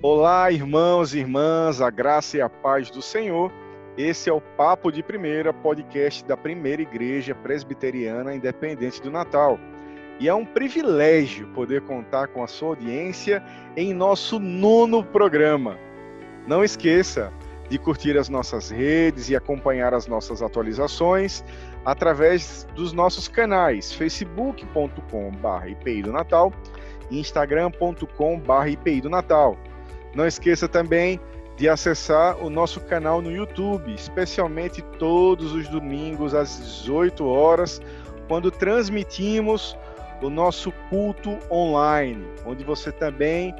Olá, 0.00 0.52
irmãos 0.52 1.12
e 1.12 1.18
irmãs, 1.18 1.80
a 1.80 1.90
graça 1.90 2.36
e 2.36 2.40
a 2.40 2.48
paz 2.48 2.88
do 2.88 3.02
Senhor. 3.02 3.50
Esse 3.96 4.30
é 4.30 4.32
o 4.32 4.40
Papo 4.40 4.92
de 4.92 5.02
Primeira, 5.02 5.52
podcast 5.52 6.24
da 6.24 6.36
Primeira 6.36 6.82
Igreja 6.82 7.34
Presbiteriana 7.34 8.32
Independente 8.32 9.02
do 9.02 9.10
Natal. 9.10 9.58
E 10.20 10.28
é 10.28 10.34
um 10.34 10.44
privilégio 10.44 11.48
poder 11.48 11.80
contar 11.80 12.28
com 12.28 12.44
a 12.44 12.46
sua 12.46 12.68
audiência 12.68 13.42
em 13.76 13.92
nosso 13.92 14.38
nono 14.38 15.02
programa. 15.02 15.76
Não 16.46 16.62
esqueça 16.62 17.32
de 17.68 17.76
curtir 17.76 18.16
as 18.16 18.28
nossas 18.28 18.70
redes 18.70 19.28
e 19.28 19.34
acompanhar 19.34 19.92
as 19.92 20.06
nossas 20.06 20.42
atualizações 20.42 21.42
através 21.84 22.68
dos 22.76 22.92
nossos 22.92 23.26
canais 23.26 23.92
facebook.com.br 23.92 26.02
do 26.04 26.12
Natal 26.12 26.52
e 27.10 27.18
instagram.com.br 27.18 28.68
IPI 28.68 29.00
do 29.00 29.10
Natal. 29.10 29.58
Não 30.18 30.26
esqueça 30.26 30.66
também 30.66 31.20
de 31.56 31.68
acessar 31.68 32.42
o 32.42 32.50
nosso 32.50 32.80
canal 32.80 33.22
no 33.22 33.30
YouTube, 33.30 33.94
especialmente 33.94 34.82
todos 34.98 35.52
os 35.52 35.68
domingos 35.68 36.34
às 36.34 36.58
18 36.58 37.24
horas, 37.24 37.80
quando 38.26 38.50
transmitimos 38.50 39.78
o 40.20 40.28
nosso 40.28 40.72
culto 40.90 41.38
online, 41.48 42.26
onde 42.44 42.64
você 42.64 42.90
também, 42.90 43.54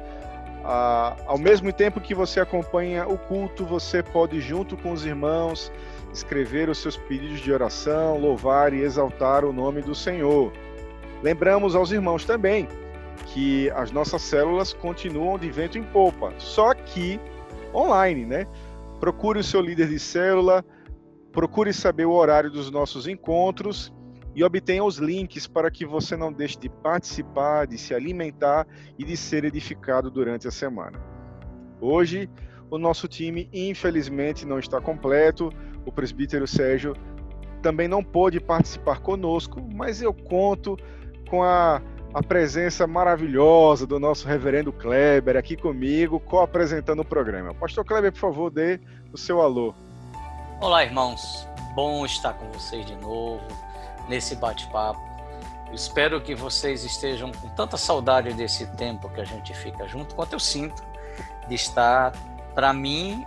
ah, 0.65 1.15
ao 1.27 1.37
mesmo 1.37 1.71
tempo 1.71 2.01
que 2.01 2.13
você 2.13 2.41
acompanha 2.41 3.07
o 3.07 3.17
culto, 3.17 3.63
você 3.63 4.03
pode, 4.03 4.41
junto 4.41 4.75
com 4.75 4.91
os 4.91 5.05
irmãos, 5.05 5.71
escrever 6.13 6.67
os 6.67 6.79
seus 6.79 6.97
pedidos 6.97 7.39
de 7.39 7.53
oração, 7.53 8.19
louvar 8.19 8.73
e 8.73 8.81
exaltar 8.81 9.45
o 9.45 9.53
nome 9.53 9.81
do 9.81 9.95
Senhor. 9.95 10.51
Lembramos 11.23 11.73
aos 11.73 11.93
irmãos 11.93 12.25
também 12.25 12.67
que 13.27 13.69
as 13.71 13.91
nossas 13.91 14.21
células 14.21 14.73
continuam 14.73 15.37
de 15.37 15.49
vento 15.51 15.77
em 15.77 15.83
popa, 15.83 16.33
só 16.37 16.73
que 16.73 17.19
online, 17.73 18.25
né? 18.25 18.47
Procure 18.99 19.39
o 19.39 19.43
seu 19.43 19.61
líder 19.61 19.87
de 19.87 19.99
célula, 19.99 20.65
procure 21.31 21.71
saber 21.71 22.05
o 22.05 22.11
horário 22.11 22.49
dos 22.49 22.71
nossos 22.71 23.07
encontros 23.07 23.93
e 24.35 24.43
obtenha 24.43 24.83
os 24.83 24.97
links 24.97 25.47
para 25.47 25.71
que 25.71 25.85
você 25.85 26.15
não 26.15 26.31
deixe 26.31 26.57
de 26.57 26.69
participar, 26.69 27.67
de 27.67 27.77
se 27.77 27.93
alimentar 27.93 28.67
e 28.97 29.03
de 29.03 29.15
ser 29.15 29.43
edificado 29.45 30.09
durante 30.09 30.47
a 30.47 30.51
semana. 30.51 30.99
Hoje, 31.81 32.29
o 32.69 32.77
nosso 32.77 33.07
time 33.07 33.49
infelizmente 33.53 34.45
não 34.45 34.59
está 34.59 34.79
completo. 34.79 35.49
O 35.85 35.91
presbítero 35.91 36.47
Sérgio 36.47 36.95
também 37.61 37.87
não 37.87 38.03
pôde 38.03 38.39
participar 38.39 38.99
conosco, 38.99 39.61
mas 39.73 40.01
eu 40.01 40.13
conto 40.13 40.77
com 41.29 41.43
a 41.43 41.81
a 42.13 42.23
presença 42.23 42.87
maravilhosa 42.87 43.85
do 43.85 43.99
nosso 43.99 44.27
reverendo 44.27 44.73
Kleber 44.73 45.37
aqui 45.37 45.55
comigo, 45.55 46.19
co-apresentando 46.19 47.01
o 47.01 47.05
programa. 47.05 47.53
Pastor 47.53 47.85
Kleber, 47.85 48.11
por 48.11 48.19
favor, 48.19 48.49
dê 48.49 48.79
o 49.13 49.17
seu 49.17 49.41
alô. 49.41 49.75
Olá, 50.59 50.83
irmãos. 50.83 51.47
Bom 51.75 52.05
estar 52.05 52.33
com 52.33 52.51
vocês 52.51 52.85
de 52.85 52.95
novo 52.95 53.45
nesse 54.07 54.35
bate-papo. 54.35 54.99
Espero 55.71 56.19
que 56.19 56.33
vocês 56.33 56.83
estejam 56.83 57.31
com 57.31 57.47
tanta 57.49 57.77
saudade 57.77 58.33
desse 58.33 58.65
tempo 58.75 59.07
que 59.09 59.21
a 59.21 59.25
gente 59.25 59.53
fica 59.53 59.87
junto, 59.87 60.15
quanto 60.15 60.33
eu 60.33 60.39
sinto 60.39 60.81
de 61.47 61.53
estar. 61.53 62.11
Para 62.55 62.73
mim, 62.73 63.23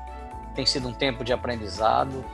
tem 0.56 0.66
sido 0.66 0.88
um 0.88 0.92
tempo 0.92 1.22
de 1.22 1.32
aprendizado. 1.32 2.24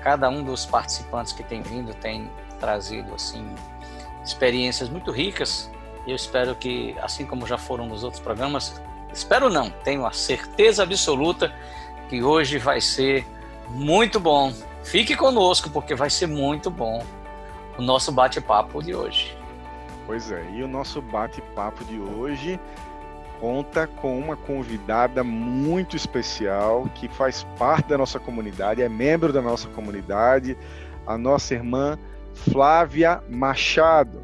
Cada 0.00 0.30
um 0.30 0.42
dos 0.42 0.64
participantes 0.64 1.34
que 1.34 1.42
tem 1.42 1.60
vindo 1.60 1.92
tem 1.94 2.30
trazido 2.58 3.14
assim 3.14 3.46
experiências 4.24 4.88
muito 4.88 5.10
ricas 5.10 5.70
eu 6.06 6.16
espero 6.16 6.54
que, 6.54 6.94
assim 7.00 7.24
como 7.24 7.46
já 7.46 7.56
foram 7.56 7.86
nos 7.86 8.04
outros 8.04 8.20
programas, 8.20 8.80
espero 9.12 9.48
não, 9.48 9.70
tenho 9.70 10.06
a 10.06 10.12
certeza 10.12 10.82
absoluta 10.82 11.52
que 12.08 12.22
hoje 12.22 12.58
vai 12.58 12.80
ser 12.80 13.26
muito 13.70 14.20
bom. 14.20 14.52
Fique 14.82 15.16
conosco, 15.16 15.70
porque 15.70 15.94
vai 15.94 16.10
ser 16.10 16.26
muito 16.26 16.70
bom 16.70 17.04
o 17.78 17.82
nosso 17.82 18.12
bate-papo 18.12 18.82
de 18.82 18.94
hoje. 18.94 19.36
Pois 20.06 20.30
é, 20.30 20.44
e 20.52 20.62
o 20.62 20.68
nosso 20.68 21.00
bate-papo 21.00 21.82
de 21.84 21.98
hoje 21.98 22.60
conta 23.40 23.86
com 23.86 24.18
uma 24.18 24.36
convidada 24.36 25.24
muito 25.24 25.96
especial 25.96 26.86
que 26.94 27.08
faz 27.08 27.44
parte 27.58 27.88
da 27.88 27.98
nossa 27.98 28.18
comunidade, 28.18 28.82
é 28.82 28.88
membro 28.88 29.32
da 29.32 29.40
nossa 29.40 29.68
comunidade, 29.68 30.56
a 31.06 31.16
nossa 31.16 31.54
irmã 31.54 31.98
Flávia 32.34 33.22
Machado. 33.28 34.22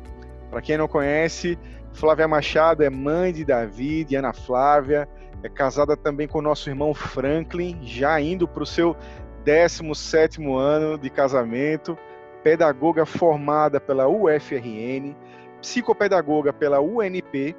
Para 0.51 0.61
quem 0.61 0.77
não 0.77 0.89
conhece, 0.89 1.57
Flávia 1.93 2.27
Machado 2.27 2.83
é 2.83 2.91
mãe 2.91 3.33
de 3.33 3.45
Davi, 3.45 4.05
de 4.05 4.17
Ana 4.17 4.33
Flávia, 4.33 5.09
é 5.43 5.49
casada 5.49 5.97
também 5.97 6.27
com 6.27 6.43
nosso 6.43 6.69
irmão 6.69 6.93
Franklin, 6.93 7.79
já 7.83 8.21
indo 8.21 8.49
para 8.49 8.63
o 8.63 8.67
seu 8.67 8.97
17 9.45 10.43
ano 10.45 10.99
de 10.99 11.09
casamento, 11.09 11.97
pedagoga 12.43 13.07
formada 13.07 13.81
pela 13.81 14.09
UFRN, 14.09 15.15
psicopedagoga 15.61 16.53
pela 16.53 16.81
UNP, 16.81 17.55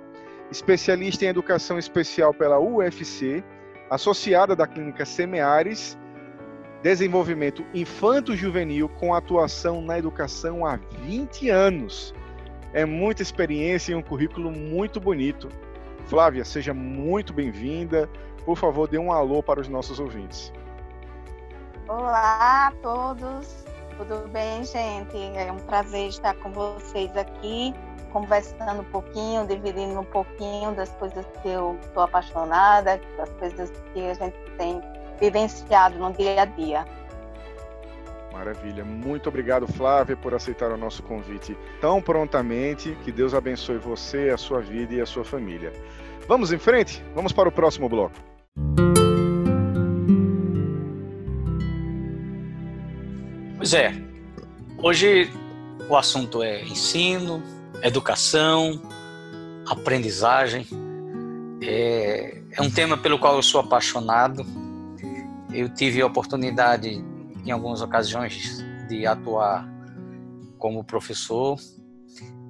especialista 0.52 1.26
em 1.26 1.30
educação 1.30 1.80
especial 1.80 2.34
pela 2.34 2.60
UFC, 2.60 3.44
associada 3.90 4.56
da 4.56 4.68
clínica 4.68 5.06
Semeares, 5.06 5.98
desenvolvimento 6.84 7.64
infanto-juvenil 7.74 8.90
com 8.90 9.14
atuação 9.14 9.82
na 9.82 9.98
educação 9.98 10.66
há 10.66 10.78
20 11.04 11.50
anos 11.50 12.14
é 12.74 12.86
muita 12.86 13.22
experiência 13.22 13.92
e 13.92 13.96
um 13.96 14.02
currículo 14.02 14.52
muito 14.52 15.00
bonito. 15.00 15.50
Flávia, 16.06 16.44
seja 16.46 16.74
muito 16.74 17.34
bem-vinda. 17.34 18.10
Por 18.46 18.58
favor, 18.58 18.88
dê 18.88 18.98
um 18.98 19.12
alô 19.12 19.44
para 19.44 19.60
os 19.60 19.68
nossos 19.68 20.00
ouvintes. 20.00 20.52
Olá 21.88 22.68
a 22.68 22.72
todos, 22.82 23.66
tudo 23.98 24.28
bem, 24.30 24.64
gente? 24.64 25.18
É 25.36 25.52
um 25.52 25.58
prazer 25.58 26.08
estar 26.08 26.34
com 26.36 26.52
vocês 26.52 27.16
aqui, 27.18 27.74
conversando 28.12 28.82
um 28.82 28.86
pouquinho, 28.86 29.46
dividindo 29.46 30.00
um 30.00 30.06
pouquinho 30.06 30.74
das 30.74 30.90
coisas 30.94 31.26
que 31.42 31.50
eu 31.50 31.78
estou 31.82 32.04
apaixonada, 32.04 33.00
das 33.18 33.30
coisas 33.32 33.72
que 33.94 34.10
a 34.10 34.14
gente 34.14 34.38
tem 34.58 34.82
vivenciado 35.20 36.00
no 36.00 36.12
dia 36.14 36.42
a 36.42 36.46
dia. 36.46 36.86
Maravilha. 38.32 38.84
Muito 38.84 39.28
obrigado, 39.28 39.68
Flávia, 39.68 40.16
por 40.16 40.34
aceitar 40.34 40.72
o 40.72 40.78
nosso 40.78 41.04
convite 41.04 41.58
tão 41.80 42.02
prontamente. 42.02 42.98
Que 43.04 43.12
Deus 43.12 43.34
abençoe 43.34 43.78
você, 43.78 44.30
a 44.30 44.38
sua 44.38 44.62
vida 44.62 44.94
e 44.94 45.02
a 45.02 45.06
sua 45.06 45.24
família. 45.24 45.72
Vamos 46.28 46.52
em 46.52 46.58
frente? 46.58 47.04
Vamos 47.14 47.32
para 47.32 47.50
o 47.50 47.52
próximo 47.52 47.90
bloco. 47.90 48.16
Pois 53.58 53.74
é. 53.74 53.94
Hoje 54.78 55.30
o 55.88 55.96
assunto 55.96 56.42
é 56.42 56.64
ensino, 56.64 57.44
educação, 57.84 58.82
aprendizagem. 59.68 60.66
É, 61.62 62.42
é 62.52 62.62
um 62.62 62.72
tema 62.72 62.98
pelo 62.98 63.20
qual 63.20 63.36
eu 63.36 63.44
sou 63.44 63.62
apaixonado. 63.62 64.44
Eu 65.54 65.70
tive 65.70 66.02
a 66.02 66.08
oportunidade 66.08 67.04
em 67.46 67.52
algumas 67.52 67.82
ocasiões 67.82 68.64
de 68.88 69.06
atuar 69.06 69.68
como 70.58 70.84
professor. 70.84 71.60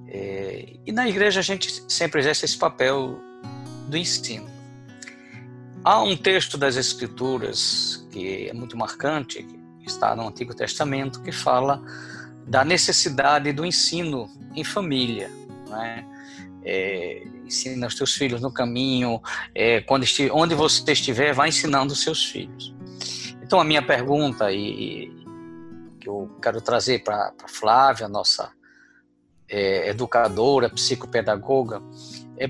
É, 0.08 0.74
e 0.86 0.92
na 0.92 1.08
igreja 1.08 1.40
a 1.40 1.44
gente 1.44 1.84
sempre 1.88 2.20
exerce 2.20 2.46
esse 2.46 2.58
papel 2.58 3.20
do 3.88 3.98
ensino. 3.98 4.50
Há 5.84 6.04
um 6.04 6.16
texto 6.16 6.58
das 6.58 6.76
Escrituras 6.76 8.08
que 8.12 8.48
é 8.48 8.54
muito 8.54 8.78
marcante, 8.78 9.44
que 9.44 9.88
está 9.88 10.16
no 10.16 10.28
Antigo 10.28 10.54
Testamento, 10.54 11.22
que 11.22 11.32
fala 11.32 11.82
da 12.46 12.64
necessidade 12.64 13.52
do 13.54 13.66
ensino 13.66 14.30
em 14.54 14.64
família. 14.64 15.32
Né? 15.68 16.06
É, 16.64 17.24
ensina 17.46 17.88
os 17.88 17.96
teus 17.96 18.14
filhos 18.14 18.42
no 18.42 18.52
caminho, 18.52 19.22
é, 19.56 19.82
quando 19.82 20.06
onde 20.34 20.54
você 20.54 20.92
estiver, 20.92 21.34
vai 21.34 21.50
ensinando 21.50 21.94
os 21.94 22.04
seus 22.04 22.26
filhos. 22.26 22.76
Então, 23.52 23.60
a 23.60 23.66
minha 23.66 23.82
pergunta, 23.82 24.50
e, 24.50 25.12
que 26.00 26.08
eu 26.08 26.32
quero 26.42 26.62
trazer 26.62 27.04
para 27.04 27.34
a 27.44 27.50
Flávia, 27.50 28.08
nossa 28.08 28.50
é, 29.50 29.90
educadora, 29.90 30.70
psicopedagoga, 30.70 31.82
é 32.38 32.50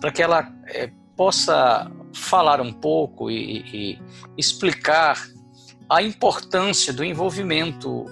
para 0.00 0.10
que 0.10 0.22
ela 0.22 0.50
é, 0.68 0.90
possa 1.14 1.92
falar 2.14 2.58
um 2.58 2.72
pouco 2.72 3.30
e, 3.30 3.58
e 3.98 4.02
explicar 4.34 5.22
a 5.90 6.02
importância 6.02 6.90
do 6.90 7.04
envolvimento 7.04 8.06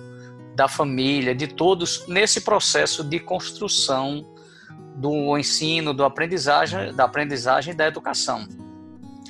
da 0.54 0.68
família, 0.68 1.34
de 1.34 1.46
todos, 1.46 2.06
nesse 2.08 2.42
processo 2.42 3.02
de 3.02 3.18
construção 3.18 4.34
do 4.96 5.38
ensino, 5.38 5.94
do 5.94 6.04
aprendizagem, 6.04 6.94
da 6.94 7.04
aprendizagem 7.04 7.72
e 7.72 7.74
da 7.74 7.86
educação. 7.86 8.46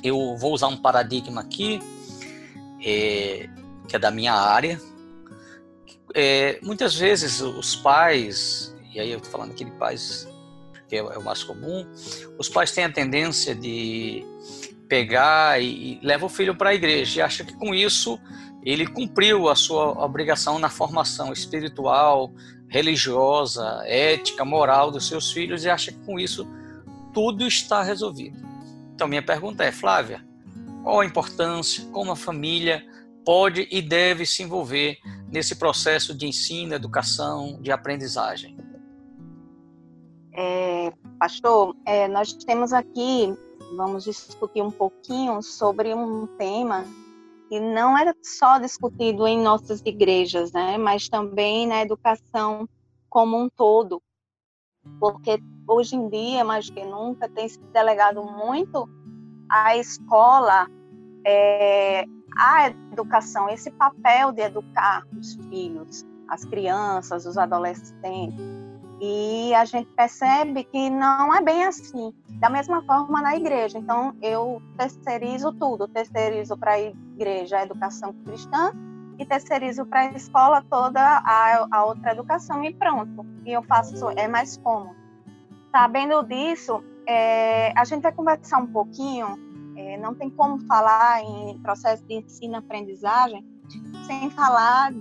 Eu 0.03 0.35
vou 0.35 0.51
usar 0.53 0.67
um 0.67 0.75
paradigma 0.75 1.39
aqui 1.39 1.79
é, 2.83 3.49
que 3.87 3.95
é 3.95 3.99
da 3.99 4.11
minha 4.11 4.33
área. 4.33 4.79
É, 6.15 6.59
muitas 6.63 6.95
vezes 6.95 7.41
os 7.41 7.75
pais, 7.75 8.75
e 8.93 8.99
aí 8.99 9.11
eu 9.11 9.17
estou 9.17 9.31
falando 9.31 9.51
aqui 9.51 9.63
de 9.63 9.71
pais, 9.71 10.27
que 10.87 10.95
é, 10.95 10.99
é 10.99 11.17
o 11.17 11.23
mais 11.23 11.43
comum, 11.43 11.87
os 12.37 12.49
pais 12.49 12.71
têm 12.71 12.85
a 12.85 12.91
tendência 12.91 13.53
de 13.53 14.25
pegar 14.87 15.61
e, 15.61 15.93
e 15.93 15.99
leva 16.01 16.25
o 16.25 16.29
filho 16.29 16.55
para 16.55 16.71
a 16.71 16.75
igreja 16.75 17.19
e 17.19 17.21
acha 17.21 17.43
que 17.43 17.53
com 17.53 17.75
isso 17.75 18.19
ele 18.63 18.87
cumpriu 18.87 19.47
a 19.47 19.55
sua 19.55 20.03
obrigação 20.03 20.59
na 20.59 20.69
formação 20.69 21.31
espiritual, 21.31 22.33
religiosa, 22.67 23.81
ética, 23.85 24.43
moral 24.43 24.91
dos 24.91 25.07
seus 25.07 25.31
filhos 25.31 25.63
e 25.63 25.69
acha 25.69 25.91
que 25.91 25.99
com 25.99 26.19
isso 26.19 26.47
tudo 27.13 27.47
está 27.47 27.81
resolvido. 27.81 28.37
Então, 28.93 29.07
minha 29.07 29.23
pergunta 29.23 29.63
é, 29.63 29.71
Flávia, 29.71 30.25
qual 30.83 31.01
a 31.01 31.05
importância, 31.05 31.85
como 31.91 32.11
a 32.11 32.15
família 32.15 32.83
pode 33.25 33.67
e 33.71 33.81
deve 33.81 34.25
se 34.25 34.43
envolver 34.43 34.97
nesse 35.31 35.55
processo 35.55 36.17
de 36.17 36.27
ensino, 36.27 36.73
educação, 36.73 37.59
de 37.61 37.71
aprendizagem? 37.71 38.57
É, 40.33 40.91
pastor, 41.19 41.75
é, 41.85 42.07
nós 42.07 42.33
temos 42.33 42.71
aqui, 42.71 43.37
vamos 43.75 44.05
discutir 44.05 44.61
um 44.61 44.71
pouquinho 44.71 45.41
sobre 45.41 45.93
um 45.93 46.27
tema 46.37 46.85
que 47.49 47.59
não 47.59 47.97
é 47.97 48.13
só 48.23 48.59
discutido 48.59 49.27
em 49.27 49.41
nossas 49.41 49.81
igrejas, 49.83 50.51
né, 50.51 50.77
mas 50.77 51.09
também 51.09 51.67
na 51.67 51.81
educação 51.81 52.69
como 53.09 53.37
um 53.37 53.49
todo, 53.49 54.01
porque 54.99 55.41
hoje 55.67 55.95
em 55.95 56.07
dia, 56.09 56.43
mais 56.43 56.69
que 56.69 56.85
nunca, 56.85 57.27
tem 57.27 57.49
se 57.49 57.59
delegado 57.73 58.23
muito 58.23 58.87
à 59.49 59.75
escola, 59.75 60.67
é, 61.25 62.05
à 62.37 62.67
educação, 62.91 63.49
esse 63.49 63.71
papel 63.71 64.31
de 64.31 64.41
educar 64.41 65.05
os 65.17 65.35
filhos, 65.49 66.05
as 66.27 66.45
crianças, 66.45 67.25
os 67.25 67.37
adolescentes. 67.37 68.39
E 69.01 69.53
a 69.53 69.63
gente 69.63 69.89
percebe 69.95 70.65
que 70.65 70.89
não 70.89 71.33
é 71.33 71.41
bem 71.41 71.63
assim. 71.63 72.13
Da 72.39 72.49
mesma 72.49 72.81
forma 72.83 73.21
na 73.21 73.35
igreja. 73.35 73.77
Então, 73.77 74.13
eu 74.21 74.61
terceirizo 74.77 75.53
tudo. 75.53 75.87
Terceirizo 75.87 76.57
para 76.57 76.73
a 76.73 76.81
igreja 76.81 77.57
a 77.57 77.63
educação 77.63 78.13
cristã 78.25 78.73
e 79.17 79.25
terceirizo 79.25 79.85
para 79.85 80.01
a 80.01 80.11
escola 80.13 80.63
toda 80.69 81.01
a, 81.01 81.67
a, 81.71 81.85
outra 81.85 82.11
educação 82.11 82.63
e 82.63 82.73
pronto. 82.73 83.25
E 83.45 83.51
eu 83.51 83.63
faço, 83.63 84.09
é 84.11 84.27
mais 84.27 84.57
cômodo. 84.57 84.95
Sabendo 85.71 86.23
disso, 86.23 86.83
é, 87.09 87.73
a 87.75 87.83
gente 87.85 88.03
vai 88.03 88.11
conversar 88.11 88.59
um 88.59 88.67
pouquinho. 88.67 89.27
É, 89.75 89.97
não 89.97 90.13
tem 90.13 90.29
como 90.29 90.59
falar 90.67 91.23
em 91.23 91.57
processo 91.59 92.05
de 92.05 92.15
ensino-aprendizagem 92.15 93.43
sem 94.05 94.29
falar 94.29 94.93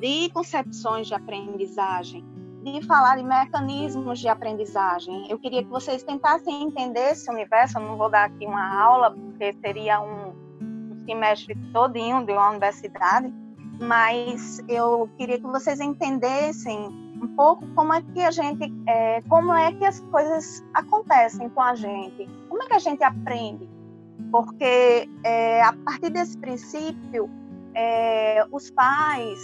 de 0.00 0.30
concepções 0.30 1.08
de 1.08 1.14
aprendizagem 1.14 2.24
de 2.62 2.82
falar 2.86 3.16
de 3.16 3.22
mecanismos 3.22 4.18
de 4.18 4.28
aprendizagem. 4.28 5.30
Eu 5.30 5.38
queria 5.38 5.62
que 5.62 5.70
vocês 5.70 6.02
tentassem 6.02 6.64
entender 6.64 7.12
esse 7.12 7.30
universo. 7.30 7.78
Eu 7.78 7.82
não 7.82 7.96
vou 7.96 8.10
dar 8.10 8.24
aqui 8.24 8.44
uma 8.44 8.82
aula, 8.82 9.12
porque 9.12 9.54
seria 9.64 10.00
um, 10.00 10.34
um 10.60 11.04
semestre 11.06 11.54
todinho 11.72 12.26
de 12.26 12.32
uma 12.32 12.50
universidade, 12.50 13.32
mas 13.80 14.62
eu 14.68 15.08
queria 15.16 15.38
que 15.38 15.46
vocês 15.46 15.80
entendessem 15.80 17.07
um 17.20 17.28
pouco 17.28 17.66
como 17.74 17.92
é 17.92 18.02
que 18.02 18.20
a 18.22 18.30
gente, 18.30 18.72
é, 18.86 19.20
como 19.22 19.52
é 19.52 19.72
que 19.72 19.84
as 19.84 20.00
coisas 20.00 20.64
acontecem 20.74 21.48
com 21.48 21.60
a 21.60 21.74
gente, 21.74 22.28
como 22.48 22.62
é 22.62 22.66
que 22.66 22.74
a 22.74 22.78
gente 22.78 23.02
aprende, 23.02 23.68
porque 24.30 25.08
é, 25.24 25.62
a 25.62 25.72
partir 25.72 26.10
desse 26.10 26.36
princípio, 26.38 27.28
é, 27.74 28.44
os 28.50 28.70
pais 28.70 29.38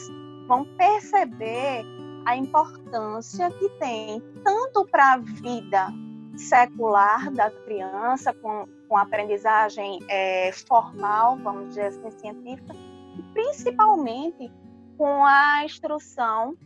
vão 0.46 0.64
perceber 0.76 1.84
a 2.26 2.36
importância 2.36 3.50
que 3.50 3.68
tem 3.78 4.22
tanto 4.42 4.86
para 4.86 5.14
a 5.14 5.18
vida 5.18 5.92
secular 6.36 7.30
da 7.30 7.50
criança, 7.50 8.32
com, 8.32 8.66
com 8.88 8.96
aprendizagem 8.96 10.00
é, 10.08 10.50
formal, 10.52 11.36
vamos 11.38 11.68
dizer 11.68 11.86
assim, 11.86 12.10
científica, 12.10 12.74
e 13.16 13.22
principalmente 13.32 14.50
com 14.96 15.24
a 15.24 15.64
instrução 15.64 16.56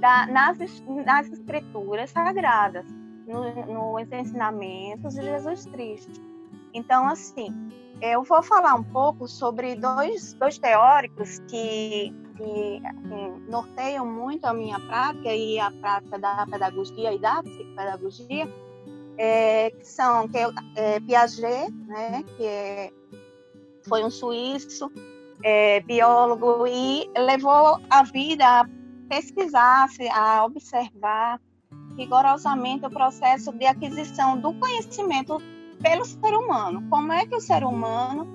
da, 0.00 0.26
nas, 0.26 0.58
nas 1.04 1.30
escrituras 1.30 2.10
sagradas, 2.10 2.86
no, 3.26 3.66
nos 3.66 4.10
ensinamentos 4.10 5.14
de 5.14 5.22
Jesus 5.22 5.66
Cristo. 5.66 6.20
Então, 6.72 7.06
assim, 7.06 7.54
eu 8.00 8.22
vou 8.22 8.42
falar 8.42 8.74
um 8.74 8.82
pouco 8.82 9.28
sobre 9.28 9.76
dois, 9.76 10.32
dois 10.34 10.58
teóricos 10.58 11.38
que 11.48 12.12
que 12.40 12.80
assim, 12.86 13.44
norteiam 13.50 14.06
muito 14.06 14.46
a 14.46 14.54
minha 14.54 14.80
prática 14.80 15.34
e 15.34 15.60
a 15.60 15.70
prática 15.70 16.18
da 16.18 16.46
pedagogia 16.46 17.12
e 17.12 17.18
da 17.18 17.42
psicopedagogia, 17.42 18.48
é, 19.18 19.70
que 19.70 19.86
são 19.86 20.26
que 20.26 20.38
é, 20.38 20.48
é, 20.76 21.00
Piaget, 21.00 21.70
né, 21.86 22.24
que 22.36 22.44
é, 22.44 22.90
foi 23.86 24.02
um 24.02 24.10
suíço, 24.10 24.90
é, 25.44 25.80
biólogo, 25.80 26.66
e 26.66 27.10
levou 27.14 27.78
a 27.90 28.02
vida 28.04 28.66
a 29.10 29.16
pesquisar, 29.16 29.88
a 30.12 30.44
observar 30.44 31.40
rigorosamente 31.96 32.86
o 32.86 32.90
processo 32.90 33.52
de 33.52 33.66
aquisição 33.66 34.38
do 34.38 34.54
conhecimento 34.54 35.42
pelo 35.82 36.04
ser 36.04 36.32
humano. 36.34 36.86
Como 36.88 37.12
é 37.12 37.26
que 37.26 37.34
o 37.34 37.40
ser 37.40 37.64
humano 37.64 38.26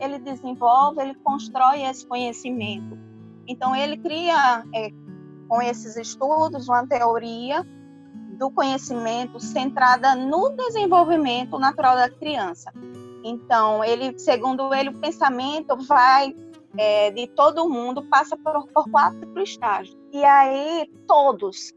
ele 0.00 0.18
desenvolve, 0.18 1.00
ele 1.00 1.14
constrói 1.14 1.82
esse 1.82 2.04
conhecimento? 2.04 2.98
Então, 3.46 3.76
ele 3.76 3.96
cria, 3.96 4.64
é, 4.74 4.90
com 5.48 5.62
esses 5.62 5.96
estudos, 5.96 6.68
uma 6.68 6.86
teoria 6.86 7.64
do 8.36 8.50
conhecimento 8.50 9.38
centrada 9.38 10.16
no 10.16 10.50
desenvolvimento 10.50 11.58
natural 11.58 11.94
da 11.94 12.10
criança. 12.10 12.72
Então, 13.22 13.84
ele, 13.84 14.18
segundo 14.18 14.74
ele, 14.74 14.88
o 14.88 14.98
pensamento 14.98 15.76
vai 15.76 16.34
é, 16.76 17.10
de 17.10 17.26
todo 17.28 17.68
mundo 17.68 18.02
passa 18.04 18.36
por, 18.36 18.66
por 18.68 18.90
quatro 18.90 19.40
estágios. 19.42 19.96
E 20.12 20.24
aí, 20.24 20.90
todos, 21.06 21.72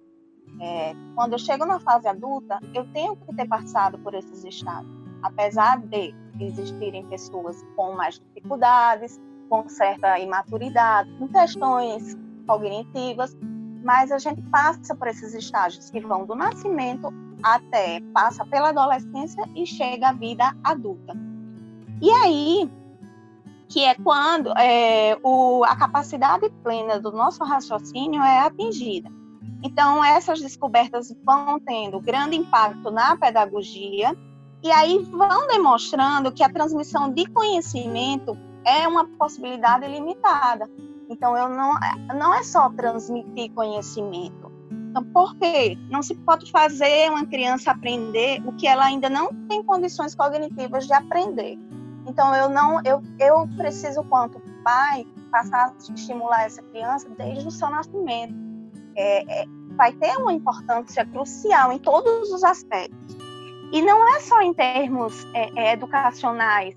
é, 0.59 0.93
quando 1.15 1.33
eu 1.33 1.39
chego 1.39 1.65
na 1.65 1.79
fase 1.79 2.07
adulta, 2.07 2.59
eu 2.73 2.85
tenho 2.93 3.15
que 3.15 3.35
ter 3.35 3.47
passado 3.47 3.97
por 3.99 4.13
esses 4.13 4.43
estágios. 4.43 4.91
Apesar 5.21 5.79
de 5.79 6.13
existirem 6.39 7.05
pessoas 7.07 7.63
com 7.75 7.93
mais 7.93 8.19
dificuldades, 8.19 9.19
com 9.49 9.67
certa 9.67 10.19
imaturidade, 10.19 11.11
com 11.17 11.27
questões 11.27 12.15
cognitivas, 12.45 13.35
mas 13.83 14.11
a 14.11 14.17
gente 14.17 14.41
passa 14.49 14.95
por 14.95 15.07
esses 15.07 15.33
estágios 15.33 15.89
que 15.89 15.99
vão 15.99 16.25
do 16.25 16.35
nascimento 16.35 17.09
até 17.41 17.99
passa 18.13 18.45
pela 18.45 18.69
adolescência 18.69 19.43
e 19.55 19.65
chega 19.65 20.09
à 20.09 20.13
vida 20.13 20.55
adulta. 20.63 21.13
E 22.01 22.11
aí 22.11 22.69
que 23.69 23.83
é 23.83 23.95
quando 23.95 24.51
é, 24.57 25.17
o, 25.23 25.63
a 25.65 25.75
capacidade 25.75 26.49
plena 26.63 26.99
do 26.99 27.11
nosso 27.11 27.43
raciocínio 27.43 28.21
é 28.21 28.39
atingida. 28.39 29.09
Então, 29.63 30.03
essas 30.03 30.39
descobertas 30.39 31.13
vão 31.23 31.59
tendo 31.59 31.99
grande 31.99 32.35
impacto 32.35 32.91
na 32.91 33.17
pedagogia 33.17 34.15
e 34.63 34.71
aí 34.71 34.99
vão 34.99 35.47
demonstrando 35.47 36.31
que 36.31 36.43
a 36.43 36.49
transmissão 36.49 37.11
de 37.11 37.25
conhecimento 37.27 38.37
é 38.63 38.87
uma 38.87 39.05
possibilidade 39.05 39.87
limitada. 39.87 40.69
Então, 41.09 41.35
eu 41.37 41.49
não, 41.49 41.73
não 42.15 42.33
é 42.33 42.43
só 42.43 42.69
transmitir 42.69 43.51
conhecimento. 43.53 44.51
Então, 44.89 45.03
por 45.05 45.35
quê? 45.35 45.77
Não 45.89 46.01
se 46.01 46.15
pode 46.15 46.51
fazer 46.51 47.09
uma 47.09 47.25
criança 47.25 47.71
aprender 47.71 48.41
o 48.45 48.53
que 48.53 48.67
ela 48.67 48.85
ainda 48.85 49.09
não 49.09 49.29
tem 49.47 49.63
condições 49.63 50.15
cognitivas 50.15 50.87
de 50.87 50.93
aprender. 50.93 51.57
Então, 52.07 52.33
eu 52.33 52.49
não, 52.49 52.81
eu, 52.85 53.03
eu 53.19 53.47
preciso, 53.57 54.03
quanto 54.05 54.41
pai, 54.63 55.05
passar 55.31 55.67
a 55.67 55.93
estimular 55.93 56.43
essa 56.43 56.61
criança 56.63 57.07
desde 57.17 57.47
o 57.47 57.51
seu 57.51 57.69
nascimento. 57.69 58.33
É, 58.95 59.41
é, 59.41 59.45
vai 59.75 59.93
ter 59.93 60.17
uma 60.17 60.33
importância 60.33 61.05
crucial 61.05 61.71
em 61.71 61.77
todos 61.77 62.31
os 62.31 62.43
aspectos. 62.43 63.15
E 63.71 63.81
não 63.81 64.15
é 64.15 64.19
só 64.21 64.41
em 64.41 64.53
termos 64.53 65.25
é, 65.33 65.51
é 65.55 65.73
educacionais, 65.73 66.75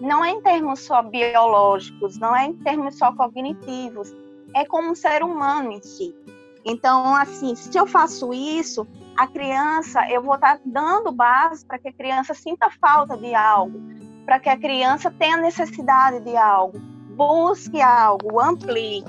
não 0.00 0.24
é 0.24 0.30
em 0.30 0.40
termos 0.40 0.80
só 0.80 1.02
biológicos, 1.02 2.18
não 2.18 2.34
é 2.34 2.46
em 2.46 2.54
termos 2.54 2.96
só 2.96 3.12
cognitivos, 3.12 4.12
é 4.54 4.64
como 4.64 4.90
um 4.90 4.94
ser 4.94 5.22
humano 5.22 5.72
em 5.72 5.82
si. 5.82 6.14
Então, 6.64 7.14
assim, 7.14 7.54
se 7.54 7.76
eu 7.76 7.86
faço 7.86 8.32
isso, 8.32 8.86
a 9.16 9.26
criança, 9.26 10.10
eu 10.10 10.22
vou 10.22 10.34
estar 10.34 10.60
dando 10.64 11.12
base 11.12 11.64
para 11.64 11.78
que 11.78 11.88
a 11.88 11.92
criança 11.92 12.34
sinta 12.34 12.70
falta 12.80 13.16
de 13.16 13.34
algo, 13.34 13.78
para 14.30 14.38
que 14.38 14.48
a 14.48 14.56
criança 14.56 15.10
tenha 15.10 15.36
necessidade 15.38 16.20
de 16.20 16.36
algo, 16.36 16.78
busque 17.16 17.82
algo, 17.82 18.40
amplie. 18.40 19.04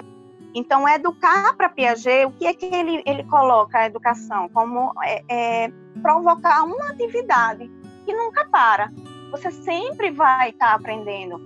Então, 0.55 0.89
educar 0.89 1.55
para 1.55 1.69
Piaget, 1.69 2.25
o 2.25 2.31
que 2.31 2.47
é 2.47 2.55
que 2.55 2.65
ele, 2.65 3.03
ele 3.05 3.23
coloca 3.25 3.77
a 3.77 3.85
educação? 3.85 4.49
Como 4.49 4.91
é, 5.03 5.23
é, 5.29 5.71
provocar 6.01 6.63
uma 6.63 6.89
atividade 6.89 7.69
que 8.03 8.11
nunca 8.11 8.45
para 8.45 8.91
você 9.29 9.51
sempre 9.51 10.09
vai 10.09 10.49
estar 10.49 10.69
tá 10.69 10.73
aprendendo. 10.73 11.37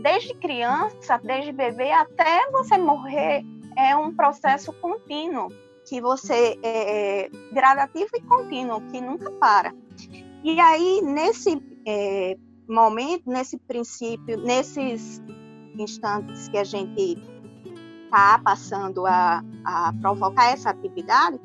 Desde 0.00 0.32
criança, 0.34 1.20
desde 1.24 1.50
bebê 1.50 1.90
até 1.90 2.48
você 2.52 2.78
morrer, 2.78 3.44
é 3.76 3.96
um 3.96 4.14
processo 4.14 4.72
contínuo, 4.74 5.48
que 5.84 6.00
você 6.00 6.56
é, 6.62 7.24
é 7.24 7.30
gradativo 7.50 8.10
e 8.14 8.20
contínuo, 8.20 8.80
que 8.82 9.00
nunca 9.00 9.32
para. 9.32 9.74
E 10.44 10.60
aí, 10.60 11.00
nesse 11.02 11.60
é, 11.84 12.36
momento, 12.68 13.30
nesse 13.30 13.58
princípio, 13.58 14.38
nesses 14.38 15.22
instantes 15.78 16.48
que 16.48 16.58
a 16.58 16.64
gente 16.64 17.18
está 18.04 18.38
passando 18.38 19.06
a, 19.06 19.42
a 19.64 19.92
provocar 20.00 20.46
essa 20.46 20.70
atividade, 20.70 21.40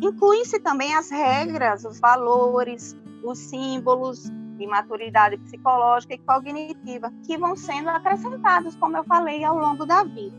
incluem-se 0.00 0.60
também 0.60 0.94
as 0.94 1.10
regras, 1.10 1.84
os 1.84 2.00
valores, 2.00 2.96
os 3.24 3.38
símbolos 3.38 4.30
de 4.56 4.66
maturidade 4.66 5.38
psicológica 5.38 6.14
e 6.14 6.18
cognitiva 6.18 7.12
que 7.24 7.36
vão 7.36 7.56
sendo 7.56 7.88
acrescentados, 7.90 8.76
como 8.76 8.96
eu 8.96 9.04
falei, 9.04 9.44
ao 9.44 9.58
longo 9.58 9.86
da 9.86 10.04
vida. 10.04 10.36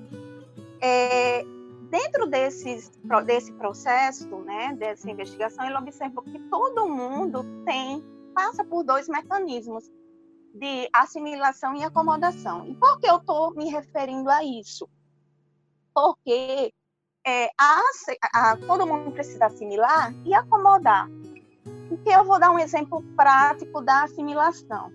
É, 0.82 1.44
dentro 1.90 2.28
desses, 2.28 2.92
desse 3.26 3.54
processo, 3.54 4.28
né, 4.40 4.76
dessa 4.78 5.10
investigação, 5.10 5.66
ele 5.66 5.78
observou 5.78 6.24
que 6.24 6.40
todo 6.50 6.90
mundo 6.90 7.44
tem 7.66 8.04
passa 8.34 8.64
por 8.64 8.84
dois 8.84 9.08
mecanismos 9.08 9.84
de 10.54 10.88
assimilação 10.94 11.76
e 11.76 11.84
acomodação. 11.84 12.68
E 12.68 12.76
por 12.76 13.00
que 13.00 13.08
eu 13.08 13.18
estou 13.18 13.54
me 13.56 13.70
referindo 13.70 14.30
a 14.30 14.44
isso? 14.44 14.88
Porque 15.94 16.72
é, 17.26 17.50
a, 17.60 17.82
a, 18.34 18.58
todo 18.58 18.86
mundo 18.86 19.12
precisa 19.12 19.48
assimilar 19.48 20.14
e 20.26 20.34
acomodar. 20.34 21.08
Porque 21.90 22.10
eu 22.10 22.24
vou 22.24 22.40
dar 22.40 22.52
um 22.52 22.60
exemplo 22.60 23.04
prático 23.16 23.82
da 23.82 24.04
assimilação. 24.04 24.92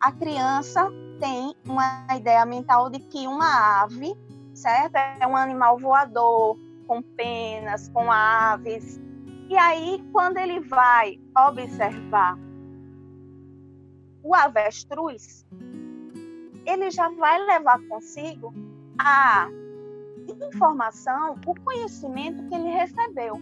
A 0.00 0.12
criança 0.12 0.88
tem 1.20 1.54
uma 1.64 2.06
ideia 2.16 2.44
mental 2.44 2.90
de 2.90 2.98
que 2.98 3.26
uma 3.26 3.82
ave, 3.82 4.14
certo? 4.54 4.96
É 4.96 5.26
um 5.26 5.36
animal 5.36 5.78
voador, 5.78 6.58
com 6.86 7.02
penas, 7.02 7.88
com 7.88 8.10
aves. 8.10 9.00
E 9.48 9.56
aí, 9.56 10.04
quando 10.12 10.38
ele 10.38 10.60
vai 10.60 11.20
observar 11.36 12.36
o 14.22 14.34
avestruz, 14.34 15.44
ele 16.64 16.90
já 16.90 17.08
vai 17.08 17.38
levar 17.44 17.80
consigo 17.88 18.54
a 18.98 19.48
informação, 20.48 21.36
o 21.46 21.54
conhecimento 21.62 22.46
que 22.48 22.54
ele 22.54 22.68
recebeu. 22.68 23.40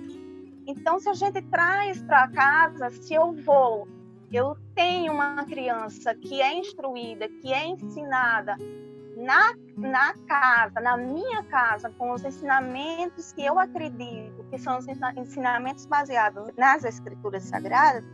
Então, 0.66 0.98
se 0.98 1.08
a 1.08 1.14
gente 1.14 1.42
traz 1.42 2.02
para 2.02 2.28
casa, 2.28 2.90
se 2.90 3.14
eu 3.14 3.32
vou, 3.32 3.86
eu 4.32 4.56
tenho 4.74 5.12
uma 5.12 5.44
criança 5.44 6.14
que 6.14 6.40
é 6.40 6.54
instruída, 6.54 7.28
que 7.28 7.52
é 7.52 7.66
ensinada 7.66 8.56
na, 9.16 9.54
na 9.76 10.14
casa, 10.26 10.80
na 10.80 10.96
minha 10.96 11.42
casa, 11.44 11.90
com 11.98 12.12
os 12.12 12.24
ensinamentos 12.24 13.32
que 13.32 13.44
eu 13.44 13.58
acredito 13.58 14.44
que 14.50 14.58
são 14.58 14.78
os 14.78 14.86
ensinamentos 15.16 15.86
baseados 15.86 16.50
nas 16.56 16.84
escrituras 16.84 17.44
sagradas, 17.44 18.04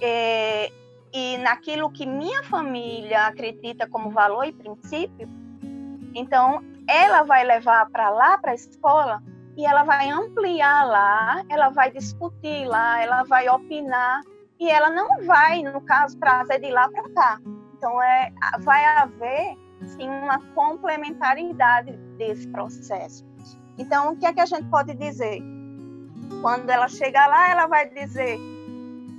é, 0.00 0.70
e 1.12 1.36
naquilo 1.38 1.90
que 1.90 2.06
minha 2.06 2.42
família 2.44 3.26
acredita 3.26 3.86
como 3.88 4.10
valor 4.10 4.44
e 4.46 4.52
princípio, 4.52 5.28
então 6.14 6.62
ela 6.88 7.22
vai 7.22 7.44
levar 7.44 7.88
para 7.90 8.10
lá, 8.10 8.38
para 8.38 8.52
a 8.52 8.54
escola, 8.54 9.22
e 9.56 9.66
ela 9.66 9.82
vai 9.82 10.08
ampliar 10.08 10.84
lá, 10.84 11.44
ela 11.48 11.68
vai 11.68 11.90
discutir 11.90 12.66
lá, 12.66 13.02
ela 13.02 13.22
vai 13.24 13.48
opinar, 13.48 14.22
e 14.58 14.70
ela 14.70 14.90
não 14.90 15.24
vai, 15.24 15.62
no 15.62 15.80
caso, 15.80 16.18
trazer 16.18 16.60
de 16.60 16.70
lá 16.70 16.88
para 16.88 17.08
cá. 17.10 17.40
Então, 17.76 18.00
é, 18.02 18.32
vai 18.60 18.84
haver, 18.84 19.56
sim, 19.96 20.08
uma 20.08 20.38
complementaridade 20.54 21.92
desse 22.16 22.46
processo. 22.48 23.24
Então, 23.76 24.12
o 24.12 24.16
que 24.16 24.24
é 24.24 24.32
que 24.32 24.40
a 24.40 24.46
gente 24.46 24.68
pode 24.68 24.94
dizer? 24.94 25.42
Quando 26.40 26.70
ela 26.70 26.88
chegar 26.88 27.26
lá, 27.26 27.50
ela 27.50 27.66
vai 27.66 27.88
dizer, 27.88 28.38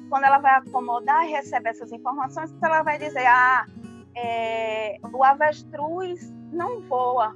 quando 0.10 0.24
ela 0.24 0.40
vai 0.40 0.56
acomodar 0.56 1.26
e 1.26 1.32
receber 1.32 1.70
essas 1.70 1.92
informações, 1.92 2.54
ela 2.62 2.84
vai 2.84 2.98
dizer: 2.98 3.26
ah, 3.26 3.66
é, 4.16 5.00
o 5.12 5.24
avestruz 5.24 6.32
não 6.52 6.82
voa, 6.82 7.36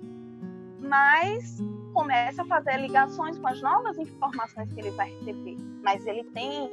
mas 0.80 1.58
começa 1.94 2.44
a 2.44 2.46
fazer 2.46 2.78
ligações 2.78 3.40
com 3.40 3.48
as 3.48 3.62
novas 3.62 3.98
informações 3.98 4.72
que 4.72 4.80
ele 4.80 4.92
vai 4.92 5.10
receber. 5.10 5.58
Mas 5.84 6.06
ele 6.06 6.24
tem 6.26 6.70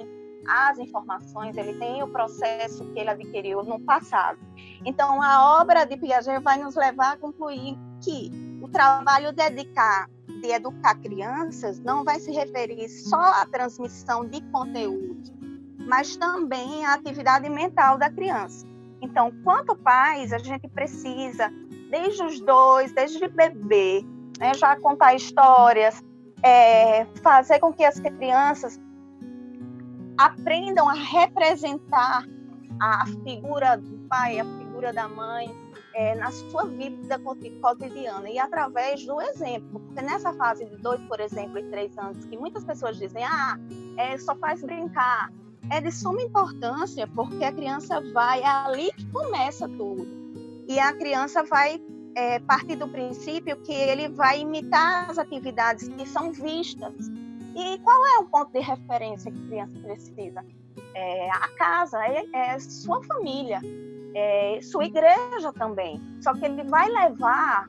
as 0.47 0.79
informações, 0.79 1.57
ele 1.57 1.75
tem 1.79 2.03
o 2.03 2.09
processo 2.09 2.85
que 2.93 3.01
ele 3.01 3.11
adquiriu 3.11 3.63
no 3.63 3.81
passado. 3.81 4.39
Então, 4.85 5.23
a 5.23 5.61
obra 5.61 5.85
de 5.87 5.97
Piaget 5.97 6.43
vai 6.43 6.59
nos 6.59 6.77
levar 6.77 7.15
a 7.15 7.17
concluir 7.17 7.79
que 8.03 8.31
o 8.61 8.69
trabalho 8.69 9.33
dedicar, 9.33 10.11
de 10.43 10.49
educar 10.49 10.95
crianças 10.97 11.81
não 11.81 12.05
vai 12.05 12.21
se 12.21 12.31
referir 12.31 12.89
só 12.89 13.21
à 13.21 13.47
transmissão 13.47 14.27
de 14.27 14.43
conteúdo, 14.51 15.33
mas 15.87 16.17
também 16.17 16.85
à 16.85 16.95
atividade 16.95 17.49
mental 17.49 17.99
da 17.99 18.11
criança. 18.11 18.67
Então, 19.01 19.33
quanto 19.43 19.77
pais, 19.77 20.33
a 20.33 20.39
gente 20.39 20.67
precisa, 20.69 21.51
desde 21.91 22.23
os 22.23 22.41
dois, 22.41 22.93
desde 22.93 23.29
bebê, 23.29 24.05
né, 24.39 24.55
já 24.55 24.77
contar 24.81 25.15
histórias, 25.15 26.03
é, 26.43 27.05
fazer 27.23 27.59
com 27.59 27.73
que 27.73 27.85
as 27.85 27.99
crianças 28.01 28.81
aprendam 30.19 30.89
a 30.89 30.95
representar 30.95 32.25
a 32.81 33.07
figura 33.25 33.77
do 33.77 33.99
pai, 34.09 34.41
a 34.41 34.45
figura 34.45 34.93
da 34.93 35.09
mãe, 35.09 35.55
é, 35.95 36.15
na 36.17 36.31
sua 36.31 36.65
vida 36.67 37.19
cotidiana 37.61 38.29
e 38.29 38.39
através 38.39 39.05
do 39.07 39.21
exemplo. 39.21 39.81
Porque 39.81 40.03
nessa 40.03 40.33
fase 40.35 40.65
de 40.67 40.77
dois, 40.77 41.01
por 41.03 41.21
exemplo, 41.21 41.59
e 41.59 41.63
três 41.71 41.97
anos, 41.97 42.25
que 42.25 42.37
muitas 42.37 42.65
pessoas 42.65 42.99
dizem, 42.99 43.25
ah, 43.25 43.57
é, 43.97 44.19
só 44.19 44.35
faz 44.37 44.63
brincar, 44.63 45.31
é 45.71 45.81
de 45.81 45.91
suma 45.91 46.23
importância, 46.23 47.07
porque 47.07 47.45
a 47.45 47.53
criança 47.53 48.01
vai, 48.13 48.41
é 48.41 48.47
ali 48.47 48.93
que 48.93 49.07
começa 49.07 49.69
tudo. 49.69 50.07
E 50.69 50.79
a 50.79 50.93
criança 50.93 51.43
vai 51.45 51.81
é, 52.15 52.39
partir 52.41 52.77
do 52.77 52.89
princípio 52.89 53.57
que 53.59 53.73
ele 53.73 54.09
vai 54.09 54.41
imitar 54.41 55.11
as 55.11 55.19
atividades 55.19 55.89
que 55.89 56.07
são 56.07 56.33
vistas. 56.33 56.95
E 57.57 57.79
qual 57.79 58.07
é 58.07 58.19
o 58.19 58.25
ponto 58.25 58.53
de 58.53 58.61
referência 58.61 59.31
que 59.31 59.39
a 59.39 59.47
criança 59.47 59.79
precisa? 59.81 60.45
É 60.95 61.31
a 61.31 61.49
casa, 61.57 61.99
é, 62.05 62.25
é 62.33 62.59
sua 62.59 63.03
família, 63.05 63.61
é 64.15 64.59
sua 64.63 64.85
igreja 64.85 65.53
também. 65.53 66.01
Só 66.21 66.35
que 66.35 66.45
ele 66.45 66.65
vai 66.65 66.89
levar 66.89 67.69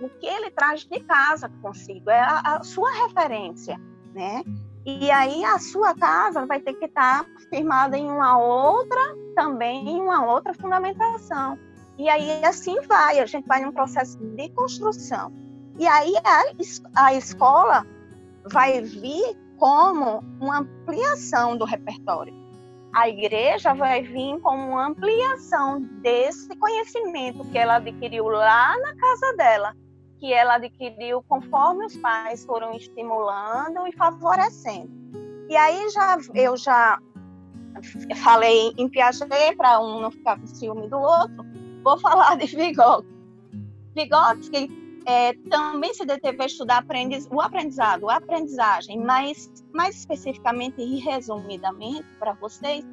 o 0.00 0.08
que 0.08 0.26
ele 0.26 0.50
traz 0.50 0.84
de 0.84 1.00
casa 1.00 1.48
consigo, 1.62 2.10
é 2.10 2.18
a, 2.18 2.56
a 2.56 2.62
sua 2.64 2.90
referência, 3.06 3.80
né? 4.12 4.42
E 4.84 5.10
aí 5.10 5.44
a 5.44 5.58
sua 5.58 5.94
casa 5.94 6.44
vai 6.44 6.58
ter 6.58 6.74
que 6.74 6.86
estar 6.86 7.24
firmada 7.48 7.96
em 7.96 8.10
uma 8.10 8.36
outra, 8.36 9.16
também 9.36 9.88
em 9.88 10.00
uma 10.00 10.26
outra 10.26 10.52
fundamentação. 10.54 11.56
E 11.96 12.08
aí 12.08 12.44
assim 12.44 12.80
vai, 12.82 13.20
a 13.20 13.26
gente 13.26 13.46
vai 13.46 13.64
num 13.64 13.70
processo 13.70 14.18
de 14.18 14.48
construção. 14.50 15.32
E 15.78 15.86
aí 15.86 16.14
a, 16.24 17.04
a 17.04 17.14
escola 17.14 17.86
vai 18.50 18.82
vir 18.82 19.36
como 19.56 20.18
uma 20.40 20.58
ampliação 20.58 21.56
do 21.56 21.64
repertório. 21.64 22.34
A 22.92 23.08
igreja 23.08 23.72
vai 23.74 24.02
vir 24.02 24.38
como 24.40 24.72
uma 24.72 24.88
ampliação 24.88 25.80
desse 26.02 26.54
conhecimento 26.56 27.44
que 27.44 27.56
ela 27.56 27.76
adquiriu 27.76 28.28
lá 28.28 28.76
na 28.78 28.96
casa 28.96 29.36
dela 29.36 29.81
que 30.22 30.32
ela 30.32 30.54
adquiriu 30.54 31.20
conforme 31.28 31.84
os 31.84 31.96
pais 31.96 32.44
foram 32.44 32.72
estimulando 32.74 33.88
e 33.88 33.92
favorecendo. 33.96 34.88
E 35.48 35.56
aí 35.56 35.90
já 35.90 36.16
eu 36.32 36.56
já 36.56 36.96
falei 38.22 38.72
em 38.78 38.88
Piaget 38.88 39.56
para 39.56 39.80
um 39.80 40.00
não 40.00 40.12
ficar 40.12 40.38
com 40.38 40.46
ciúme 40.46 40.88
do 40.88 40.96
outro, 40.96 41.44
vou 41.82 41.98
falar 41.98 42.36
de 42.36 42.46
Vygotsky. 42.46 43.12
Vygotsky 43.96 45.02
é, 45.06 45.32
também 45.50 45.92
se 45.92 46.06
deteve 46.06 46.40
a 46.40 46.46
estudar 46.46 46.78
aprendiz, 46.78 47.28
o 47.28 47.40
aprendizado, 47.40 48.08
a 48.08 48.18
aprendizagem, 48.18 49.00
mas 49.00 49.50
mais 49.74 49.96
especificamente 49.96 50.80
e 50.80 51.00
resumidamente 51.00 52.06
para 52.20 52.34
vocês, 52.34 52.84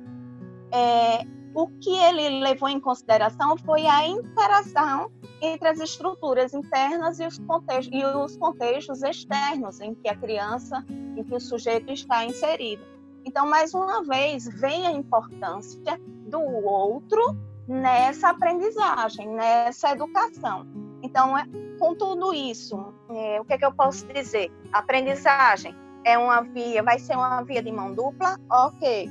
é, 0.71 1.23
o 1.53 1.67
que 1.67 1.89
ele 1.89 2.41
levou 2.41 2.69
em 2.69 2.79
consideração 2.79 3.57
foi 3.57 3.85
a 3.85 4.07
interação 4.07 5.11
entre 5.41 5.69
as 5.69 5.79
estruturas 5.79 6.53
internas 6.53 7.19
e 7.19 7.25
os, 7.25 7.37
contextos, 7.39 7.97
e 7.97 8.05
os 8.05 8.37
contextos 8.37 9.01
externos 9.01 9.79
em 9.79 9.95
que 9.95 10.09
a 10.09 10.15
criança, 10.15 10.85
em 10.89 11.23
que 11.23 11.33
o 11.33 11.39
sujeito 11.39 11.91
está 11.91 12.25
inserido. 12.25 12.83
Então, 13.25 13.47
mais 13.47 13.73
uma 13.73 14.03
vez, 14.03 14.47
vem 14.59 14.87
a 14.87 14.91
importância 14.91 15.99
do 16.27 16.41
outro 16.41 17.35
nessa 17.67 18.29
aprendizagem, 18.29 19.27
nessa 19.29 19.91
educação. 19.91 20.65
Então, 21.01 21.37
é, 21.37 21.45
com 21.79 21.95
tudo 21.95 22.33
isso, 22.33 22.93
é, 23.09 23.39
o 23.39 23.45
que, 23.45 23.53
é 23.53 23.57
que 23.57 23.65
eu 23.65 23.73
posso 23.73 24.05
dizer? 24.07 24.51
Aprendizagem 24.73 25.75
é 26.03 26.17
uma 26.17 26.41
via, 26.41 26.83
vai 26.83 26.99
ser 26.99 27.15
uma 27.15 27.41
via 27.43 27.61
de 27.61 27.71
mão 27.71 27.93
dupla, 27.93 28.37
ok 28.49 29.09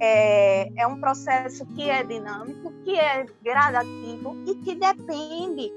é, 0.00 0.70
é 0.76 0.86
um 0.86 1.00
processo 1.00 1.64
que 1.66 1.88
é 1.88 2.02
dinâmico, 2.02 2.72
que 2.84 2.98
é 2.98 3.26
gradativo 3.42 4.36
e 4.46 4.54
que 4.56 4.74
depende 4.74 5.72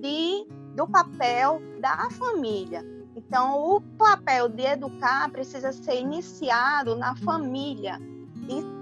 de, 0.00 0.46
do 0.74 0.86
papel 0.88 1.60
da 1.80 2.08
família. 2.10 2.84
Então, 3.16 3.76
o 3.76 3.80
papel 3.98 4.48
de 4.48 4.64
educar 4.64 5.30
precisa 5.30 5.72
ser 5.72 6.00
iniciado 6.00 6.96
na 6.96 7.14
família. 7.16 8.00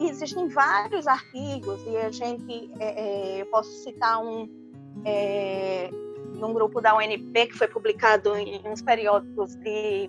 e, 0.01 0.09
existem 0.09 0.49
vários 0.49 1.07
artigos, 1.07 1.83
e 1.87 1.97
a 1.97 2.11
gente, 2.11 2.71
é, 2.79 3.39
é, 3.39 3.43
eu 3.43 3.47
posso 3.47 3.71
citar 3.83 4.23
um 4.23 4.49
é, 5.05 5.91
num 6.39 6.53
grupo 6.53 6.81
da 6.81 6.97
UNP 6.97 7.47
que 7.49 7.55
foi 7.55 7.69
publicado 7.69 8.37
em 8.37 8.61
uns 8.67 8.81
periódicos 8.81 9.55
de, 9.57 10.09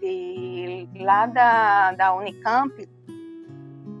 de 0.00 0.88
lá 1.00 1.26
da, 1.26 1.92
da 1.92 2.14
Unicamp, 2.14 2.88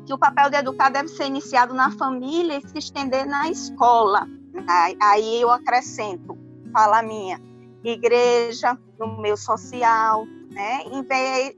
que 0.06 0.12
o 0.12 0.18
papel 0.18 0.50
de 0.50 0.56
educar 0.56 0.90
deve 0.90 1.08
ser 1.08 1.26
iniciado 1.26 1.74
na 1.74 1.90
família 1.90 2.58
e 2.58 2.68
se 2.68 2.78
estender 2.78 3.26
na 3.26 3.48
escola. 3.50 4.26
Aí 5.00 5.40
eu 5.40 5.50
acrescento, 5.50 6.36
fala 6.72 7.02
minha, 7.02 7.40
igreja, 7.82 8.78
no 8.98 9.20
meio 9.20 9.36
social, 9.36 10.24
né? 10.50 10.82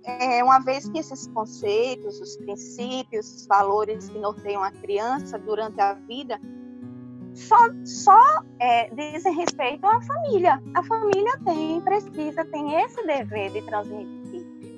É, 0.05 0.43
uma 0.43 0.59
vez 0.61 0.89
que 0.89 0.99
esses 0.99 1.27
conceitos, 1.29 2.21
os 2.21 2.37
princípios, 2.39 3.27
os 3.27 3.47
valores 3.47 4.09
que 4.09 4.19
norteiam 4.19 4.63
a 4.63 4.71
criança 4.71 5.39
durante 5.39 5.81
a 5.81 5.95
vida 5.95 6.41
só, 7.37 7.57
só 7.85 8.43
é, 8.59 8.89
dizem 8.95 9.35
respeito 9.35 9.87
à 9.87 10.01
família. 10.01 10.61
A 10.75 10.83
família 10.83 11.39
tem, 11.45 11.81
precisa, 11.83 12.45
tem 12.47 12.75
esse 12.81 13.07
dever 13.07 13.53
de 13.53 13.63
transmitir. 13.63 14.26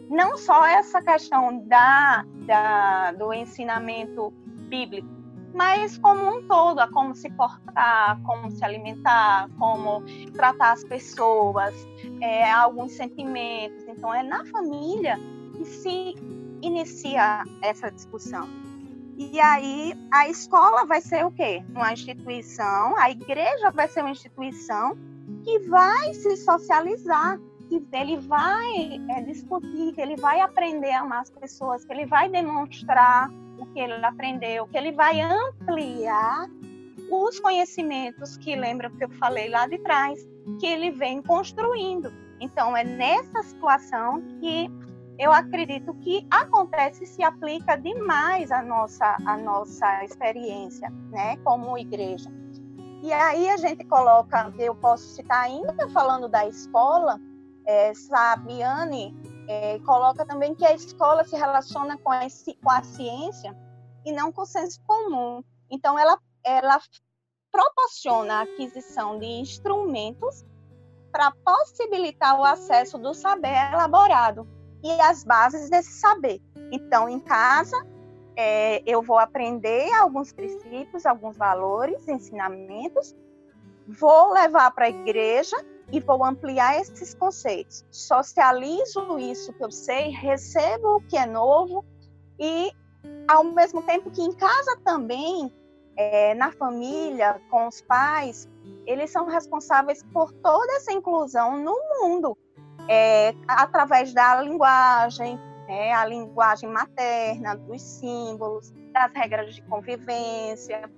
Não 0.08 0.36
só 0.36 0.66
essa 0.66 1.02
questão 1.02 1.66
da, 1.66 2.24
da, 2.46 3.12
do 3.12 3.32
ensinamento 3.32 4.32
bíblico, 4.68 5.08
mas 5.54 5.98
como 5.98 6.36
um 6.36 6.46
todo, 6.46 6.78
a 6.78 6.88
como 6.88 7.14
se 7.14 7.30
portar, 7.30 8.20
como 8.22 8.50
se 8.50 8.64
alimentar, 8.64 9.48
como 9.58 10.02
tratar 10.34 10.72
as 10.72 10.84
pessoas, 10.84 11.74
é, 12.20 12.50
alguns 12.50 12.92
sentimentos. 12.92 13.84
Então, 13.88 14.14
é 14.14 14.22
na 14.22 14.44
família 14.46 15.18
que 15.56 15.64
se 15.64 16.14
inicia 16.62 17.44
essa 17.62 17.90
discussão. 17.90 18.48
E 19.16 19.40
aí 19.40 19.94
a 20.12 20.28
escola 20.28 20.86
vai 20.86 21.00
ser 21.00 21.26
o 21.26 21.32
quê? 21.32 21.60
Uma 21.70 21.92
instituição, 21.92 22.96
a 22.96 23.10
igreja 23.10 23.70
vai 23.72 23.88
ser 23.88 24.00
uma 24.00 24.12
instituição 24.12 24.96
que 25.42 25.58
vai 25.68 26.14
se 26.14 26.36
socializar, 26.36 27.38
ele 27.92 28.16
vai 28.16 29.00
é, 29.10 29.22
discutir, 29.22 29.92
que 29.92 30.00
ele 30.00 30.16
vai 30.16 30.40
aprender 30.40 30.90
a 30.92 31.00
amar 31.00 31.22
as 31.22 31.30
pessoas, 31.30 31.84
que 31.84 31.92
ele 31.92 32.06
vai 32.06 32.28
demonstrar 32.28 33.30
o 33.58 33.66
que 33.66 33.80
ele 33.80 34.04
aprendeu, 34.04 34.66
que 34.66 34.76
ele 34.76 34.92
vai 34.92 35.20
ampliar 35.20 36.48
os 37.10 37.40
conhecimentos 37.40 38.36
que 38.36 38.54
lembra 38.54 38.90
que 38.90 39.04
eu 39.04 39.10
falei 39.10 39.48
lá 39.48 39.66
de 39.66 39.78
trás, 39.78 40.26
que 40.60 40.66
ele 40.66 40.90
vem 40.90 41.22
construindo. 41.22 42.12
Então 42.40 42.76
é 42.76 42.84
nessa 42.84 43.42
situação 43.42 44.22
que 44.40 44.70
eu 45.18 45.32
acredito 45.32 45.92
que 45.94 46.24
acontece 46.30 47.02
e 47.02 47.06
se 47.06 47.22
aplica 47.22 47.76
demais 47.76 48.52
a 48.52 48.62
nossa, 48.62 49.16
a 49.26 49.36
nossa 49.36 50.04
experiência, 50.04 50.90
né, 51.10 51.36
como 51.38 51.76
igreja. 51.76 52.30
E 53.02 53.12
aí 53.12 53.48
a 53.48 53.56
gente 53.56 53.84
coloca, 53.84 54.52
eu 54.58 54.74
posso 54.74 55.04
citar 55.14 55.44
ainda 55.44 55.88
falando 55.88 56.28
da 56.28 56.46
escola, 56.46 57.20
é, 57.68 57.92
Sabiane 57.92 59.14
é, 59.46 59.78
coloca 59.80 60.24
também 60.24 60.54
que 60.54 60.64
a 60.64 60.72
escola 60.72 61.22
se 61.22 61.36
relaciona 61.36 61.98
com 61.98 62.10
a, 62.10 62.20
com 62.62 62.70
a 62.70 62.82
ciência 62.82 63.54
e 64.06 64.10
não 64.10 64.32
com 64.32 64.40
o 64.40 64.46
senso 64.46 64.80
comum. 64.86 65.44
Então 65.70 65.98
ela, 65.98 66.18
ela 66.42 66.80
proporciona 67.52 68.36
a 68.36 68.42
aquisição 68.44 69.18
de 69.18 69.26
instrumentos 69.26 70.46
para 71.12 71.30
possibilitar 71.44 72.40
o 72.40 72.44
acesso 72.44 72.96
do 72.96 73.12
saber 73.12 73.54
elaborado 73.70 74.48
e 74.82 74.90
as 75.02 75.22
bases 75.22 75.68
desse 75.68 75.92
saber. 75.92 76.40
Então, 76.72 77.06
em 77.06 77.20
casa, 77.20 77.76
é, 78.34 78.82
eu 78.86 79.02
vou 79.02 79.18
aprender 79.18 79.92
alguns 79.92 80.32
princípios, 80.32 81.04
alguns 81.04 81.36
valores, 81.36 82.06
ensinamentos, 82.08 83.14
vou 83.86 84.32
levar 84.32 84.70
para 84.70 84.86
a 84.86 84.90
igreja 84.90 85.56
e 85.90 86.00
vou 86.00 86.24
ampliar 86.24 86.80
esses 86.80 87.14
conceitos. 87.14 87.84
Socializo 87.90 89.18
isso 89.18 89.52
que 89.52 89.64
eu 89.64 89.70
sei, 89.70 90.10
recebo 90.10 90.96
o 90.96 91.00
que 91.00 91.16
é 91.16 91.26
novo 91.26 91.84
e, 92.38 92.70
ao 93.26 93.44
mesmo 93.44 93.82
tempo 93.82 94.10
que 94.10 94.22
em 94.22 94.32
casa 94.32 94.78
também, 94.84 95.52
é, 95.96 96.34
na 96.34 96.52
família, 96.52 97.40
com 97.50 97.66
os 97.66 97.80
pais, 97.80 98.48
eles 98.86 99.10
são 99.10 99.26
responsáveis 99.26 100.02
por 100.12 100.32
toda 100.32 100.72
essa 100.74 100.92
inclusão 100.92 101.58
no 101.58 101.74
mundo 102.00 102.36
é, 102.88 103.34
através 103.46 104.14
da 104.14 104.40
linguagem, 104.40 105.38
é, 105.68 105.92
a 105.92 106.06
linguagem 106.06 106.68
materna, 106.70 107.54
dos 107.54 107.82
símbolos, 107.82 108.72
das 108.92 109.12
regras 109.12 109.54
de 109.54 109.62
convivência, 109.62 110.90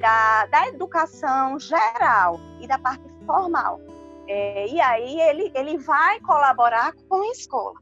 da, 0.00 0.46
da 0.46 0.68
educação 0.68 1.58
geral 1.58 2.40
e 2.60 2.66
da 2.66 2.78
parte 2.78 3.04
formal. 3.24 3.80
É, 4.28 4.66
e 4.68 4.80
aí 4.80 5.20
ele, 5.20 5.52
ele 5.54 5.78
vai 5.78 6.20
colaborar 6.20 6.92
com 7.08 7.22
a 7.22 7.30
escola. 7.30 7.80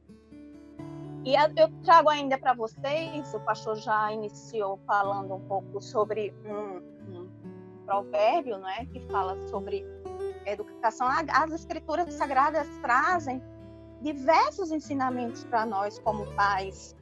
E 1.24 1.34
eu 1.34 1.70
trago 1.82 2.10
ainda 2.10 2.36
para 2.36 2.52
vocês, 2.52 3.32
o 3.32 3.40
pastor 3.40 3.76
já 3.76 4.12
iniciou 4.12 4.78
falando 4.86 5.34
um 5.34 5.40
pouco 5.40 5.80
sobre 5.80 6.34
um, 6.44 7.16
um 7.16 7.30
provérbio, 7.86 8.56
é, 8.66 8.84
que 8.84 9.00
fala 9.08 9.38
sobre 9.48 9.86
educação. 10.44 11.08
As 11.08 11.50
escrituras 11.52 12.12
sagradas 12.12 12.68
trazem 12.82 13.42
diversos 14.02 14.70
ensinamentos 14.70 15.44
para 15.44 15.64
nós 15.64 15.98
como 15.98 16.26
pais 16.34 16.94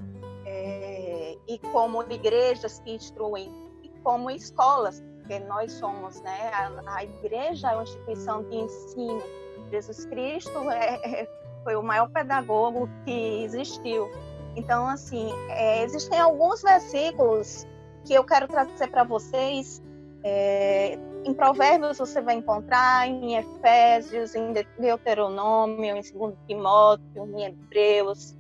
é, 0.47 1.37
e 1.49 1.59
como 1.59 2.03
igrejas 2.05 2.79
que 2.79 2.93
instruem 2.93 3.51
e 3.83 3.89
como 4.05 4.31
escolas, 4.31 5.03
porque 5.23 5.39
nós 5.41 5.73
somos, 5.73 6.21
né? 6.21 6.51
A, 6.53 6.97
a 6.97 7.05
igreja 7.05 7.71
é 7.71 7.75
uma 7.75 7.85
instituição 7.85 8.43
de 8.45 8.57
ensino. 8.57 9.23
Jesus 9.71 10.05
Cristo 10.07 10.71
é, 10.71 10.97
é, 11.05 11.29
foi 11.65 11.77
o 11.77 11.83
maior 11.83 12.09
pedagogo 12.11 12.89
que 13.05 13.45
existiu. 13.45 14.11
Então, 14.55 14.87
assim, 14.87 15.31
é, 15.49 15.83
existem 15.83 16.21
alguns 16.21 16.61
versículos 16.61 17.67
que 18.05 18.13
eu 18.13 18.25
quero 18.25 18.49
trazer 18.49 18.89
para 18.89 19.05
vocês 19.05 19.83
é, 20.25 20.99
em 21.25 21.35
Provérbios 21.35 21.99
você 21.99 22.21
vai 22.21 22.35
encontrar, 22.35 23.09
em 23.09 23.37
Efésios, 23.37 24.35
em 24.35 24.53
Deuteronômio, 24.79 25.97
em 25.97 26.01
2 26.01 26.35
Timóteo, 26.47 27.27
em 27.27 27.45
Hebreus, 27.45 28.35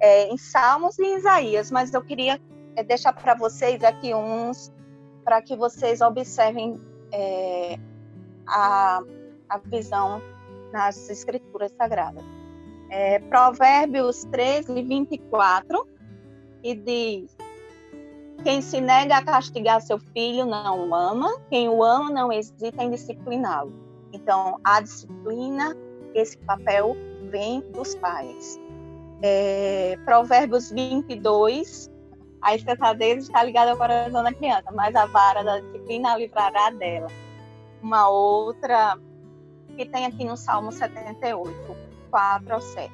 é, 0.00 0.28
em 0.28 0.36
Salmos 0.36 0.98
e 0.98 1.02
em 1.04 1.16
Isaías, 1.16 1.70
mas 1.70 1.92
eu 1.92 2.02
queria 2.02 2.40
é, 2.76 2.82
deixar 2.82 3.12
para 3.12 3.34
vocês 3.34 3.82
aqui 3.84 4.14
uns, 4.14 4.72
para 5.30 5.40
que 5.40 5.54
vocês 5.54 6.00
observem 6.00 6.80
é, 7.12 7.78
a, 8.48 9.00
a 9.48 9.58
visão 9.58 10.20
nas 10.72 11.08
Escrituras 11.08 11.70
Sagradas. 11.78 12.24
É, 12.90 13.20
Provérbios 13.20 14.24
13, 14.24 14.82
24, 14.82 15.86
e 16.64 16.74
diz: 16.74 17.36
quem 18.42 18.60
se 18.60 18.80
nega 18.80 19.18
a 19.18 19.24
castigar 19.24 19.80
seu 19.80 20.00
filho 20.00 20.46
não 20.46 20.88
o 20.88 20.94
ama, 20.96 21.40
quem 21.48 21.68
o 21.68 21.84
ama 21.84 22.10
não 22.10 22.32
hesita 22.32 22.82
em 22.82 22.90
discipliná-lo. 22.90 23.72
Então, 24.12 24.58
a 24.64 24.80
disciplina, 24.80 25.76
esse 26.12 26.36
papel 26.38 26.96
vem 27.30 27.60
dos 27.70 27.94
pais. 27.94 28.58
É, 29.22 29.96
Provérbios 30.04 30.72
22, 30.72 31.88
a 32.42 32.54
estafadez 32.54 33.24
está 33.24 33.42
ligada 33.42 33.72
ao 33.72 33.76
coração 33.76 34.22
da 34.22 34.32
criança, 34.32 34.70
mas 34.72 34.94
a 34.94 35.06
vara 35.06 35.42
da 35.42 35.60
disciplina 35.60 36.12
a 36.12 36.16
livrará 36.16 36.70
dela. 36.70 37.08
Uma 37.82 38.08
outra 38.08 38.98
que 39.76 39.84
tem 39.86 40.06
aqui 40.06 40.24
no 40.24 40.36
Salmo 40.36 40.72
78, 40.72 41.76
4 42.10 42.54
ao 42.54 42.60
7. 42.60 42.92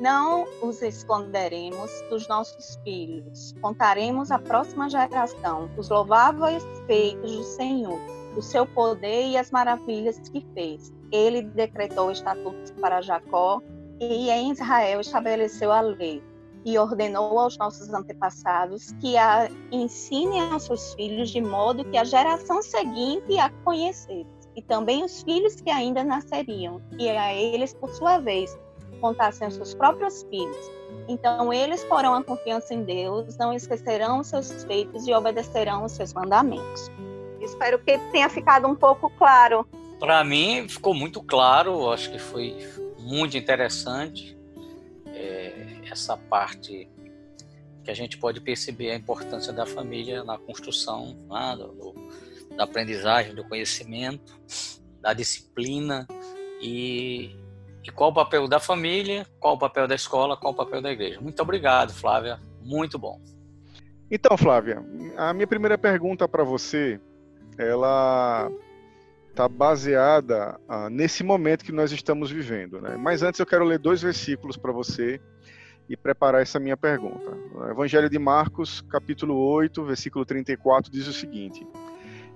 Não 0.00 0.46
os 0.62 0.80
esconderemos 0.80 1.90
dos 2.08 2.26
nossos 2.26 2.76
filhos. 2.82 3.54
Contaremos 3.60 4.30
à 4.30 4.38
próxima 4.38 4.88
geração 4.88 5.70
os 5.76 5.90
louváveis 5.90 6.64
feitos 6.86 7.36
do 7.36 7.42
Senhor, 7.42 8.00
o 8.34 8.40
seu 8.40 8.66
poder 8.66 9.28
e 9.28 9.36
as 9.36 9.50
maravilhas 9.50 10.18
que 10.18 10.46
fez. 10.54 10.90
Ele 11.12 11.42
decretou 11.42 12.10
estatutos 12.10 12.70
para 12.80 13.02
Jacó 13.02 13.60
e 14.00 14.30
em 14.30 14.52
Israel 14.52 15.00
estabeleceu 15.00 15.70
a 15.70 15.82
lei 15.82 16.22
e 16.64 16.78
ordenou 16.78 17.38
aos 17.38 17.56
nossos 17.58 17.92
antepassados 17.92 18.92
que 19.00 19.16
a 19.16 19.48
ensinem 19.70 20.52
aos 20.52 20.64
seus 20.64 20.94
filhos 20.94 21.30
de 21.30 21.40
modo 21.40 21.84
que 21.84 21.96
a 21.96 22.04
geração 22.04 22.62
seguinte 22.62 23.38
a 23.38 23.50
conhecesse 23.64 24.26
e 24.56 24.62
também 24.62 25.04
os 25.04 25.22
filhos 25.22 25.60
que 25.60 25.70
ainda 25.70 26.04
nasceriam 26.04 26.82
e 26.98 27.08
a 27.08 27.32
eles 27.34 27.72
por 27.72 27.90
sua 27.90 28.18
vez 28.18 28.58
contassem 29.00 29.46
aos 29.46 29.54
seus 29.54 29.74
próprios 29.74 30.22
filhos. 30.24 30.70
Então 31.08 31.52
eles 31.52 31.82
porão 31.84 32.14
a 32.14 32.22
confiança 32.22 32.74
em 32.74 32.84
Deus, 32.84 33.36
não 33.38 33.52
esquecerão 33.52 34.20
os 34.20 34.26
seus 34.26 34.64
feitos 34.64 35.06
e 35.06 35.14
obedecerão 35.14 35.84
os 35.84 35.92
seus 35.92 36.12
mandamentos. 36.12 36.90
Espero 37.40 37.78
que 37.78 37.98
tenha 38.12 38.28
ficado 38.28 38.66
um 38.66 38.74
pouco 38.74 39.10
claro. 39.16 39.66
Para 39.98 40.22
mim 40.24 40.68
ficou 40.68 40.94
muito 40.94 41.22
claro, 41.22 41.90
acho 41.90 42.10
que 42.10 42.18
foi 42.18 42.56
muito 42.98 43.36
interessante 43.36 44.39
essa 45.92 46.16
parte 46.16 46.88
que 47.82 47.90
a 47.90 47.94
gente 47.94 48.18
pode 48.18 48.40
perceber 48.40 48.90
a 48.90 48.96
importância 48.96 49.52
da 49.52 49.66
família 49.66 50.22
na 50.22 50.38
construção 50.38 51.16
né, 51.28 51.56
do, 51.56 51.94
da 52.56 52.64
aprendizagem, 52.64 53.34
do 53.34 53.44
conhecimento, 53.44 54.38
da 55.00 55.12
disciplina 55.12 56.06
e, 56.60 57.34
e 57.82 57.90
qual 57.90 58.10
o 58.10 58.14
papel 58.14 58.46
da 58.46 58.60
família, 58.60 59.26
qual 59.38 59.54
o 59.54 59.58
papel 59.58 59.88
da 59.88 59.94
escola, 59.94 60.36
qual 60.36 60.52
o 60.52 60.56
papel 60.56 60.82
da 60.82 60.90
igreja. 60.90 61.20
Muito 61.20 61.40
obrigado, 61.42 61.92
Flávia. 61.92 62.38
Muito 62.62 62.98
bom. 62.98 63.20
Então, 64.10 64.36
Flávia, 64.36 64.84
a 65.16 65.32
minha 65.32 65.46
primeira 65.46 65.78
pergunta 65.78 66.28
para 66.28 66.44
você, 66.44 67.00
ela 67.56 68.50
está 69.30 69.48
baseada 69.48 70.60
ah, 70.68 70.90
nesse 70.90 71.22
momento 71.22 71.64
que 71.64 71.72
nós 71.72 71.92
estamos 71.92 72.30
vivendo. 72.30 72.80
Né? 72.80 72.96
Mas 72.96 73.22
antes 73.22 73.38
eu 73.40 73.46
quero 73.46 73.64
ler 73.64 73.78
dois 73.78 74.02
versículos 74.02 74.56
para 74.56 74.72
você 74.72 75.20
e 75.90 75.96
preparar 75.96 76.40
essa 76.40 76.60
minha 76.60 76.76
pergunta. 76.76 77.36
O 77.52 77.68
Evangelho 77.68 78.08
de 78.08 78.16
Marcos, 78.16 78.80
capítulo 78.82 79.36
8, 79.36 79.84
versículo 79.84 80.24
34, 80.24 80.88
diz 80.88 81.08
o 81.08 81.12
seguinte: 81.12 81.66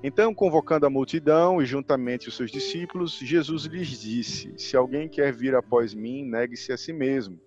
Então, 0.02 0.34
convocando 0.34 0.84
a 0.84 0.90
multidão 0.90 1.62
e 1.62 1.64
juntamente 1.64 2.28
os 2.28 2.36
seus 2.36 2.50
discípulos, 2.50 3.16
Jesus 3.16 3.66
lhes 3.66 4.00
disse: 4.00 4.52
Se 4.58 4.76
alguém 4.76 5.08
quer 5.08 5.32
vir 5.32 5.54
após 5.54 5.94
mim, 5.94 6.24
negue-se 6.24 6.72
a 6.72 6.76
si 6.76 6.92
mesmo. 6.92 7.38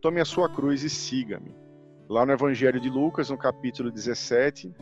Tome 0.00 0.18
a 0.18 0.24
sua 0.24 0.48
cruz 0.48 0.82
e 0.82 0.88
siga-me. 0.88 1.54
Lá 2.08 2.24
no 2.24 2.32
Evangelho 2.32 2.80
de 2.80 2.88
Lucas, 2.88 3.28
no 3.28 3.36
capítulo 3.36 3.90
17, 3.90 4.74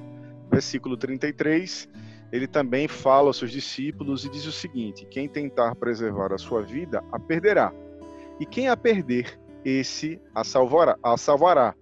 versículo 0.48 0.96
33, 0.96 1.88
ele 2.30 2.46
também 2.46 2.86
fala 2.86 3.28
aos 3.28 3.36
seus 3.36 3.50
discípulos 3.50 4.24
e 4.24 4.30
diz 4.30 4.46
o 4.46 4.52
seguinte: 4.52 5.06
Quem 5.06 5.28
tentar 5.28 5.74
preservar 5.74 6.32
a 6.32 6.38
sua 6.38 6.62
vida, 6.62 7.02
a 7.10 7.18
perderá. 7.18 7.72
E 8.38 8.46
quem 8.46 8.68
a 8.68 8.76
perder, 8.76 9.38
esse 9.64 10.20
a 10.34 10.44
salvará. 10.44 10.96
A 11.02 11.16
salvará. 11.16 11.74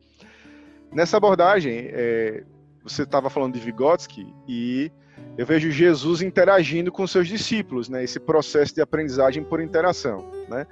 Nessa 0.93 1.17
abordagem, 1.17 1.89
é, 1.93 2.43
você 2.83 3.03
estava 3.03 3.31
falando 3.31 3.55
de 3.55 3.61
Vygotsky 3.61 4.27
e 4.49 4.91
eu 5.39 5.47
vejo 5.47 5.71
Jesus 5.71 6.23
interagindo 6.23 6.91
com 6.91 7.07
seus 7.07 7.29
discípulos, 7.29 7.89
né? 7.89 8.03
Esse 8.03 8.19
processo 8.19 8.75
de 8.75 8.81
aprendizagem 8.81 9.43
por 9.43 9.61
interação, 9.61 10.31
né? 10.49 10.67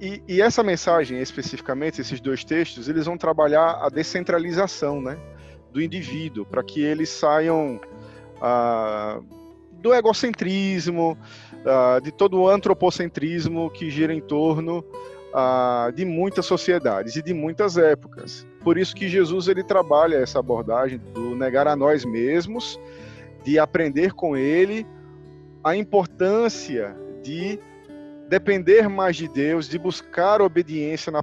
E, 0.00 0.22
e, 0.26 0.40
essa 0.40 0.62
mensagem, 0.62 1.20
especificamente, 1.20 2.00
esses 2.00 2.20
dois 2.20 2.42
textos, 2.42 2.88
eles 2.88 3.04
vão 3.04 3.18
trabalhar 3.18 3.78
a 3.82 3.90
descentralização, 3.90 5.00
né? 5.00 5.18
Do 5.72 5.82
indivíduo, 5.82 6.46
para 6.46 6.64
que 6.64 6.80
eles 6.80 7.10
saiam 7.10 7.78
ah, 8.40 9.20
do 9.72 9.92
egocentrismo, 9.92 11.18
ah, 11.66 12.00
de 12.02 12.10
todo 12.10 12.40
o 12.40 12.48
antropocentrismo 12.48 13.70
que 13.70 13.90
gira 13.90 14.14
em 14.14 14.20
torno 14.20 14.82
ah, 15.34 15.90
de 15.94 16.04
muitas 16.04 16.46
sociedades 16.46 17.16
e 17.16 17.22
de 17.22 17.32
muitas 17.32 17.76
épocas. 17.76 18.46
Por 18.62 18.76
isso 18.76 18.94
que 18.94 19.08
Jesus 19.08 19.48
ele 19.48 19.62
trabalha 19.62 20.16
essa 20.16 20.38
abordagem 20.38 20.98
do 20.98 21.34
negar 21.34 21.66
a 21.66 21.76
nós 21.76 22.04
mesmos, 22.04 22.78
de 23.44 23.58
aprender 23.58 24.12
com 24.12 24.36
ele 24.36 24.86
a 25.62 25.76
importância 25.76 26.96
de 27.22 27.58
depender 28.28 28.88
mais 28.88 29.16
de 29.16 29.28
Deus, 29.28 29.68
de 29.68 29.78
buscar 29.78 30.40
obediência 30.40 31.10
na, 31.10 31.22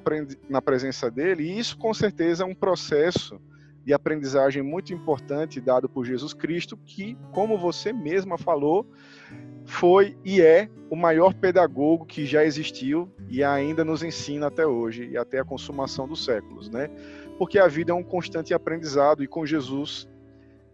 na 0.49 0.61
presença 0.61 1.09
dele, 1.09 1.43
e 1.43 1.57
isso 1.57 1.77
com 1.77 1.93
certeza 1.93 2.43
é 2.43 2.45
um 2.45 2.53
processo 2.53 3.39
de 3.85 3.93
aprendizagem 3.93 4.61
muito 4.61 4.93
importante 4.93 5.61
dado 5.61 5.87
por 5.87 6.05
Jesus 6.05 6.33
Cristo, 6.33 6.75
que, 6.75 7.17
como 7.31 7.57
você 7.57 7.93
mesma 7.93 8.37
falou, 8.37 8.85
foi 9.67 10.17
e 10.23 10.41
é 10.41 10.69
o 10.89 10.95
maior 10.95 11.33
pedagogo 11.33 12.05
que 12.05 12.25
já 12.25 12.43
existiu 12.43 13.11
e 13.29 13.43
ainda 13.43 13.83
nos 13.83 14.01
ensina 14.01 14.47
até 14.47 14.65
hoje 14.65 15.09
e 15.11 15.17
até 15.17 15.39
a 15.39 15.43
consumação 15.43 16.07
dos 16.07 16.23
séculos, 16.23 16.69
né? 16.69 16.89
Porque 17.37 17.59
a 17.59 17.67
vida 17.67 17.91
é 17.91 17.95
um 17.95 18.01
constante 18.01 18.53
aprendizado 18.53 19.21
e 19.21 19.27
com 19.27 19.45
Jesus 19.45 20.07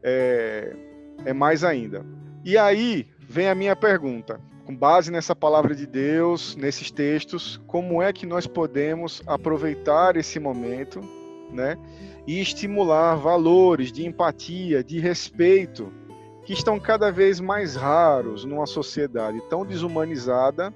é, 0.04 0.76
é 1.26 1.34
mais 1.34 1.64
ainda. 1.64 2.06
E 2.46 2.56
aí 2.56 3.08
vem 3.28 3.50
a 3.50 3.56
minha 3.56 3.76
pergunta: 3.76 4.40
com 4.64 4.76
base 4.76 5.12
nessa 5.12 5.36
palavra 5.36 5.76
de 5.76 5.88
Deus, 5.88 6.56
nesses 6.56 6.92
textos, 6.92 7.60
como 7.66 8.02
é 8.02 8.14
que 8.14 8.28
nós 8.28 8.46
podemos 8.46 9.24
aproveitar 9.26 10.16
esse 10.16 10.40
momento, 10.40 11.02
né? 11.52 11.78
e 12.26 12.40
estimular 12.40 13.16
valores 13.16 13.92
de 13.92 14.06
empatia, 14.06 14.84
de 14.84 15.00
respeito, 15.00 15.92
que 16.46 16.54
estão 16.54 16.80
cada 16.80 17.12
vez 17.12 17.40
mais 17.40 17.76
raros 17.76 18.46
numa 18.46 18.66
sociedade 18.66 19.42
tão 19.50 19.66
desumanizada 19.66 20.74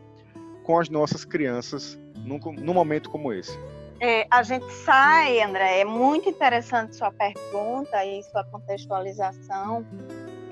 com 0.64 0.80
as 0.80 0.90
nossas 0.90 1.26
crianças 1.26 1.98
num, 2.16 2.40
num 2.60 2.74
momento 2.74 3.10
como 3.10 3.32
esse. 3.34 3.58
É, 4.00 4.28
a 4.30 4.44
gente 4.44 4.72
sai, 4.72 5.42
André, 5.42 5.80
é 5.80 5.86
muito 5.86 6.30
interessante 6.30 6.96
sua 6.96 7.12
pergunta 7.12 8.06
e 8.06 8.22
sua 8.24 8.44
contextualização. 8.44 9.86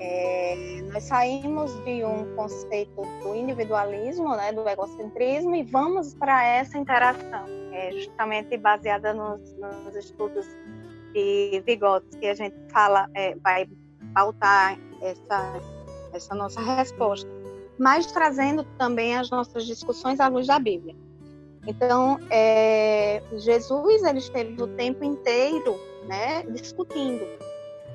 É, 0.00 0.82
nós 0.92 1.04
saímos 1.04 1.72
de 1.84 2.04
um 2.04 2.34
conceito 2.34 3.02
do 3.22 3.34
individualismo, 3.34 4.34
né, 4.36 4.52
do 4.52 4.68
egocentrismo, 4.68 5.54
e 5.54 5.62
vamos 5.62 6.14
para 6.14 6.44
essa 6.44 6.76
interação, 6.76 7.44
é, 7.72 7.92
justamente 7.92 8.56
baseada 8.58 9.14
nos, 9.14 9.40
nos 9.84 9.94
estudos 9.94 10.46
de 11.12 11.62
Vygotsky 11.64 12.18
que 12.18 12.26
a 12.26 12.34
gente 12.34 12.56
fala, 12.70 13.08
é, 13.14 13.34
vai 13.36 13.66
pautar 14.12 14.76
essa, 15.00 15.60
essa 16.12 16.34
nossa 16.34 16.60
resposta, 16.60 17.28
mas 17.78 18.06
trazendo 18.06 18.64
também 18.78 19.16
as 19.16 19.30
nossas 19.30 19.66
discussões 19.66 20.20
à 20.20 20.28
luz 20.28 20.46
da 20.46 20.58
Bíblia. 20.58 20.94
Então, 21.66 22.18
é, 22.30 23.20
Jesus 23.32 24.02
ele 24.04 24.18
esteve 24.18 24.62
o 24.62 24.68
tempo 24.68 25.04
inteiro 25.04 25.78
né, 26.06 26.42
discutindo. 26.44 27.26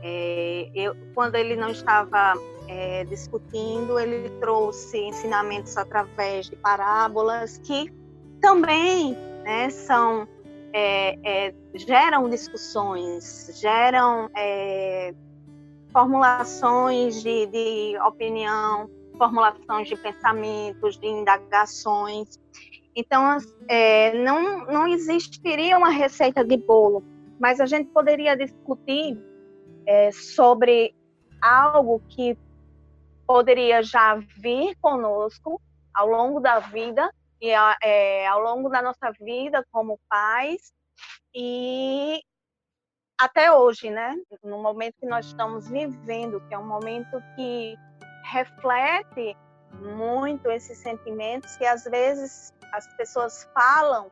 É, 0.04 0.70
eu, 0.76 0.96
quando 1.14 1.36
ele 1.36 1.56
não 1.56 1.70
estava 1.70 2.34
é, 2.68 3.06
discutindo, 3.06 3.98
ele 4.00 4.30
trouxe 4.42 4.98
ensinamentos 4.98 5.78
através 5.78 6.48
de 6.48 6.56
parábolas 6.58 7.60
que 7.60 7.92
também 8.42 9.16
né, 9.44 9.70
são 9.70 10.28
é, 10.74 11.18
é, 11.24 11.54
geram 11.76 12.30
discussões, 12.30 13.52
geram 13.60 14.30
é, 14.36 15.14
formulações 15.91 17.21
de, 17.21 17.45
de, 17.47 17.99
opinião, 17.99 18.89
formulações 19.17 19.88
de 19.88 19.95
pensamentos, 19.95 20.97
de 20.97 21.08
indagações. 21.08 22.39
Então, 22.95 23.38
é, 23.67 24.13
não, 24.23 24.65
não 24.65 24.88
existiria 24.88 25.77
uma 25.77 25.89
receita 25.89 26.43
de 26.43 26.58
bolo, 26.58 27.04
mas 27.39 27.60
a 27.60 27.65
gente 27.65 27.89
poderia 27.89 28.36
discutir 28.36 29.17
é, 29.86 30.12
sobre 30.12 30.93
algo 31.41 32.01
que 32.10 32.38
poderia 33.25 33.82
já 33.82 34.15
vir 34.38 34.75
conosco 34.82 35.62
ao 35.93 36.08
longo 36.08 36.39
da 36.39 36.60
vida 36.60 37.10
e 37.41 37.49
é, 37.84 38.27
ao 38.27 38.41
longo 38.41 38.69
da 38.69 38.82
nossa 38.82 39.12
vida 39.19 39.65
como 39.71 39.99
pais 40.10 40.73
e 41.34 42.21
até 43.21 43.53
hoje, 43.53 43.91
né? 43.91 44.15
No 44.43 44.57
momento 44.62 44.95
que 44.99 45.05
nós 45.05 45.27
estamos 45.27 45.67
vivendo, 45.67 46.41
que 46.47 46.55
é 46.55 46.57
um 46.57 46.65
momento 46.65 47.21
que 47.36 47.77
reflete 48.31 49.38
muito 49.79 50.49
esses 50.49 50.79
sentimentos 50.79 51.55
que 51.55 51.65
às 51.65 51.84
vezes 51.84 52.51
as 52.73 52.88
pessoas 52.95 53.47
falam, 53.53 54.10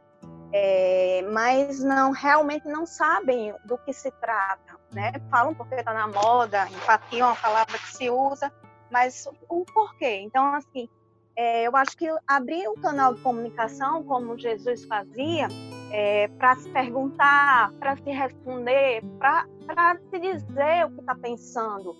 é, 0.53 1.23
mas 1.31 1.83
não 1.83 2.11
realmente 2.11 2.67
não 2.67 2.85
sabem 2.85 3.53
do 3.65 3.77
que 3.79 3.93
se 3.93 4.11
trata, 4.11 4.79
né? 4.91 5.11
Falam 5.31 5.55
porque 5.55 5.75
está 5.75 5.93
na 5.93 6.07
moda, 6.07 6.67
empatia 6.69 7.21
é 7.21 7.25
uma 7.25 7.35
palavra 7.35 7.77
que 7.79 7.95
se 7.95 8.09
usa, 8.11 8.51
mas 8.91 9.27
o 9.49 9.65
porquê? 9.65 10.19
Então, 10.21 10.53
assim, 10.53 10.87
é, 11.35 11.63
eu 11.63 11.75
acho 11.75 11.97
que 11.97 12.07
abrir 12.27 12.67
um 12.67 12.75
canal 12.75 13.15
de 13.15 13.21
comunicação, 13.21 14.03
como 14.03 14.37
Jesus 14.37 14.85
fazia, 14.85 15.47
é, 15.91 16.27
para 16.27 16.55
se 16.55 16.69
perguntar, 16.69 17.71
para 17.79 17.95
se 17.97 18.09
responder, 18.11 19.03
para 19.17 19.97
se 20.09 20.19
dizer 20.19 20.85
o 20.85 20.91
que 20.91 20.99
está 20.99 21.15
pensando. 21.15 21.95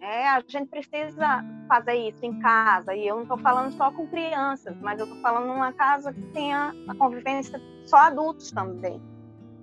É, 0.00 0.28
a 0.28 0.42
gente 0.46 0.68
precisa 0.68 1.42
fazer 1.66 1.94
isso 1.94 2.24
em 2.24 2.38
casa, 2.40 2.94
e 2.94 3.06
eu 3.06 3.16
não 3.16 3.22
estou 3.22 3.38
falando 3.38 3.72
só 3.72 3.90
com 3.90 4.06
crianças, 4.06 4.76
mas 4.80 5.00
eu 5.00 5.06
estou 5.06 5.20
falando 5.22 5.46
numa 5.46 5.72
casa 5.72 6.12
que 6.12 6.22
tenha 6.26 6.74
a 6.86 6.94
convivência 6.94 7.58
só 7.84 7.96
adultos 7.96 8.50
também. 8.50 9.00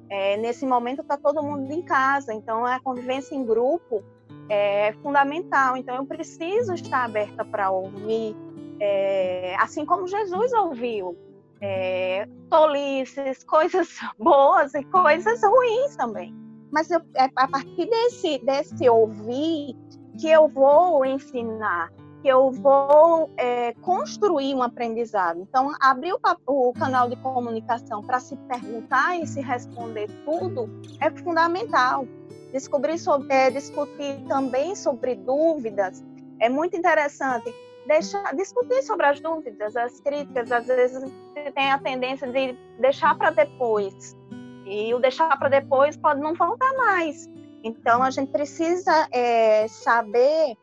É, 0.09 0.37
nesse 0.37 0.65
momento 0.65 1.01
está 1.01 1.15
todo 1.15 1.43
mundo 1.43 1.71
em 1.71 1.83
casa, 1.83 2.33
então 2.33 2.65
a 2.65 2.79
convivência 2.79 3.35
em 3.35 3.45
grupo 3.45 4.03
é 4.49 4.93
fundamental. 5.01 5.77
Então 5.77 5.95
eu 5.95 6.05
preciso 6.05 6.73
estar 6.73 7.05
aberta 7.05 7.45
para 7.45 7.69
ouvir, 7.69 8.35
é, 8.79 9.55
assim 9.59 9.85
como 9.85 10.07
Jesus 10.07 10.51
ouviu 10.53 11.15
é, 11.61 12.27
tolices, 12.49 13.43
coisas 13.43 13.87
boas 14.19 14.73
e 14.73 14.83
coisas 14.85 15.41
ruins 15.43 15.95
também. 15.95 16.35
Mas 16.71 16.89
eu, 16.89 17.01
é 17.15 17.29
a 17.35 17.47
partir 17.47 17.89
desse, 17.89 18.39
desse 18.39 18.89
ouvir 18.89 19.75
que 20.19 20.29
eu 20.29 20.47
vou 20.47 21.05
ensinar. 21.05 21.91
que 22.21 22.27
eu 22.27 22.51
vou 22.51 23.31
é, 23.35 23.73
construir 23.81 24.53
um 24.53 24.61
aprendizado. 24.61 25.39
Então, 25.41 25.71
abrir 25.81 26.13
o, 26.13 26.19
o 26.45 26.73
canal 26.73 27.09
de 27.09 27.15
comunicação 27.15 28.03
para 28.03 28.19
se 28.19 28.35
perguntar 28.47 29.17
e 29.17 29.25
se 29.25 29.41
responder 29.41 30.07
tudo 30.23 30.69
é 30.99 31.09
fundamental. 31.09 32.05
Descobrir 32.53 32.99
sobre, 32.99 33.33
é, 33.33 33.49
discutir 33.49 34.23
também 34.27 34.75
sobre 34.75 35.15
dúvidas 35.15 36.03
é 36.39 36.47
muito 36.47 36.77
interessante. 36.77 37.51
Deixar, 37.91 38.33
discutir 38.37 38.81
sobre 38.83 39.05
as 39.05 39.19
dúvidas, 39.19 39.75
as 39.75 39.99
críticas, 39.99 40.49
às 40.49 40.65
vezes 40.65 41.11
tem 41.53 41.71
a 41.73 41.77
tendência 41.77 42.25
de 42.25 42.53
deixar 42.79 43.17
para 43.17 43.31
depois. 43.31 44.17
E 44.65 44.93
o 44.93 44.99
deixar 44.99 45.37
para 45.37 45.49
depois 45.49 45.97
pode 45.97 46.21
não 46.21 46.33
voltar 46.33 46.73
mais. 46.77 47.29
Então, 47.61 48.01
a 48.01 48.09
gente 48.09 48.31
precisa 48.31 49.09
é, 49.11 49.67
saber 49.67 50.55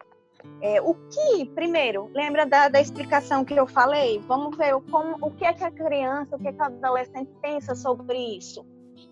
é, 0.63 0.81
o 0.81 0.95
que, 0.95 1.45
primeiro, 1.55 2.11
lembra 2.15 2.47
da, 2.47 2.71
da, 2.71 2.81
explicação 2.81 3.45
que 3.45 3.53
eu 3.53 3.67
falei? 3.67 4.19
Vamos 4.27 4.57
ver 4.57 4.73
como, 4.91 5.19
o 5.21 5.31
que 5.33 5.45
é 5.45 5.53
que 5.53 5.65
a 5.65 5.71
criança, 5.71 6.35
o 6.35 6.39
que, 6.39 6.49
é 6.49 6.53
que 6.55 6.63
a 6.63 6.67
adolescente 6.67 7.31
pensa 7.43 7.75
sobre 7.75 8.17
isso. 8.39 8.65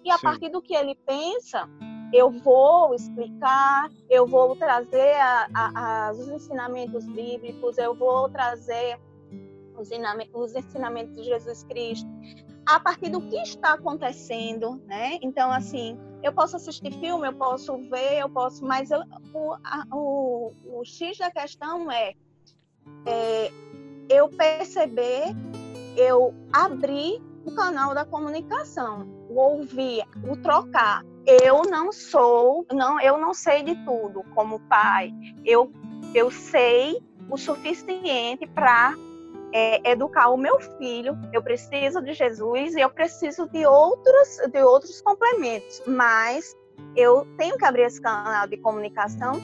E 0.02 0.10
a 0.10 0.16
Sim. 0.16 0.22
partir 0.22 0.48
do 0.48 0.62
que 0.62 0.74
ele 0.74 0.94
pensa, 1.06 1.68
eu 2.12 2.30
vou 2.30 2.94
explicar, 2.94 3.90
eu 4.08 4.26
vou 4.26 4.56
trazer 4.56 5.16
a, 5.16 5.48
a, 5.54 6.08
a, 6.08 6.12
os 6.12 6.28
ensinamentos 6.28 7.04
bíblicos, 7.06 7.78
eu 7.78 7.94
vou 7.94 8.28
trazer 8.28 8.98
os, 9.78 9.90
os 10.34 10.54
ensinamentos 10.54 11.14
de 11.16 11.24
Jesus 11.24 11.64
Cristo 11.64 12.08
a 12.66 12.80
partir 12.80 13.10
do 13.10 13.20
que 13.20 13.36
está 13.36 13.74
acontecendo, 13.74 14.82
né? 14.86 15.18
Então, 15.22 15.52
assim, 15.52 15.96
eu 16.22 16.32
posso 16.32 16.56
assistir 16.56 16.92
filme, 16.94 17.28
eu 17.28 17.32
posso 17.32 17.76
ver, 17.88 18.18
eu 18.18 18.28
posso, 18.28 18.64
mas 18.64 18.90
eu, 18.90 19.00
o, 19.32 19.54
a, 19.62 19.84
o, 19.92 20.52
o 20.64 20.84
X 20.84 21.18
da 21.18 21.30
questão 21.30 21.90
é, 21.90 22.14
é 23.06 23.52
eu 24.08 24.28
perceber, 24.28 25.26
eu 25.96 26.34
abrir 26.52 27.22
o 27.44 27.54
canal 27.54 27.94
da 27.94 28.04
comunicação, 28.04 29.06
o 29.30 29.38
ouvir, 29.38 30.04
o 30.28 30.36
trocar. 30.36 31.04
Eu 31.26 31.62
não 31.62 31.90
sou, 31.90 32.64
não, 32.72 33.00
eu 33.00 33.18
não 33.18 33.34
sei 33.34 33.62
de 33.62 33.74
tudo 33.84 34.22
como 34.34 34.60
pai. 34.60 35.12
Eu, 35.44 35.72
eu 36.14 36.30
sei 36.30 37.02
o 37.28 37.36
suficiente 37.36 38.46
para 38.46 38.94
é, 39.52 39.90
educar 39.90 40.28
o 40.28 40.36
meu 40.36 40.60
filho. 40.78 41.18
Eu 41.32 41.42
preciso 41.42 42.00
de 42.00 42.12
Jesus 42.12 42.76
e 42.76 42.80
eu 42.80 42.90
preciso 42.90 43.48
de 43.48 43.66
outros, 43.66 44.38
de 44.52 44.62
outros 44.62 45.00
complementos, 45.00 45.82
mas 45.86 46.56
eu 46.94 47.26
tenho 47.36 47.56
que 47.58 47.64
abrir 47.64 47.82
esse 47.82 48.00
canal 48.00 48.46
de 48.46 48.56
comunicação 48.58 49.40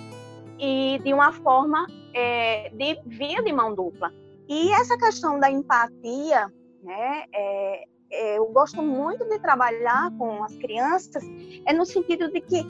e 0.59 1.01
de 1.03 1.13
uma 1.13 1.33
forma 1.33 1.87
é, 2.15 2.71
de 2.71 3.01
via 3.07 3.43
de 3.43 3.53
mão 3.53 3.75
dupla. 3.75 4.13
E 4.49 4.71
essa 4.73 4.97
questão 4.99 5.41
da 5.41 5.51
empatia, 5.51 6.53
né, 6.83 7.25
é, 7.35 7.85
eu 8.13 8.47
gosto 8.47 8.83
muito 8.83 9.25
de 9.25 9.39
trabalhar 9.39 10.11
com 10.19 10.45
as 10.45 10.55
crianças, 10.57 11.25
é 11.65 11.73
no 11.73 11.87
sentido 11.87 12.31
de 12.31 12.41
que, 12.41 12.67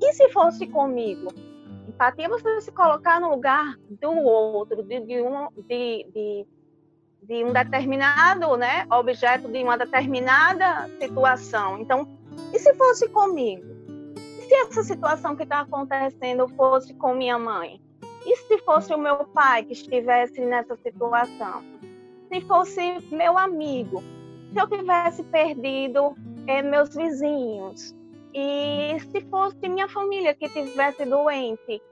e 0.00 0.12
se 0.12 0.28
fosse 0.30 0.66
comigo? 0.68 1.32
Empatia 1.88 2.28
você 2.28 2.60
se 2.60 2.70
colocar 2.70 3.20
no 3.20 3.30
lugar 3.30 3.76
do 3.90 4.10
outro, 4.12 4.82
de, 4.84 5.00
de, 5.00 5.20
um, 5.20 5.48
de, 5.68 6.06
de, 6.14 6.46
de 7.22 7.44
um 7.44 7.52
determinado 7.52 8.56
né, 8.56 8.86
objeto, 8.90 9.48
de 9.48 9.62
uma 9.62 9.76
determinada 9.76 10.88
situação. 11.00 11.78
Então, 11.78 12.08
e 12.52 12.58
se 12.58 12.72
fosse 12.74 13.08
comigo? 13.08 13.66
E 14.16 14.42
se 14.42 14.54
essa 14.54 14.82
situação 14.84 15.34
que 15.34 15.42
está 15.42 15.60
acontecendo 15.60 16.48
fosse 16.56 16.94
com 16.94 17.14
minha 17.14 17.38
mãe? 17.38 17.80
E 18.24 18.36
se 18.36 18.58
fosse 18.58 18.94
o 18.94 18.98
meu 18.98 19.24
pai 19.26 19.64
que 19.64 19.72
estivesse 19.72 20.40
nessa 20.40 20.76
situação? 20.76 21.64
Se 22.28 22.40
fosse 22.42 23.00
meu 23.10 23.36
amigo? 23.36 24.02
Se 24.52 24.60
eu 24.60 24.68
tivesse 24.68 25.22
perdido 25.24 26.14
é, 26.46 26.62
meus 26.62 26.94
vizinhos? 26.94 27.94
E 28.34 28.96
se 29.10 29.20
fosse 29.30 29.68
minha 29.68 29.88
família 29.88 30.34
que 30.34 30.46
estivesse 30.46 31.04
doente, 31.04 31.82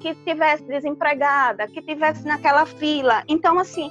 que 0.00 0.08
estivesse 0.08 0.64
desempregada, 0.64 1.66
que 1.68 1.80
estivesse 1.80 2.26
naquela 2.26 2.66
fila. 2.66 3.22
Então, 3.28 3.58
assim, 3.58 3.90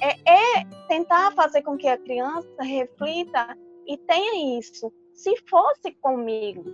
é, 0.00 0.10
é, 0.30 0.64
tentar 0.88 1.32
fazer 1.32 1.62
com 1.62 1.76
que 1.76 1.88
a 1.88 1.98
criança 1.98 2.62
reflita 2.62 3.56
e 3.86 3.96
tenha 3.96 4.58
isso. 4.58 4.92
Se 5.14 5.34
fosse 5.48 5.92
comigo, 6.00 6.64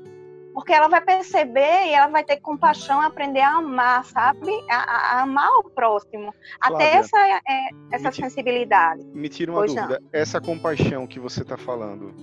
porque 0.53 0.73
ela 0.73 0.89
vai 0.89 1.01
perceber 1.01 1.87
e 1.87 1.95
ela 1.95 2.09
vai 2.09 2.25
ter 2.25 2.39
compaixão, 2.39 3.01
aprender 3.01 3.41
a 3.41 3.57
amar, 3.57 4.05
sabe? 4.05 4.51
A, 4.71 5.19
a 5.19 5.23
amar 5.23 5.49
o 5.59 5.71
próximo. 5.71 6.35
Flávia, 6.67 6.77
Até 6.77 6.97
essa, 6.97 7.19
é, 7.19 7.69
essa 7.93 8.09
me 8.09 8.15
sensibilidade. 8.15 9.05
Me 9.15 9.29
tira 9.29 9.53
uma 9.53 9.61
pois 9.61 9.75
dúvida. 9.75 10.01
Não. 10.01 10.09
Essa 10.13 10.41
compaixão 10.41 11.07
que 11.07 11.21
você 11.21 11.43
está 11.43 11.57
falando, 11.57 12.15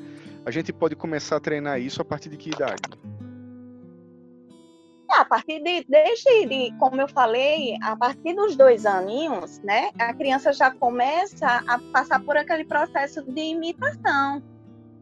a 0.46 0.52
gente 0.52 0.74
pode 0.74 0.96
começar 0.96 1.38
a 1.38 1.40
treinar 1.40 1.80
isso 1.80 2.02
a 2.02 2.06
partir 2.06 2.30
de 2.30 2.38
que 2.38 2.50
idade? 2.50 2.82
É, 5.10 5.20
a 5.20 5.26
partir 5.26 5.64
de, 5.64 5.86
desde, 5.88 6.46
de, 6.46 6.78
como 6.78 7.00
eu 7.00 7.08
falei, 7.08 7.78
a 7.82 7.96
partir 7.96 8.34
dos 8.34 8.58
dois 8.58 8.86
aninhos, 8.86 9.60
né, 9.60 9.90
a 9.98 10.14
criança 10.14 10.52
já 10.52 10.70
começa 10.70 11.64
a 11.66 11.80
passar 11.94 12.22
por 12.22 12.36
aquele 12.36 12.66
processo 12.66 13.24
de 13.24 13.42
imitação. 13.42 14.44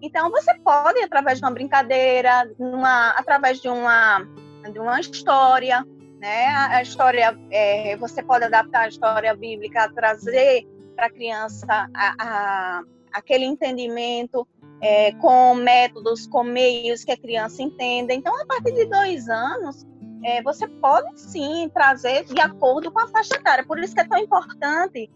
Então, 0.02 0.30
você 0.30 0.54
pode, 0.60 1.00
através 1.02 1.40
de 1.40 1.46
uma 1.46 1.52
brincadeira, 1.52 2.50
uma, 2.60 3.12
através 3.12 3.62
de 3.62 3.70
uma, 3.70 4.20
de 4.72 4.80
uma 4.80 5.00
história, 5.00 5.86
né, 6.20 6.48
a 6.48 6.82
história, 6.82 7.38
é, 7.52 7.96
você 7.98 8.24
pode 8.24 8.46
adaptar 8.46 8.82
a 8.82 8.88
história 8.88 9.36
bíblica, 9.36 9.92
trazer 9.94 10.68
para 10.96 11.08
a 11.08 11.10
criança 11.10 11.90
aquele 13.12 13.46
entendimento 13.46 14.48
é, 14.82 15.12
com 15.14 15.56
métodos, 15.56 16.28
com 16.28 16.44
meios 16.44 17.04
que 17.04 17.12
a 17.12 17.18
criança 17.18 17.62
entenda. 17.62 18.14
Então, 18.14 18.34
a 18.42 18.46
partir 18.46 18.74
de 18.74 18.86
dois 18.86 19.30
anos, 19.30 19.86
é, 20.24 20.42
você 20.42 20.68
pode 20.68 21.20
sim 21.20 21.70
trazer 21.74 22.26
de 22.26 22.40
acordo 22.40 22.92
com 22.92 23.00
a 23.00 23.08
faixa 23.08 23.36
etária. 23.36 23.66
Por 23.66 23.80
isso 23.80 23.94
que 23.94 24.02
é 24.02 24.08
tão 24.08 24.18
importante 24.18 25.10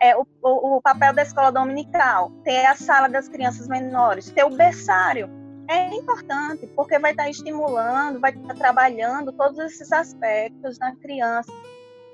é, 0.00 0.16
o, 0.16 0.26
o, 0.42 0.80
papel 0.80 1.12
da 1.12 1.22
escola 1.22 1.52
dominical, 1.52 2.30
ter 2.44 2.64
a 2.64 2.74
sala 2.74 3.08
das 3.08 3.28
crianças 3.28 3.68
menores, 3.68 4.30
ter 4.30 4.44
o 4.44 4.50
berçário. 4.50 5.28
É 5.68 5.94
importante, 5.94 6.66
porque 6.68 6.98
vai 6.98 7.10
estar 7.10 7.28
estimulando, 7.28 8.20
vai 8.20 8.30
estar 8.30 8.54
trabalhando 8.54 9.32
todos 9.32 9.58
esses 9.58 9.92
aspectos 9.92 10.78
na 10.78 10.94
criança. 10.96 11.52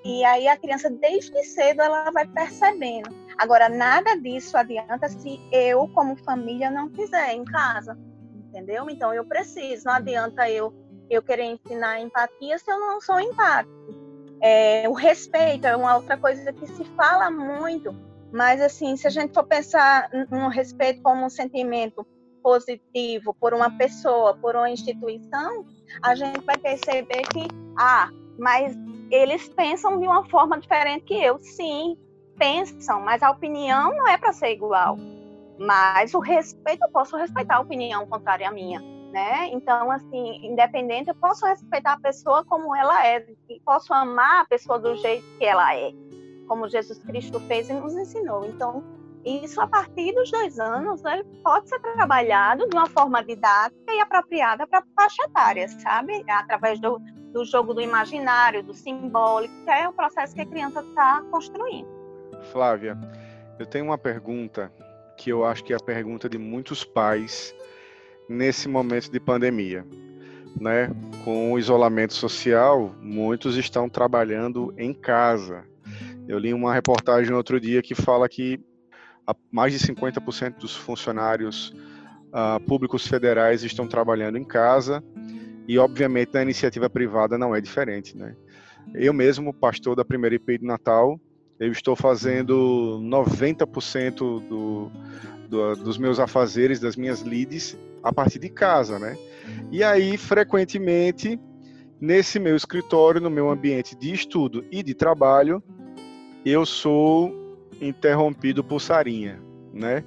E 0.04 0.24
aí 0.24 0.48
a 0.48 0.56
criança, 0.56 0.90
desde 0.90 1.44
cedo, 1.44 1.82
ela 1.82 2.10
vai 2.10 2.26
percebendo. 2.26 3.14
Agora, 3.38 3.68
nada 3.68 4.16
disso 4.16 4.56
adianta 4.56 5.08
se 5.08 5.40
eu, 5.52 5.86
como 5.88 6.16
família, 6.24 6.70
não 6.70 6.90
fizer 6.90 7.32
em 7.32 7.44
casa. 7.44 7.96
Entendeu? 8.48 8.88
Então, 8.90 9.12
eu 9.14 9.24
preciso. 9.24 9.84
Não 9.84 9.92
adianta 9.92 10.48
eu, 10.50 10.72
eu 11.08 11.22
querer 11.22 11.44
ensinar 11.44 12.00
empatia 12.00 12.58
se 12.58 12.70
eu 12.70 12.80
não 12.80 13.00
sou 13.00 13.20
empático. 13.20 14.11
É, 14.42 14.88
o 14.88 14.92
respeito 14.92 15.66
é 15.66 15.76
uma 15.76 15.94
outra 15.94 16.16
coisa 16.16 16.52
que 16.52 16.66
se 16.66 16.84
fala 16.96 17.30
muito, 17.30 17.94
mas, 18.32 18.60
assim, 18.60 18.96
se 18.96 19.06
a 19.06 19.10
gente 19.10 19.32
for 19.32 19.44
pensar 19.44 20.10
no 20.30 20.48
respeito 20.48 21.00
como 21.00 21.24
um 21.24 21.30
sentimento 21.30 22.04
positivo 22.42 23.32
por 23.34 23.54
uma 23.54 23.70
pessoa, 23.78 24.34
por 24.34 24.56
uma 24.56 24.68
instituição, 24.68 25.64
a 26.02 26.16
gente 26.16 26.40
vai 26.40 26.58
perceber 26.58 27.22
que, 27.32 27.46
ah, 27.78 28.10
mas 28.36 28.76
eles 29.12 29.48
pensam 29.50 30.00
de 30.00 30.06
uma 30.06 30.24
forma 30.28 30.58
diferente 30.58 31.04
que 31.04 31.14
eu. 31.14 31.38
Sim, 31.38 31.96
pensam, 32.36 33.00
mas 33.00 33.22
a 33.22 33.30
opinião 33.30 33.94
não 33.96 34.08
é 34.08 34.18
para 34.18 34.32
ser 34.32 34.50
igual. 34.50 34.98
Mas 35.58 36.14
o 36.14 36.18
respeito, 36.18 36.82
eu 36.82 36.90
posso 36.90 37.16
respeitar 37.16 37.58
a 37.58 37.60
opinião 37.60 38.06
contrária 38.06 38.48
à 38.48 38.50
minha, 38.50 38.82
né? 39.12 39.48
Então, 39.52 39.90
assim, 39.90 40.44
independente, 40.44 41.08
eu 41.08 41.14
posso 41.14 41.44
respeitar 41.46 41.92
a 41.92 42.00
pessoa 42.00 42.44
como 42.44 42.74
ela 42.74 43.06
é, 43.06 43.24
e 43.48 43.60
posso 43.60 43.92
amar 43.92 44.42
a 44.42 44.44
pessoa 44.46 44.78
do 44.78 44.96
jeito 44.96 45.24
que 45.38 45.44
ela 45.44 45.74
é, 45.76 45.92
como 46.48 46.68
Jesus 46.68 46.98
Cristo 47.04 47.38
fez 47.40 47.68
e 47.68 47.74
nos 47.74 47.94
ensinou. 47.94 48.44
Então, 48.46 48.82
isso 49.24 49.60
a 49.60 49.66
partir 49.66 50.12
dos 50.14 50.30
dois 50.30 50.58
anos, 50.58 51.02
né, 51.02 51.22
pode 51.44 51.68
ser 51.68 51.78
trabalhado 51.80 52.68
de 52.68 52.76
uma 52.76 52.86
forma 52.86 53.22
didática 53.22 53.92
e 53.92 54.00
apropriada 54.00 54.66
para 54.66 54.80
a 54.80 54.84
faixa 54.96 55.22
etária, 55.24 55.68
sabe? 55.68 56.24
Através 56.28 56.80
do, 56.80 56.98
do 57.32 57.44
jogo 57.44 57.72
do 57.74 57.80
imaginário, 57.80 58.62
do 58.62 58.74
simbólico, 58.74 59.54
que 59.64 59.70
é 59.70 59.88
o 59.88 59.92
processo 59.92 60.34
que 60.34 60.40
a 60.40 60.46
criança 60.46 60.80
está 60.80 61.22
construindo. 61.30 61.88
Flávia, 62.50 62.98
eu 63.58 63.66
tenho 63.66 63.84
uma 63.84 63.98
pergunta 63.98 64.72
que 65.16 65.30
eu 65.30 65.44
acho 65.44 65.62
que 65.62 65.72
é 65.72 65.76
a 65.76 65.84
pergunta 65.84 66.28
de 66.28 66.38
muitos 66.38 66.82
pais 66.82 67.54
nesse 68.28 68.68
momento 68.68 69.10
de 69.10 69.20
pandemia. 69.20 69.86
Né? 70.60 70.90
Com 71.24 71.52
o 71.52 71.58
isolamento 71.58 72.14
social, 72.14 72.94
muitos 73.00 73.56
estão 73.56 73.88
trabalhando 73.88 74.72
em 74.76 74.92
casa. 74.92 75.64
Eu 76.28 76.38
li 76.38 76.52
uma 76.52 76.72
reportagem 76.72 77.32
outro 77.34 77.60
dia 77.60 77.82
que 77.82 77.94
fala 77.94 78.28
que 78.28 78.60
mais 79.50 79.72
de 79.72 79.78
50% 79.86 80.58
dos 80.58 80.74
funcionários 80.74 81.74
uh, 82.28 82.60
públicos 82.66 83.06
federais 83.06 83.62
estão 83.62 83.86
trabalhando 83.86 84.36
em 84.36 84.44
casa 84.44 85.02
e, 85.66 85.78
obviamente, 85.78 86.34
na 86.34 86.42
iniciativa 86.42 86.90
privada 86.90 87.38
não 87.38 87.54
é 87.54 87.60
diferente, 87.60 88.16
né? 88.16 88.34
Eu 88.94 89.12
mesmo, 89.12 89.54
pastor 89.54 89.94
da 89.94 90.04
primeira 90.04 90.34
IP 90.34 90.58
de 90.58 90.66
Natal, 90.66 91.20
eu 91.58 91.70
estou 91.70 91.94
fazendo 91.94 93.00
90% 93.00 94.16
do, 94.48 94.90
do, 95.52 95.76
dos 95.76 95.98
meus 95.98 96.18
afazeres, 96.18 96.80
das 96.80 96.96
minhas 96.96 97.22
leads, 97.22 97.78
a 98.02 98.10
partir 98.10 98.38
de 98.38 98.48
casa, 98.48 98.98
né? 98.98 99.18
E 99.70 99.84
aí, 99.84 100.16
frequentemente, 100.16 101.38
nesse 102.00 102.38
meu 102.38 102.56
escritório, 102.56 103.20
no 103.20 103.28
meu 103.28 103.50
ambiente 103.50 103.94
de 103.94 104.14
estudo 104.14 104.64
e 104.72 104.82
de 104.82 104.94
trabalho, 104.94 105.62
eu 106.44 106.64
sou 106.64 107.60
interrompido 107.82 108.64
por 108.64 108.80
Sarinha, 108.80 109.42
né? 109.74 110.02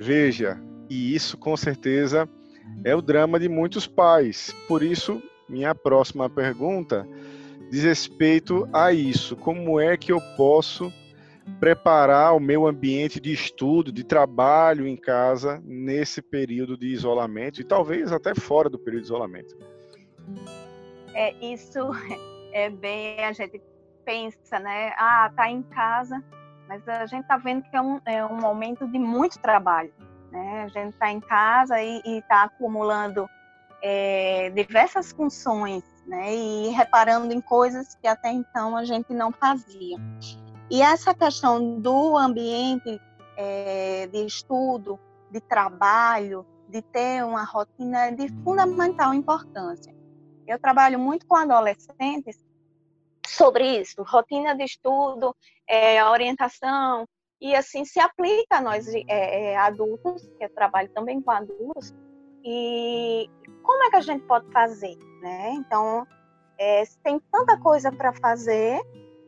Veja, 0.00 0.60
e 0.90 1.14
isso 1.14 1.38
com 1.38 1.56
certeza 1.56 2.28
é 2.84 2.94
o 2.94 3.00
drama 3.00 3.38
de 3.38 3.48
muitos 3.48 3.86
pais. 3.86 4.52
Por 4.66 4.82
isso, 4.82 5.22
minha 5.48 5.76
próxima 5.76 6.28
pergunta 6.28 7.06
diz 7.70 7.84
respeito 7.84 8.68
a 8.72 8.92
isso. 8.92 9.36
Como 9.36 9.78
é 9.78 9.96
que 9.96 10.10
eu 10.10 10.20
posso 10.36 10.92
preparar 11.58 12.34
o 12.34 12.40
meu 12.40 12.66
ambiente 12.66 13.20
de 13.20 13.32
estudo, 13.32 13.92
de 13.92 14.04
trabalho 14.04 14.86
em 14.86 14.96
casa 14.96 15.60
nesse 15.64 16.22
período 16.22 16.76
de 16.76 16.88
isolamento 16.88 17.60
e 17.60 17.64
talvez 17.64 18.12
até 18.12 18.34
fora 18.34 18.68
do 18.68 18.78
período 18.78 19.02
de 19.02 19.06
isolamento? 19.06 19.56
É, 21.14 21.32
isso 21.44 21.78
é 22.52 22.70
bem, 22.70 23.24
a 23.24 23.32
gente 23.32 23.60
pensa, 24.04 24.58
né? 24.58 24.92
Ah, 24.96 25.30
tá 25.34 25.48
em 25.50 25.62
casa, 25.62 26.22
mas 26.68 26.86
a 26.88 27.06
gente 27.06 27.26
tá 27.26 27.36
vendo 27.36 27.62
que 27.62 27.76
é 27.76 27.80
um, 27.80 28.00
é 28.06 28.24
um 28.24 28.40
momento 28.40 28.86
de 28.86 28.98
muito 28.98 29.38
trabalho, 29.38 29.92
né? 30.30 30.62
A 30.64 30.68
gente 30.68 30.96
tá 30.96 31.10
em 31.10 31.20
casa 31.20 31.80
e 31.80 32.00
está 32.06 32.44
acumulando 32.44 33.28
é, 33.82 34.50
diversas 34.50 35.12
funções, 35.12 35.84
né? 36.06 36.34
E 36.34 36.68
reparando 36.70 37.32
em 37.32 37.40
coisas 37.40 37.94
que 37.96 38.06
até 38.06 38.30
então 38.30 38.76
a 38.76 38.84
gente 38.84 39.12
não 39.12 39.32
fazia. 39.32 39.98
E 40.72 40.80
essa 40.80 41.14
questão 41.14 41.78
do 41.78 42.16
ambiente 42.16 42.98
é, 43.36 44.06
de 44.06 44.24
estudo, 44.24 44.98
de 45.30 45.38
trabalho, 45.38 46.46
de 46.66 46.80
ter 46.80 47.22
uma 47.22 47.44
rotina 47.44 48.06
é 48.06 48.10
de 48.10 48.26
fundamental 48.42 49.12
importância. 49.12 49.94
Eu 50.46 50.58
trabalho 50.58 50.98
muito 50.98 51.26
com 51.26 51.36
adolescentes 51.36 52.42
sobre 53.26 53.82
isso, 53.82 54.02
rotina 54.02 54.56
de 54.56 54.64
estudo, 54.64 55.36
é, 55.68 56.02
orientação, 56.06 57.06
e 57.38 57.54
assim 57.54 57.84
se 57.84 58.00
aplica 58.00 58.56
a 58.56 58.60
nós 58.62 58.88
é, 58.88 59.04
é, 59.08 59.56
adultos, 59.58 60.22
que 60.38 60.44
eu 60.46 60.54
trabalho 60.54 60.88
também 60.94 61.20
com 61.20 61.32
adultos, 61.32 61.92
e 62.42 63.28
como 63.62 63.84
é 63.84 63.90
que 63.90 63.96
a 63.96 64.00
gente 64.00 64.24
pode 64.24 64.50
fazer, 64.50 64.96
né? 65.20 65.50
Então, 65.52 66.06
é, 66.58 66.82
tem 67.04 67.20
tanta 67.30 67.58
coisa 67.58 67.92
para 67.92 68.14
fazer, 68.14 68.80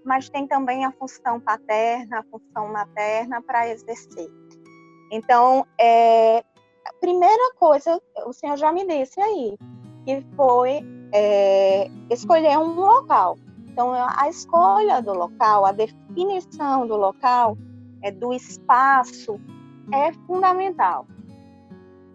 mas 0.04 0.28
tem 0.28 0.46
também 0.46 0.84
a 0.84 0.92
função 0.92 1.40
paterna, 1.40 2.20
a 2.20 2.22
função 2.24 2.68
materna 2.72 3.42
para 3.42 3.68
exercer. 3.68 4.28
Então, 5.10 5.66
é, 5.80 6.38
a 6.38 6.92
primeira 7.00 7.54
coisa, 7.58 8.00
o 8.26 8.32
senhor 8.32 8.56
já 8.56 8.72
me 8.72 8.86
disse 8.86 9.20
aí, 9.20 9.56
que 10.04 10.24
foi 10.36 10.80
é, 11.12 11.90
escolher 12.10 12.58
um 12.58 12.74
local. 12.74 13.38
Então, 13.66 13.92
a 13.92 14.28
escolha 14.28 15.00
do 15.00 15.12
local, 15.12 15.64
a 15.64 15.72
definição 15.72 16.86
do 16.86 16.96
local, 16.96 17.56
é, 18.02 18.10
do 18.10 18.32
espaço, 18.32 19.40
é 19.92 20.12
fundamental. 20.26 21.06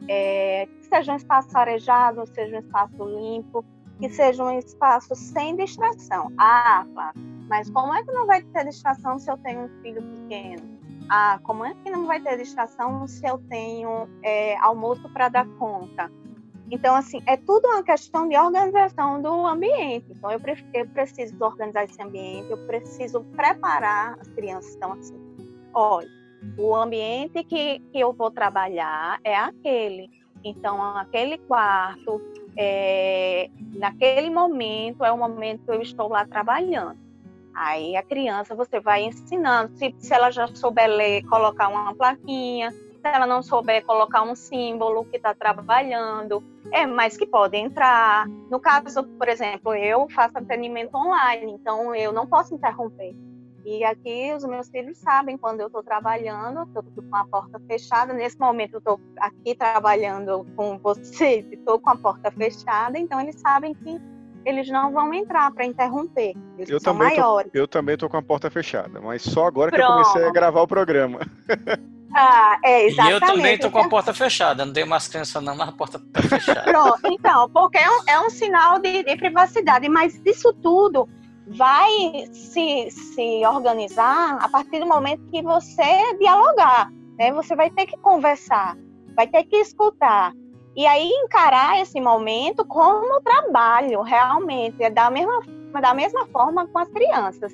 É, 0.07 0.65
que 0.65 0.85
seja 0.85 1.13
um 1.13 1.15
espaço 1.15 1.57
arejado, 1.57 2.25
seja 2.33 2.55
um 2.55 2.59
espaço 2.59 3.03
limpo, 3.03 3.65
que 3.99 4.09
seja 4.09 4.43
um 4.43 4.57
espaço 4.57 5.13
sem 5.15 5.55
distração. 5.55 6.31
Ah, 6.37 6.85
Flávia, 6.93 7.38
mas 7.49 7.69
como 7.71 7.93
é 7.93 8.03
que 8.03 8.11
não 8.11 8.27
vai 8.27 8.43
ter 8.43 8.63
distração 8.65 9.17
se 9.17 9.29
eu 9.29 9.37
tenho 9.37 9.61
um 9.61 9.81
filho 9.81 10.01
pequeno? 10.01 10.79
Ah, 11.09 11.39
como 11.43 11.65
é 11.65 11.73
que 11.83 11.89
não 11.89 12.05
vai 12.05 12.21
ter 12.21 12.37
distração 12.37 13.07
se 13.07 13.25
eu 13.25 13.39
tenho 13.49 14.07
é, 14.23 14.55
almoço 14.59 15.09
para 15.11 15.27
dar 15.27 15.47
conta? 15.57 16.11
Então, 16.71 16.95
assim, 16.95 17.19
é 17.25 17.35
tudo 17.35 17.67
uma 17.67 17.81
questão 17.81 18.29
de 18.29 18.37
organização 18.37 19.19
do 19.19 19.47
ambiente. 19.47 20.05
Então, 20.11 20.29
eu, 20.31 20.39
eu 20.75 20.87
preciso 20.89 21.35
organizar 21.43 21.85
esse 21.85 21.99
ambiente, 21.99 22.51
eu 22.51 22.67
preciso 22.67 23.23
preparar 23.35 24.19
as 24.19 24.27
crianças. 24.27 24.75
Então, 24.75 24.93
assim, 24.93 25.17
olha, 25.73 26.07
o 26.55 26.75
ambiente 26.75 27.43
que, 27.43 27.79
que 27.79 27.99
eu 27.99 28.13
vou 28.13 28.29
trabalhar 28.29 29.19
é 29.23 29.35
aquele. 29.35 30.11
Então, 30.43 30.79
aquele 30.95 31.39
quarto, 31.39 32.21
é, 32.55 33.49
naquele 33.73 34.29
momento, 34.29 35.03
é 35.03 35.11
o 35.11 35.17
momento 35.17 35.65
que 35.65 35.71
eu 35.71 35.81
estou 35.81 36.07
lá 36.07 36.23
trabalhando. 36.23 37.08
Aí 37.53 37.95
a 37.95 38.03
criança 38.03 38.55
você 38.55 38.79
vai 38.79 39.03
ensinando. 39.03 39.75
Se, 39.77 39.93
se 39.97 40.13
ela 40.13 40.31
já 40.31 40.47
souber 40.47 40.87
ler, 40.87 41.23
colocar 41.23 41.67
uma 41.67 41.93
plaquinha. 41.93 42.71
Se 42.71 43.07
ela 43.07 43.25
não 43.25 43.41
souber 43.41 43.85
colocar 43.85 44.23
um 44.23 44.35
símbolo 44.35 45.05
que 45.05 45.17
está 45.17 45.33
trabalhando, 45.33 46.43
é, 46.71 46.85
mas 46.85 47.15
que 47.15 47.25
pode 47.25 47.57
entrar. 47.57 48.27
No 48.49 48.59
caso, 48.59 49.03
por 49.03 49.27
exemplo, 49.29 49.73
eu 49.73 50.07
faço 50.09 50.37
atendimento 50.37 50.95
online, 50.95 51.53
então 51.53 51.95
eu 51.95 52.11
não 52.11 52.27
posso 52.27 52.53
interromper. 52.53 53.15
E 53.65 53.83
aqui 53.83 54.33
os 54.33 54.43
meus 54.45 54.69
filhos 54.69 54.97
sabem 54.97 55.37
quando 55.37 55.61
eu 55.61 55.67
estou 55.67 55.83
trabalhando, 55.83 56.63
estou 56.63 56.83
com 56.83 57.15
a 57.15 57.25
porta 57.25 57.59
fechada. 57.67 58.13
Nesse 58.13 58.39
momento 58.39 58.73
eu 58.73 58.79
estou 58.79 58.99
aqui 59.17 59.53
trabalhando 59.55 60.45
com 60.55 60.77
vocês, 60.77 61.45
estou 61.51 61.79
com 61.79 61.89
a 61.89 61.95
porta 61.95 62.31
fechada, 62.31 62.97
então 62.97 63.19
eles 63.19 63.39
sabem 63.39 63.73
que 63.73 64.01
eles 64.49 64.69
não 64.69 64.91
vão 64.91 65.13
entrar 65.13 65.51
para 65.51 65.65
interromper. 65.65 66.33
Eles 66.57 66.69
eu 66.69 66.79
são 66.79 66.93
também 66.93 67.17
maiores. 67.17 67.51
Tô, 67.51 67.57
eu 67.57 67.67
também 67.67 67.93
estou 67.93 68.09
com 68.09 68.17
a 68.17 68.21
porta 68.21 68.49
fechada, 68.49 68.99
mas 68.99 69.21
só 69.21 69.45
agora 69.45 69.71
Pronto. 69.71 69.85
que 69.85 69.91
eu 69.91 70.03
comecei 70.03 70.27
a 70.27 70.31
gravar 70.31 70.61
o 70.61 70.67
programa. 70.67 71.19
Ah, 72.15 72.57
é, 72.63 72.87
exatamente. 72.87 73.11
E 73.11 73.13
eu 73.13 73.21
também 73.21 73.53
estou 73.53 73.69
com 73.69 73.79
a 73.79 73.87
porta 73.87 74.13
fechada, 74.13 74.65
não 74.65 74.73
tenho 74.73 74.87
mais 74.87 75.07
criança 75.07 75.39
não, 75.39 75.55
mas 75.55 75.69
a 75.69 75.71
porta 75.71 75.97
está 75.97 76.21
fechada. 76.23 76.63
Pronto, 76.71 77.01
então, 77.05 77.49
porque 77.51 77.77
é 77.77 77.89
um, 77.89 78.01
é 78.07 78.19
um 78.19 78.29
sinal 78.31 78.79
de, 78.79 79.03
de 79.03 79.15
privacidade, 79.15 79.87
mas 79.87 80.19
isso 80.25 80.51
tudo 80.53 81.07
vai 81.45 81.89
se, 82.31 82.89
se 82.89 83.45
organizar 83.45 84.37
a 84.41 84.49
partir 84.49 84.79
do 84.79 84.87
momento 84.87 85.21
que 85.31 85.41
você 85.41 86.17
dialogar, 86.19 86.91
né? 87.17 87.31
Você 87.33 87.55
vai 87.55 87.69
ter 87.69 87.85
que 87.85 87.97
conversar, 87.97 88.75
vai 89.15 89.27
ter 89.27 89.43
que 89.43 89.57
escutar. 89.57 90.33
E 90.79 90.87
aí 90.87 91.09
encarar 91.09 91.81
esse 91.81 91.99
momento 91.99 92.63
como 92.63 93.19
trabalho, 93.19 94.01
realmente, 94.01 94.81
é 94.81 94.89
da 94.89 95.09
mesma, 95.09 95.41
da 95.81 95.93
mesma 95.93 96.25
forma 96.27 96.65
com 96.67 96.79
as 96.79 96.87
crianças. 96.87 97.53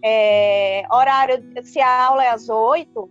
É, 0.00 0.84
horário, 0.88 1.42
se 1.64 1.80
a 1.80 2.06
aula 2.06 2.24
é 2.24 2.28
às 2.28 2.48
oito, 2.48 3.10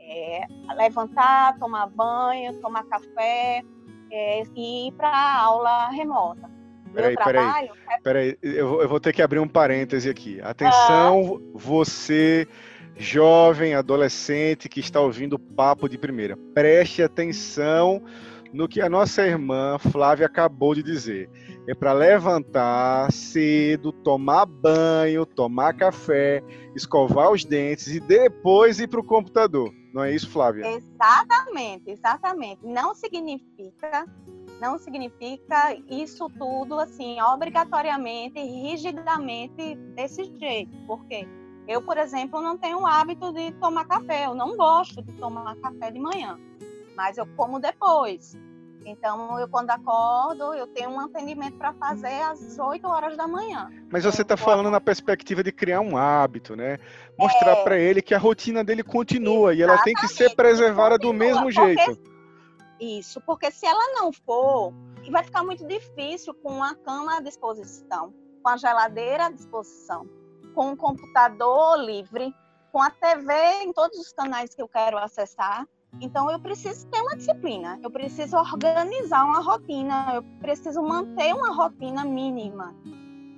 é, 0.00 0.46
levantar, 0.74 1.56
tomar 1.60 1.86
banho, 1.90 2.60
tomar 2.60 2.82
café 2.86 3.62
é, 4.10 4.42
e 4.56 4.88
ir 4.88 4.92
para 4.94 5.10
a 5.10 5.42
aula 5.42 5.88
remota. 5.90 6.50
Peraí, 6.92 7.14
peraí, 7.14 7.70
é... 7.88 8.00
peraí, 8.02 8.38
eu, 8.42 8.82
eu 8.82 8.88
vou 8.88 8.98
ter 8.98 9.12
que 9.12 9.22
abrir 9.22 9.38
um 9.38 9.46
parêntese 9.46 10.10
aqui. 10.10 10.40
Atenção, 10.40 11.40
ah. 11.40 11.50
você 11.54 12.48
jovem, 12.96 13.74
adolescente 13.74 14.68
que 14.68 14.80
está 14.80 15.00
ouvindo 15.00 15.34
o 15.34 15.38
papo 15.38 15.88
de 15.88 15.96
primeira. 15.96 16.36
Preste 16.52 17.00
atenção 17.00 18.02
no 18.52 18.68
que 18.68 18.80
a 18.80 18.88
nossa 18.88 19.26
irmã 19.26 19.78
Flávia 19.78 20.26
acabou 20.26 20.74
de 20.74 20.82
dizer. 20.82 21.30
É 21.66 21.74
para 21.74 21.92
levantar 21.92 23.10
cedo, 23.10 23.92
tomar 23.92 24.44
banho, 24.46 25.24
tomar 25.24 25.74
café, 25.74 26.42
escovar 26.74 27.30
os 27.30 27.44
dentes 27.44 27.88
e 27.88 28.00
depois 28.00 28.78
ir 28.78 28.88
para 28.88 29.00
o 29.00 29.04
computador. 29.04 29.72
Não 29.94 30.02
é 30.02 30.14
isso, 30.14 30.28
Flávia? 30.30 30.66
Exatamente, 30.66 31.90
exatamente. 31.90 32.64
Não 32.64 32.94
significa, 32.94 34.06
não 34.60 34.78
significa 34.78 35.74
isso 35.88 36.28
tudo 36.38 36.78
assim, 36.78 37.20
obrigatoriamente, 37.20 38.40
rigidamente 38.40 39.74
desse 39.94 40.24
jeito. 40.38 40.76
Por 40.86 41.04
quê? 41.06 41.26
Eu, 41.68 41.80
por 41.80 41.96
exemplo, 41.96 42.40
não 42.40 42.58
tenho 42.58 42.80
o 42.80 42.86
hábito 42.86 43.32
de 43.32 43.52
tomar 43.52 43.84
café. 43.84 44.26
Eu 44.26 44.34
não 44.34 44.56
gosto 44.56 45.00
de 45.00 45.12
tomar 45.12 45.54
café 45.56 45.92
de 45.92 45.98
manhã 46.00 46.38
mas 46.96 47.18
eu 47.18 47.26
como 47.36 47.58
depois. 47.58 48.36
Então, 48.84 49.38
eu 49.38 49.48
quando 49.48 49.70
acordo, 49.70 50.54
eu 50.54 50.66
tenho 50.66 50.90
um 50.90 51.00
atendimento 51.00 51.56
para 51.56 51.72
fazer 51.74 52.22
às 52.22 52.58
8 52.58 52.86
horas 52.86 53.16
da 53.16 53.26
manhã. 53.26 53.70
Mas 53.90 54.04
você 54.04 54.22
está 54.22 54.36
falando 54.36 54.70
na 54.70 54.80
perspectiva 54.80 55.42
de 55.42 55.52
criar 55.52 55.80
um 55.80 55.96
hábito, 55.96 56.56
né? 56.56 56.78
Mostrar 57.18 57.52
é... 57.52 57.64
para 57.64 57.78
ele 57.78 58.02
que 58.02 58.14
a 58.14 58.18
rotina 58.18 58.64
dele 58.64 58.82
continua 58.82 59.52
Exatamente. 59.54 59.58
e 59.58 59.62
ela 59.62 59.82
tem 59.82 59.94
que 59.94 60.08
ser 60.08 60.34
preservada 60.34 60.98
do 60.98 61.12
mesmo 61.12 61.44
porque... 61.44 61.52
jeito. 61.52 62.12
Isso, 62.80 63.20
porque 63.20 63.50
se 63.50 63.64
ela 63.64 63.94
não 63.94 64.12
for, 64.12 64.74
vai 65.10 65.22
ficar 65.22 65.44
muito 65.44 65.66
difícil 65.66 66.34
com 66.34 66.62
a 66.62 66.74
cama 66.74 67.18
à 67.18 67.20
disposição, 67.20 68.12
com 68.42 68.48
a 68.48 68.56
geladeira 68.56 69.26
à 69.26 69.30
disposição, 69.30 70.08
com 70.52 70.72
o 70.72 70.76
computador 70.76 71.76
livre, 71.76 72.34
com 72.72 72.82
a 72.82 72.90
TV 72.90 73.32
em 73.62 73.72
todos 73.72 73.98
os 73.98 74.12
canais 74.12 74.52
que 74.54 74.60
eu 74.60 74.66
quero 74.66 74.98
acessar 74.98 75.64
então 76.00 76.30
eu 76.30 76.40
preciso 76.40 76.86
ter 76.88 77.00
uma 77.00 77.16
disciplina, 77.16 77.78
eu 77.82 77.90
preciso 77.90 78.36
organizar 78.36 79.24
uma 79.24 79.40
rotina, 79.40 80.12
eu 80.14 80.22
preciso 80.40 80.82
manter 80.82 81.34
uma 81.34 81.54
rotina 81.54 82.04
mínima. 82.04 82.74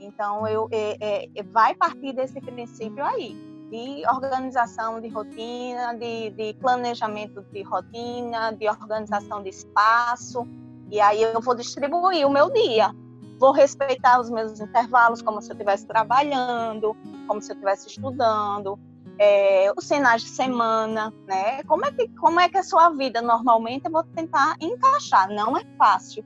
Então, 0.00 0.46
eu, 0.46 0.68
é, 0.70 1.28
é, 1.34 1.42
vai 1.44 1.74
partir 1.74 2.12
desse 2.12 2.40
princípio 2.40 3.02
aí, 3.02 3.34
de 3.70 4.07
organização 4.07 5.00
de 5.00 5.09
rotina, 5.09 5.94
de, 5.94 6.30
de 6.30 6.55
planejamento 6.61 7.42
de 7.52 7.62
rotina, 7.62 8.52
de 8.52 8.68
organização 8.68 9.42
de 9.42 9.48
espaço, 9.48 10.46
e 10.90 11.00
aí 11.00 11.22
eu 11.22 11.40
vou 11.40 11.55
distribuir 11.55 12.26
o 12.26 12.30
meu 12.30 12.50
dia. 12.50 12.94
Vou 13.38 13.50
respeitar 13.50 14.20
os 14.20 14.30
meus 14.30 14.61
intervalos, 14.61 15.20
como 15.20 15.40
se 15.40 15.50
eu 15.50 15.55
estivesse 15.55 15.86
trabalhando, 15.86 16.94
como 17.26 17.40
se 17.42 17.50
eu 17.50 17.55
estivesse 17.55 17.88
estudando, 17.88 18.78
é, 19.18 19.72
os 19.76 19.86
sinais 19.86 20.22
de 20.22 20.28
semana, 20.28 21.12
né? 21.26 21.62
Como 21.64 21.84
é, 21.84 21.92
que, 21.92 22.08
como 22.16 22.40
é 22.40 22.48
que 22.48 22.56
é 22.56 22.60
a 22.60 22.64
sua 22.64 22.90
vida 22.90 23.22
normalmente? 23.22 23.86
Eu 23.86 23.92
vou 23.92 24.02
tentar 24.02 24.56
encaixar. 24.60 25.28
Não 25.30 25.56
é 25.56 25.64
fácil, 25.78 26.24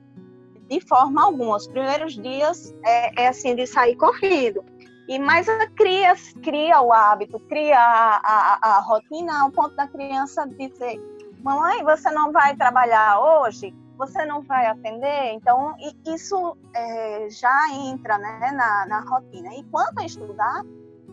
de 0.67 0.79
forma 0.81 1.23
alguma. 1.23 1.57
Os 1.57 1.67
primeiros 1.67 2.13
dias 2.13 2.73
é, 2.83 3.23
é 3.23 3.27
assim 3.27 3.55
de 3.55 3.67
sair 3.67 3.95
corrido. 3.95 4.63
E 5.07 5.17
mais 5.17 5.47
cria, 5.75 6.13
cria 6.43 6.81
o 6.81 6.93
hábito, 6.93 7.39
cria 7.41 7.79
a, 7.79 8.21
a, 8.23 8.77
a 8.77 8.79
rotina 8.81 9.41
ao 9.41 9.51
ponto 9.51 9.75
da 9.75 9.87
criança 9.87 10.47
dizer: 10.47 10.99
Mamãe, 11.43 11.83
você 11.83 12.11
não 12.11 12.31
vai 12.31 12.55
trabalhar 12.55 13.19
hoje? 13.19 13.73
Você 13.97 14.23
não 14.25 14.41
vai 14.43 14.65
atender? 14.67 15.33
Então, 15.33 15.75
isso 16.05 16.55
é, 16.73 17.27
já 17.29 17.73
entra 17.73 18.17
né, 18.17 18.51
na, 18.51 18.85
na 18.85 19.01
rotina. 19.01 19.53
E 19.55 19.63
quanto 19.65 19.99
a 19.99 20.05
estudar, 20.05 20.63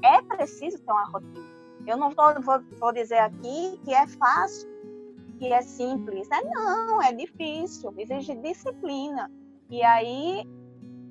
é 0.03 0.23
preciso 0.23 0.79
ter 0.79 0.93
uma 0.93 1.05
rotina. 1.07 1.56
Eu 1.87 1.97
não 1.97 2.11
vou, 2.11 2.43
vou, 2.43 2.61
vou 2.81 2.93
dizer 2.93 3.19
aqui 3.19 3.81
que 3.85 3.95
é 3.95 4.07
fácil, 4.07 4.69
que 5.39 5.53
é 5.53 5.63
simples. 5.63 6.29
É 6.31 6.43
não, 6.43 7.01
é 7.01 7.13
difícil, 7.13 7.95
exige 7.97 8.35
disciplina. 8.37 9.31
E 9.71 9.83
aí 9.83 10.45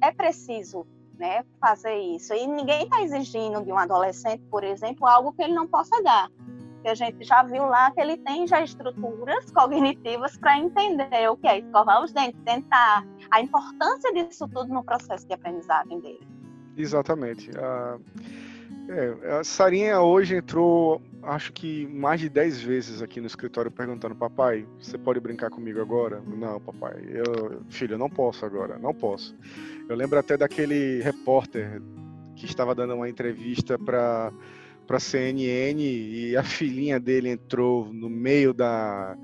é 0.01 0.11
preciso 0.11 0.85
né, 1.17 1.45
fazer 1.61 1.95
isso. 1.95 2.33
E 2.33 2.45
ninguém 2.45 2.83
está 2.83 3.01
exigindo 3.01 3.63
de 3.63 3.71
um 3.71 3.77
adolescente, 3.77 4.43
por 4.51 4.63
exemplo, 4.63 5.07
algo 5.07 5.31
que 5.31 5.43
ele 5.43 5.53
não 5.53 5.65
possa 5.65 6.01
dar. 6.03 6.29
Que 6.81 6.89
a 6.89 6.95
gente 6.95 7.23
já 7.23 7.41
viu 7.41 7.65
lá 7.65 7.89
que 7.91 8.01
ele 8.01 8.17
tem 8.17 8.45
já 8.45 8.61
estruturas 8.61 9.49
cognitivas 9.51 10.37
para 10.37 10.59
entender 10.59 11.29
o 11.31 11.37
que 11.37 11.47
é 11.47 11.59
escovar 11.59 12.03
os 12.03 12.11
dentes, 12.11 12.39
tentar 12.43 13.05
a 13.31 13.41
importância 13.41 14.13
disso 14.13 14.47
tudo 14.49 14.73
no 14.73 14.83
processo 14.83 15.25
de 15.25 15.33
aprendizagem 15.33 15.99
dele. 16.01 16.27
Exatamente. 16.77 17.49
Uh 17.51 18.54
é, 18.87 19.37
a 19.39 19.43
Sarinha 19.43 19.99
hoje 20.01 20.35
entrou, 20.35 21.01
acho 21.23 21.51
que 21.53 21.87
mais 21.87 22.19
de 22.19 22.29
10 22.29 22.61
vezes 22.61 23.01
aqui 23.01 23.19
no 23.19 23.27
escritório 23.27 23.71
perguntando: 23.71 24.15
Papai, 24.15 24.65
você 24.79 24.97
pode 24.97 25.19
brincar 25.19 25.49
comigo 25.49 25.81
agora? 25.81 26.21
Não, 26.25 26.59
papai, 26.59 27.03
eu, 27.09 27.61
filho, 27.69 27.95
eu 27.95 27.97
não 27.97 28.09
posso 28.09 28.45
agora, 28.45 28.77
não 28.77 28.93
posso. 28.93 29.35
Eu 29.89 29.95
lembro 29.95 30.19
até 30.19 30.37
daquele 30.37 31.01
repórter 31.01 31.81
que 32.35 32.45
estava 32.45 32.75
dando 32.75 32.95
uma 32.95 33.09
entrevista 33.09 33.77
para 33.79 34.31
para 34.85 34.99
CNN 34.99 35.81
e 35.81 36.37
a 36.37 36.43
filhinha 36.43 36.99
dele 36.99 37.29
entrou 37.29 37.91
no 37.91 38.07
meio 38.07 38.53
da 38.53 39.17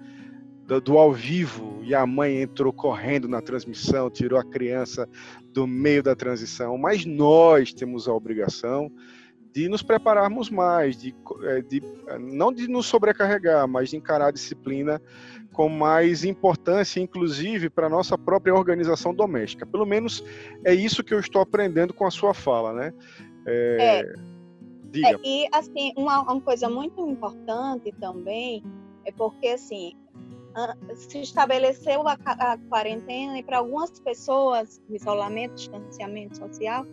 do, 0.65 0.81
do, 0.81 0.97
ao 0.97 1.13
vivo 1.13 1.79
e 1.83 1.93
a 1.93 2.03
mãe 2.05 2.41
entrou 2.41 2.73
correndo 2.73 3.27
na 3.27 3.41
transmissão, 3.41 4.09
tirou 4.09 4.39
a 4.39 4.43
criança 4.43 5.07
do 5.53 5.67
meio 5.67 6.01
da 6.01 6.15
transição. 6.15 6.77
Mas 6.79 7.05
nós 7.05 7.73
temos 7.73 8.07
a 8.07 8.13
obrigação 8.13 8.91
de 9.53 9.67
nos 9.67 9.81
prepararmos 9.81 10.49
mais, 10.49 10.95
de, 10.97 11.13
é, 11.43 11.61
de, 11.61 11.81
não 12.19 12.53
de 12.53 12.67
nos 12.67 12.85
sobrecarregar, 12.85 13.67
mas 13.67 13.89
de 13.89 13.97
encarar 13.97 14.27
a 14.27 14.31
disciplina 14.31 15.01
com 15.53 15.67
mais 15.67 16.23
importância, 16.23 17.01
inclusive 17.01 17.69
para 17.69 17.87
a 17.87 17.89
nossa 17.89 18.17
própria 18.17 18.53
organização 18.53 19.13
doméstica. 19.13 19.65
Pelo 19.65 19.85
menos 19.85 20.23
é 20.63 20.73
isso 20.73 21.03
que 21.03 21.13
eu 21.13 21.19
estou 21.19 21.41
aprendendo 21.41 21.93
com 21.93 22.05
a 22.05 22.11
sua 22.11 22.33
fala, 22.33 22.73
né? 22.73 22.93
É, 23.45 23.99
é, 23.99 24.13
diga. 24.85 25.09
É, 25.09 25.19
e 25.23 25.47
assim, 25.51 25.91
uma, 25.97 26.21
uma 26.21 26.41
coisa 26.41 26.69
muito 26.69 27.05
importante 27.09 27.91
também 27.99 28.63
é 29.05 29.11
porque 29.11 29.47
assim 29.47 29.93
se 30.95 31.21
estabeleceu 31.21 32.07
a, 32.07 32.17
a 32.25 32.57
quarentena 32.69 33.39
e 33.39 33.43
para 33.43 33.59
algumas 33.59 33.99
pessoas, 33.99 34.81
isolamento, 34.89 35.55
distanciamento 35.55 36.37
social, 36.37 36.85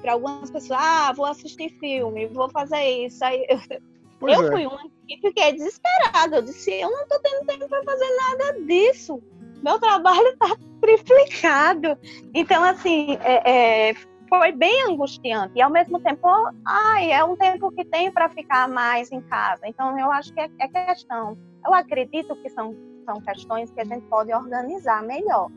para 0.00 0.12
algumas 0.12 0.50
pessoas, 0.50 0.78
ah, 0.80 1.12
vou 1.12 1.26
assistir 1.26 1.70
filme, 1.78 2.26
vou 2.26 2.48
fazer 2.50 3.06
isso. 3.06 3.24
Aí 3.24 3.46
eu, 3.48 3.58
eu 4.28 4.44
é. 4.46 4.50
fui 4.50 4.66
uma 4.66 4.90
que 5.06 5.20
fiquei 5.20 5.52
desesperada. 5.52 6.36
Eu 6.36 6.42
disse, 6.42 6.72
eu 6.72 6.90
não 6.90 7.02
estou 7.02 7.20
tendo 7.20 7.46
tempo 7.46 7.68
para 7.68 7.82
fazer 7.82 8.16
nada 8.16 8.60
disso. 8.66 9.22
Meu 9.62 9.78
trabalho 9.78 10.28
está 10.28 10.56
triplicado. 10.80 11.98
Então, 12.32 12.62
assim, 12.64 13.18
é, 13.22 13.90
é, 13.90 13.94
foi 14.28 14.52
bem 14.52 14.84
angustiante. 14.84 15.52
E 15.56 15.62
ao 15.62 15.70
mesmo 15.70 16.00
tempo, 16.00 16.26
ai, 16.64 17.12
é 17.12 17.22
um 17.24 17.36
tempo 17.36 17.70
que 17.72 17.84
tem 17.84 18.10
para 18.10 18.28
ficar 18.28 18.68
mais 18.68 19.10
em 19.12 19.20
casa. 19.20 19.66
Então, 19.66 19.98
eu 19.98 20.10
acho 20.10 20.32
que 20.32 20.40
é, 20.40 20.48
é 20.58 20.68
questão. 20.68 21.36
Eu 21.66 21.74
acredito 21.74 22.34
que 22.36 22.48
são, 22.48 22.74
são 23.04 23.20
questões 23.20 23.70
que 23.70 23.80
a 23.80 23.84
gente 23.84 24.06
pode 24.06 24.32
organizar 24.32 25.02
melhor. 25.02 25.50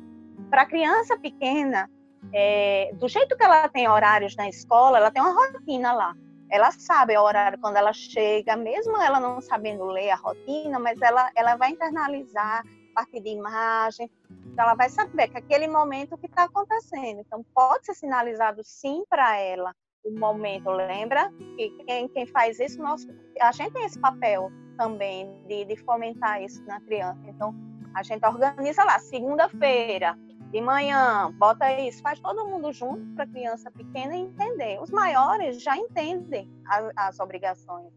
Para 0.49 0.65
criança 0.65 1.17
pequena, 1.17 1.89
é, 2.32 2.91
do 2.93 3.07
jeito 3.07 3.36
que 3.36 3.43
ela 3.43 3.67
tem 3.67 3.88
horários 3.88 4.36
na 4.36 4.47
escola, 4.47 4.97
ela 4.97 5.11
tem 5.11 5.21
uma 5.21 5.34
rotina 5.34 5.91
lá. 5.93 6.15
Ela 6.49 6.71
sabe 6.71 7.17
o 7.17 7.21
horário 7.21 7.59
quando 7.59 7.78
ela 7.78 7.91
chega, 7.93 8.55
mesmo 8.55 9.01
ela 9.01 9.19
não 9.19 9.41
sabendo 9.41 9.86
ler 9.86 10.11
a 10.11 10.15
rotina, 10.15 10.78
mas 10.78 11.01
ela, 11.01 11.32
ela 11.36 11.55
vai 11.55 11.71
internalizar 11.71 12.63
a 12.91 12.93
partir 12.93 13.21
de 13.21 13.30
imagem, 13.30 14.09
então 14.53 14.65
ela 14.65 14.76
vai 14.76 14.88
saber 14.88 15.30
que 15.30 15.38
aquele 15.38 15.67
momento 15.67 16.17
que 16.17 16.28
está 16.28 16.43
acontecendo. 16.43 17.21
Então, 17.21 17.43
pode 17.55 17.88
ser 17.88 17.95
sinalizado 17.95 18.61
sim 18.63 19.03
para 19.09 19.36
ela 19.38 19.76
o 20.05 20.11
momento. 20.11 20.69
Lembra 20.69 21.32
que 21.57 21.69
quem, 21.86 22.07
quem 22.07 22.26
faz 22.28 22.59
isso, 22.59 22.80
nós, 22.80 23.07
a 23.41 23.51
gente 23.51 23.74
tem 23.74 23.84
esse 23.84 23.99
papel 23.99 24.51
também 24.78 25.28
de, 25.47 25.65
de 25.65 25.76
fomentar 25.78 26.43
isso 26.43 26.63
na 26.65 26.80
criança. 26.82 27.21
Então, 27.28 27.53
a 27.95 28.03
gente 28.03 28.24
organiza 28.26 28.84
lá, 28.84 28.99
segunda-feira, 28.99 30.17
de 30.54 30.62
manhã, 30.62 31.32
bota 31.32 31.68
isso, 31.82 31.99
faz 32.04 32.20
todo 32.20 32.45
mundo 32.45 32.72
junto 32.72 33.04
para 33.16 33.24
a 33.24 33.28
criança 33.28 33.72
pequena 33.72 34.16
entender. 34.16 34.80
Os 34.80 34.91
maiores 34.91 35.64
já 35.64 35.76
entendem 35.76 36.47
as, 36.68 36.91
as 36.95 37.20
obrigações. 37.20 37.91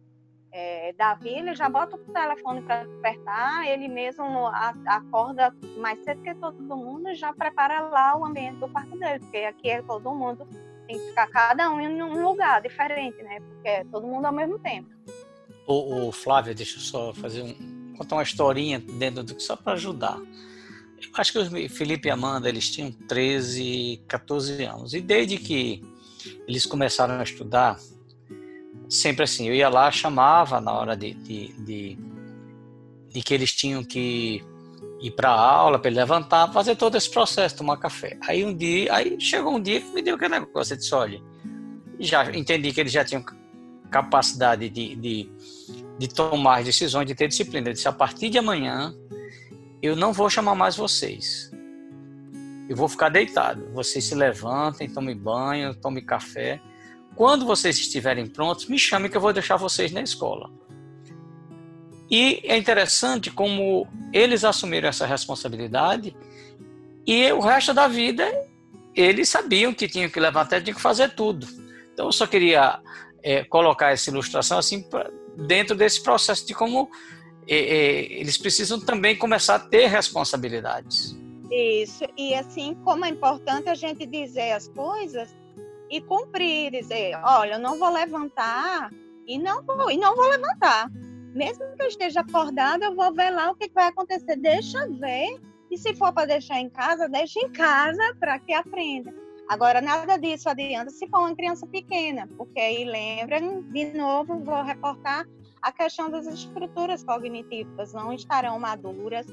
É, 0.51 0.95
Davi, 0.95 1.29
ele 1.29 1.55
já 1.55 1.69
bota 1.69 1.97
o 1.97 1.99
telefone 1.99 2.63
para 2.63 2.85
despertar, 2.85 3.67
ele 3.69 3.89
mesmo 3.89 4.47
acorda 4.87 5.55
mais 5.77 6.03
cedo 6.03 6.23
que 6.23 6.35
todo 6.35 6.59
mundo 6.59 7.11
e 7.11 7.15
já 7.15 7.31
prepara 7.35 7.81
lá 7.81 8.17
o 8.17 8.25
ambiente 8.25 8.57
do 8.57 8.69
quarto 8.69 8.99
dele, 8.99 9.19
porque 9.19 9.37
aqui 9.37 9.69
é 9.69 9.83
todo 9.83 10.15
mundo, 10.15 10.49
tem 10.87 10.99
que 10.99 11.09
ficar 11.09 11.27
cada 11.27 11.71
um 11.71 11.79
em 11.79 12.03
um 12.03 12.27
lugar 12.27 12.63
diferente, 12.63 13.23
né? 13.23 13.39
Porque 13.39 13.69
é 13.69 13.85
todo 13.85 14.07
mundo 14.07 14.25
ao 14.25 14.33
mesmo 14.33 14.59
tempo. 14.61 14.89
O, 15.67 16.11
Flávio, 16.11 16.55
deixa 16.55 16.79
eu 16.79 16.81
só 16.81 17.13
fazer 17.13 17.43
um, 17.43 17.95
contar 17.99 18.17
uma 18.17 18.23
historinha 18.23 18.79
dentro 18.79 19.23
do 19.23 19.39
só 19.39 19.57
para 19.57 19.75
ajudar. 19.75 20.19
Acho 21.14 21.32
que 21.32 21.38
o 21.38 21.70
Felipe 21.70 22.09
e 22.09 22.11
Amanda 22.11 22.49
eles 22.49 22.70
tinham 22.70 22.90
13, 22.90 24.03
14 24.07 24.64
anos. 24.64 24.94
E 24.94 25.01
desde 25.01 25.38
que 25.38 25.82
eles 26.47 26.66
começaram 26.66 27.18
a 27.18 27.22
estudar, 27.22 27.78
sempre 28.88 29.24
assim, 29.24 29.49
eu 29.49 29.55
ia 29.55 29.68
lá, 29.68 29.90
chamava 29.90 30.61
na 30.61 30.72
hora 30.72 30.97
de, 30.97 31.14
de, 31.14 31.53
de, 31.64 31.99
de 33.12 33.22
que 33.22 33.34
eles 33.34 33.53
tinham 33.53 33.82
que 33.82 34.44
ir 35.01 35.11
para 35.11 35.30
a 35.30 35.40
aula, 35.40 35.78
para 35.78 35.90
ele 35.90 36.01
levantar, 36.01 36.53
fazer 36.53 36.76
todo 36.76 36.97
esse 36.97 37.11
processo, 37.11 37.57
tomar 37.57 37.76
café. 37.76 38.18
Aí 38.22 38.44
um 38.44 38.55
dia, 38.55 38.92
aí 38.94 39.20
chegou 39.20 39.55
um 39.55 39.61
dia 39.61 39.80
que 39.80 39.90
me 39.90 40.03
deu 40.03 40.16
aquele 40.16 40.40
negócio, 40.40 40.74
eu 40.74 40.78
disse, 40.78 40.94
olha, 40.94 41.20
já 41.99 42.30
entendi 42.32 42.72
que 42.72 42.80
eles 42.80 42.92
já 42.92 43.05
tinham 43.05 43.24
capacidade 43.90 44.68
de, 44.68 44.97
de, 44.97 45.30
de 45.99 46.09
tomar 46.09 46.62
decisões, 46.62 47.07
de 47.07 47.14
ter 47.14 47.28
disciplina. 47.28 47.68
Eu 47.68 47.72
disse, 47.72 47.88
a 47.88 47.92
partir 47.92 48.30
de 48.30 48.38
amanhã, 48.38 48.94
eu 49.87 49.97
não 49.97 50.12
vou 50.12 50.28
chamar 50.28 50.55
mais 50.55 50.76
vocês. 50.76 51.51
Eu 52.68 52.76
vou 52.76 52.89
ficar 52.89 53.09
deitado. 53.09 53.70
Vocês 53.72 54.05
se 54.05 54.14
levantem, 54.14 54.89
tomem 54.89 55.16
banho, 55.16 55.74
tomem 55.74 56.05
café. 56.05 56.61
Quando 57.14 57.47
vocês 57.47 57.78
estiverem 57.78 58.26
prontos, 58.26 58.66
me 58.66 58.78
chamem 58.78 59.11
que 59.11 59.16
eu 59.16 59.20
vou 59.20 59.32
deixar 59.32 59.57
vocês 59.57 59.93
na 59.93 60.03
escola. 60.03 60.51
E 62.11 62.41
é 62.45 62.57
interessante 62.57 63.30
como 63.30 63.87
eles 64.12 64.45
assumiram 64.45 64.89
essa 64.89 65.07
responsabilidade 65.07 66.16
e 67.07 67.32
o 67.32 67.41
resto 67.41 67.74
da 67.74 67.89
vida 67.89 68.24
eles 68.95 69.28
sabiam 69.28 69.74
que 69.74 69.89
tinham 69.89 70.09
que 70.09 70.18
levantar, 70.18 70.62
tinham 70.62 70.74
que 70.74 70.80
fazer 70.80 71.14
tudo. 71.14 71.47
Então 71.93 72.07
eu 72.07 72.12
só 72.12 72.26
queria 72.26 72.80
é, 73.22 73.45
colocar 73.45 73.91
essa 73.91 74.09
ilustração 74.09 74.59
assim 74.59 74.82
pra, 74.82 75.11
dentro 75.37 75.76
desse 75.76 76.03
processo 76.03 76.47
de 76.47 76.55
como 76.55 76.89
eles 77.47 78.36
precisam 78.36 78.80
também 78.80 79.16
começar 79.16 79.57
a 79.57 79.61
ter 79.61 79.86
responsabilidades. 79.86 81.16
Isso, 81.51 82.05
e 82.16 82.34
assim 82.34 82.74
como 82.84 83.05
é 83.05 83.09
importante 83.09 83.68
a 83.68 83.74
gente 83.74 84.05
dizer 84.05 84.53
as 84.53 84.68
coisas 84.68 85.34
e 85.88 86.01
cumprir, 86.01 86.72
dizer, 86.72 87.16
olha, 87.22 87.55
eu 87.55 87.59
não 87.59 87.78
vou 87.78 87.92
levantar 87.92 88.90
e 89.26 89.38
não 89.38 89.62
vou, 89.62 89.90
e 89.90 89.97
não 89.97 90.16
vou 90.16 90.28
levantar. 90.28 90.90
Mesmo 91.34 91.64
que 91.76 91.82
eu 91.82 91.88
esteja 91.88 92.20
acordada, 92.20 92.86
eu 92.86 92.94
vou 92.94 93.12
ver 93.12 93.30
lá 93.30 93.51
o 93.51 93.55
que 93.55 93.70
vai 93.72 93.88
acontecer. 93.88 94.36
Deixa 94.36 94.86
ver. 94.88 95.38
E 95.70 95.76
se 95.76 95.94
for 95.94 96.12
para 96.12 96.26
deixar 96.26 96.61
em 96.61 96.70
casa, 96.70 97.09
deixa 97.09 97.38
em 97.40 97.51
casa 97.51 98.16
para 98.18 98.38
que 98.38 98.53
aprenda. 98.53 99.14
Agora, 99.49 99.80
nada 99.80 100.16
disso 100.16 100.49
adianta 100.49 100.90
se 100.90 101.07
for 101.09 101.18
uma 101.18 101.36
criança 101.36 101.66
pequena, 101.66 102.28
porque 102.36 102.59
aí 102.59 102.84
lembra, 102.84 103.40
de 103.40 103.92
novo, 103.92 104.38
vou 104.40 104.62
reportar 104.62 105.24
a 105.67 105.73
questão 105.73 106.09
das 106.09 106.29
estruturas 106.29 107.03
cognitivas 107.03 107.93
não 107.93 108.12
estarão 108.12 108.57
maduras, 108.57 109.27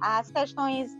as 0.00 0.32
questões 0.32 0.90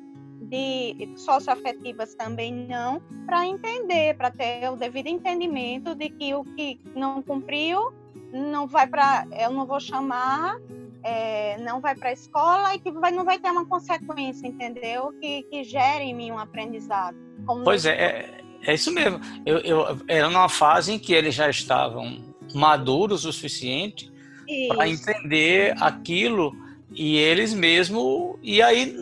de 0.42 1.12
socioafetivas 1.16 2.14
também 2.14 2.54
não, 2.54 3.02
para 3.26 3.44
entender, 3.44 4.16
para 4.16 4.30
ter 4.30 4.70
o 4.70 4.76
devido 4.76 5.08
entendimento 5.08 5.92
de 5.96 6.08
que 6.08 6.32
o 6.34 6.44
que 6.44 6.80
não 6.94 7.20
cumpriu 7.20 7.92
não 8.32 8.68
vai 8.68 8.86
para, 8.86 9.26
eu 9.32 9.50
não 9.50 9.66
vou 9.66 9.80
chamar, 9.80 10.56
é, 11.02 11.58
não 11.58 11.80
vai 11.80 11.96
para 11.96 12.10
a 12.10 12.12
escola 12.12 12.72
e 12.76 12.78
que 12.78 12.92
vai, 12.92 13.10
não 13.10 13.24
vai 13.24 13.40
ter 13.40 13.50
uma 13.50 13.66
consequência, 13.66 14.46
entendeu? 14.46 15.12
Que, 15.20 15.42
que 15.50 15.64
gere 15.64 16.04
em 16.04 16.14
mim 16.14 16.30
um 16.30 16.38
aprendizado. 16.38 17.16
pois 17.64 17.84
é, 17.84 17.90
é, 17.90 18.40
é, 18.62 18.74
isso 18.74 18.92
mesmo. 18.92 19.18
Eu, 19.44 19.58
eu, 19.58 19.98
era 20.06 20.30
numa 20.30 20.48
fase 20.48 20.92
em 20.92 20.98
que 20.98 21.12
eles 21.12 21.34
já 21.34 21.50
estavam 21.50 22.24
maduros 22.54 23.24
o 23.24 23.32
suficiente 23.32 24.14
para 24.68 24.88
entender 24.88 25.74
aquilo 25.80 26.54
e 26.92 27.16
eles 27.16 27.52
mesmo 27.52 28.38
e 28.42 28.62
aí 28.62 28.96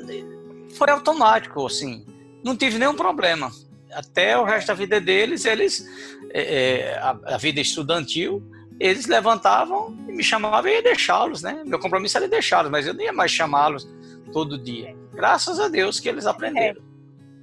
foi 0.77 0.91
automático 0.91 1.67
assim 1.67 2.05
não 2.43 2.55
tive 2.55 2.79
nenhum 2.79 2.95
problema. 2.95 3.51
Até 3.91 4.37
o 4.37 4.45
resto 4.45 4.69
da 4.69 4.75
vida 4.75 5.01
deles 5.01 5.45
eles 5.45 5.87
é, 6.31 6.93
é 6.93 6.99
a, 6.99 7.19
a, 7.35 7.39
vida 7.39 7.61
estudantil 7.61 8.43
eles 8.79 9.07
levantavam 9.07 9.97
e 10.09 10.13
me 10.13 10.23
chamavam 10.23 10.71
e 10.71 10.75
ia 10.75 10.83
deixá-los 10.83 11.43
né? 11.43 11.63
Meu 11.65 11.79
compromisso 11.79 12.17
era 12.17 12.29
deixá-los 12.29 12.71
mas 12.71 12.87
eu 12.87 12.95
não 12.95 13.03
ia 13.03 13.13
mais 13.13 13.31
chamá-los 13.31 13.89
todo 14.33 14.59
dia. 14.59 14.97
Graças 15.13 15.61
a 15.61 15.69
Deus 15.69 16.01
que 16.01 16.09
eles 16.09 16.27
aprenderam. 16.27 16.83
É. 16.83 16.94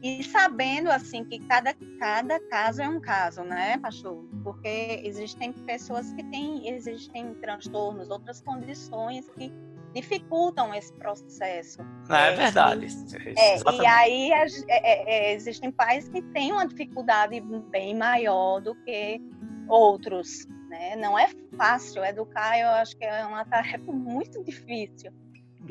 E 0.01 0.23
sabendo 0.23 0.89
assim 0.89 1.23
que 1.23 1.39
cada, 1.47 1.75
cada 1.99 2.39
caso 2.47 2.81
é 2.81 2.89
um 2.89 2.99
caso, 2.99 3.43
né, 3.43 3.77
pastor? 3.77 4.25
Porque 4.43 5.01
existem 5.03 5.53
pessoas 5.53 6.11
que 6.13 6.23
têm, 6.23 6.67
existem 6.69 7.35
transtornos, 7.35 8.09
outras 8.09 8.41
condições 8.41 9.29
que 9.37 9.53
dificultam 9.93 10.73
esse 10.73 10.91
processo. 10.93 11.83
Não, 12.09 12.15
é, 12.15 12.33
é 12.33 12.35
verdade. 12.35 12.87
É, 13.37 13.57
e 13.57 13.85
aí 13.85 14.31
é, 14.31 14.45
é, 14.69 15.33
existem 15.33 15.71
pais 15.71 16.09
que 16.09 16.21
têm 16.21 16.51
uma 16.51 16.65
dificuldade 16.65 17.39
bem 17.69 17.95
maior 17.95 18.59
do 18.59 18.73
que 18.83 19.21
outros. 19.67 20.47
Né? 20.69 20.95
Não 20.95 21.19
é 21.19 21.29
fácil 21.55 22.03
educar, 22.03 22.57
eu 22.57 22.69
acho 22.69 22.97
que 22.97 23.05
é 23.05 23.25
uma 23.25 23.45
tarefa 23.45 23.91
muito 23.91 24.43
difícil. 24.43 25.11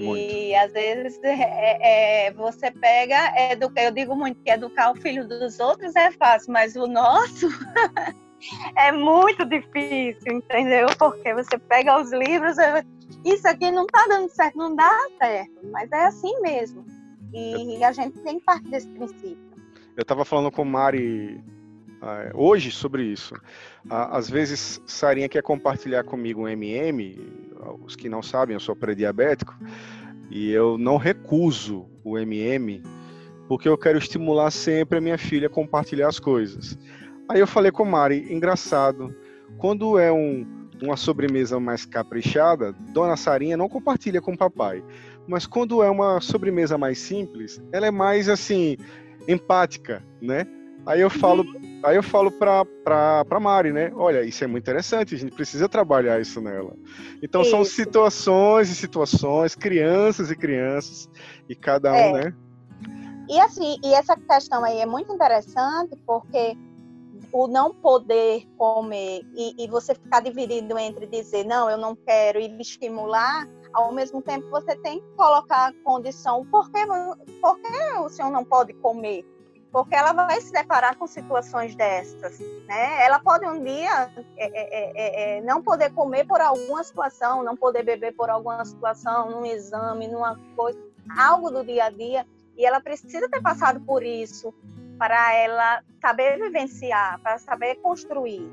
Muito. 0.05 0.33
E 0.33 0.55
às 0.55 0.73
vezes 0.73 1.21
é, 1.23 2.27
é, 2.27 2.33
você 2.33 2.71
pega, 2.71 3.35
educa, 3.53 3.83
eu 3.83 3.91
digo 3.91 4.15
muito 4.17 4.41
que 4.43 4.51
educar 4.51 4.91
o 4.93 4.97
filho 4.97 5.27
dos 5.29 5.61
outros 5.61 5.95
é 5.97 6.11
fácil, 6.13 6.53
mas 6.53 6.75
o 6.77 6.87
nosso 6.87 7.49
é 8.77 8.93
muito 8.93 9.45
difícil, 9.45 10.33
entendeu? 10.33 10.87
Porque 10.99 11.35
você 11.35 11.59
pega 11.59 12.01
os 12.01 12.13
livros, 12.13 12.57
isso 13.25 13.47
aqui 13.47 13.71
não 13.71 13.85
está 13.85 14.07
dando 14.09 14.29
certo, 14.31 14.57
não 14.57 14.75
dá 14.75 14.99
certo, 15.19 15.67
mas 15.71 15.91
é 15.93 16.05
assim 16.07 16.41
mesmo. 16.41 16.85
E 17.33 17.83
a 17.85 17.93
gente 17.93 18.19
tem 18.21 18.41
parte 18.41 18.69
desse 18.69 18.89
princípio. 18.89 19.51
Eu 19.97 20.03
estava 20.03 20.25
falando 20.25 20.51
com 20.51 20.65
Mari 20.65 21.37
uh, 21.37 21.60
hoje 22.35 22.71
sobre 22.71 23.05
isso. 23.05 23.35
Às 23.89 24.29
vezes, 24.29 24.81
Sarinha 24.87 25.29
quer 25.29 25.43
compartilhar 25.43 26.05
comigo 26.05 26.43
um 26.43 26.49
MM, 26.49 27.19
os 27.85 27.97
que 27.97 28.09
não 28.09 28.23
sabem, 28.23 28.55
eu 28.55 28.61
sou 28.61 28.75
pré-diabético 28.75 29.55
e 30.31 30.51
eu 30.51 30.79
não 30.79 30.97
recuso 30.97 31.87
o 32.05 32.19
MM 32.19 32.83
porque 33.51 33.69
eu 33.69 33.77
quero 33.77 33.99
estimular 33.99 34.53
sempre 34.53 34.99
a 34.99 35.01
minha 35.01 35.19
filha 35.19 35.49
a 35.49 35.51
compartilhar 35.51 36.07
as 36.07 36.21
coisas. 36.21 36.79
Aí 37.29 37.41
eu 37.41 37.49
falei 37.49 37.73
com 37.73 37.85
Mari, 37.85 38.33
engraçado, 38.33 39.13
quando 39.59 39.99
é 39.99 40.13
um, 40.13 40.47
uma 40.81 40.97
sobremesa 40.97 41.59
mais 41.59 41.85
caprichada, 41.85 42.73
Dona 42.93 43.17
Sarinha 43.17 43.57
não 43.57 43.69
compartilha 43.69 44.23
com 44.23 44.35
o 44.35 44.39
papai. 44.39 44.85
Mas 45.27 45.47
quando 45.47 45.83
é 45.83 45.91
uma 45.91 46.21
sobremesa 46.21 46.79
mais 46.79 47.01
simples, 47.01 47.61
ela 47.73 47.89
é 47.89 47.91
mais 47.91 48.29
assim 48.29 48.77
empática, 49.27 50.01
né? 50.23 50.47
Aí 50.87 51.01
eu 51.01 51.11
falo, 51.11 51.45
aí 51.85 51.97
eu 51.97 52.03
falo 52.03 52.31
para 52.33 52.65
para 53.25 53.41
Mari, 53.41 53.73
né? 53.73 53.93
Olha, 53.95 54.23
isso 54.23 54.43
é 54.43 54.47
muito 54.47 54.65
interessante, 54.65 55.15
a 55.15 55.19
gente 55.19 55.33
precisa 55.33 55.69
trabalhar 55.69 56.21
isso 56.21 56.41
nela. 56.41 56.75
Então 57.23 57.43
isso. 57.43 57.51
são 57.51 57.65
situações 57.65 58.71
e 58.71 58.75
situações, 58.75 59.55
crianças 59.55 60.31
e 60.31 60.37
crianças 60.37 61.09
e 61.49 61.55
cada 61.55 61.93
um, 61.93 61.97
é. 61.97 62.25
né? 62.25 62.35
E 63.29 63.39
assim, 63.41 63.79
e 63.85 63.95
essa 63.95 64.17
questão 64.17 64.65
aí 64.65 64.81
é 64.81 64.87
muito 64.87 65.13
interessante 65.13 65.97
porque 66.05 66.57
o 67.33 67.47
não 67.47 67.73
poder 67.73 68.45
comer 68.57 69.23
e, 69.37 69.65
e, 69.65 69.69
você 69.69 69.95
ficar 69.95 70.21
dividido 70.21 70.77
entre 70.79 71.07
dizer 71.07 71.45
não, 71.45 71.71
eu 71.71 71.79
não 71.79 71.95
quero 71.95 72.41
e 72.41 72.47
estimular, 72.61 73.49
ao 73.73 73.93
mesmo 73.93 74.21
tempo 74.21 74.51
você 74.51 74.75
tem 74.77 75.01
que 75.01 75.07
colocar 75.17 75.69
a 75.69 75.73
condição 75.85 76.45
por 76.47 76.71
que, 76.73 76.85
por 77.41 77.61
que 77.61 77.99
o 78.01 78.09
senhor 78.09 78.31
não 78.31 78.45
pode 78.45 78.73
comer? 78.75 79.25
Porque 79.73 79.95
ela 79.95 80.13
vai 80.13 80.41
se 80.41 80.53
deparar 80.53 80.97
com 80.97 81.07
situações 81.07 81.75
dessas, 81.75 82.39
né? 82.67 83.05
Ela 83.05 83.21
pode 83.21 83.47
um 83.47 83.63
dia 83.63 84.11
é 84.37 84.47
é, 84.47 84.51
é, 84.57 84.93
é, 84.95 85.39
é, 85.39 85.41
não 85.43 85.63
poder 85.63 85.93
comer 85.93 86.27
por 86.27 86.41
alguma 86.41 86.83
situação, 86.83 87.43
não 87.43 87.57
poder 87.57 87.85
beber 87.85 88.13
por 88.15 88.29
alguma 88.29 88.65
situação, 88.65 89.31
num 89.31 89.47
exame, 89.47 90.09
numa 90.09 90.39
coisa, 90.57 90.79
algo 91.17 91.51
do 91.51 91.65
dia 91.65 91.85
a 91.85 91.91
dia, 91.91 92.27
e 92.57 92.67
ela 92.67 92.81
precisa 92.81 93.29
ter 93.29 93.41
passado 93.41 93.81
por 93.81 94.03
isso 94.03 94.53
para 94.99 95.35
ela 95.35 95.83
saber 96.01 96.39
vivenciar, 96.39 97.19
para 97.21 97.39
saber 97.39 97.77
construir. 97.77 98.51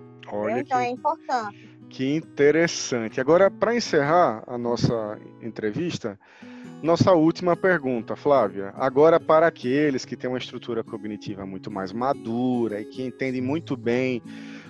então 0.59 0.79
é 0.79 0.89
importante. 0.89 1.67
Que 1.89 2.15
interessante. 2.15 3.19
Agora, 3.19 3.49
para 3.49 3.75
encerrar 3.75 4.43
a 4.45 4.57
nossa 4.57 5.19
entrevista, 5.41 6.19
nossa 6.81 7.13
última 7.13 7.55
pergunta, 7.55 8.15
Flávia. 8.15 8.73
Agora, 8.75 9.19
para 9.19 9.47
aqueles 9.47 10.05
que 10.05 10.15
têm 10.15 10.29
uma 10.29 10.37
estrutura 10.37 10.83
cognitiva 10.83 11.45
muito 11.45 11.71
mais 11.71 11.91
madura 11.91 12.79
e 12.79 12.85
que 12.85 13.03
entendem 13.03 13.41
muito 13.41 13.75
bem 13.75 14.21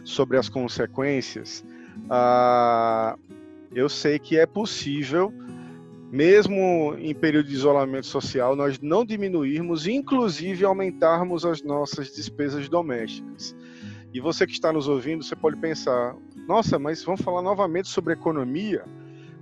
sobre 0.04 0.38
as 0.38 0.48
consequências, 0.48 1.66
ah, 2.10 3.18
eu 3.74 3.90
sei 3.90 4.18
que 4.18 4.38
é 4.38 4.46
possível, 4.46 5.34
mesmo 6.10 6.96
em 6.98 7.14
período 7.14 7.50
de 7.50 7.56
isolamento 7.56 8.08
social, 8.08 8.56
nós 8.56 8.80
não 8.80 9.04
diminuirmos, 9.04 9.86
inclusive 9.86 10.64
aumentarmos 10.64 11.46
as 11.46 11.62
nossas 11.62 12.16
despesas 12.16 12.70
domésticas. 12.70 13.56
E 14.14 14.22
você 14.22 14.48
que 14.48 14.54
está 14.54 14.72
nos 14.72 14.88
ouvindo, 14.88 15.24
você 15.24 15.36
pode 15.36 15.58
pensar: 15.58 16.16
nossa, 16.48 16.80
mas 16.80 17.04
vamos 17.04 17.22
falar 17.22 17.42
novamente 17.42 17.90
sobre 17.90 18.14
economia? 18.14 18.86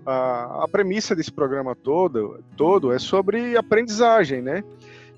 A, 0.05 0.63
a 0.63 0.67
premissa 0.67 1.15
desse 1.15 1.31
programa 1.31 1.75
todo, 1.75 2.43
todo 2.55 2.91
é 2.91 2.99
sobre 2.99 3.57
aprendizagem, 3.57 4.41
né? 4.41 4.63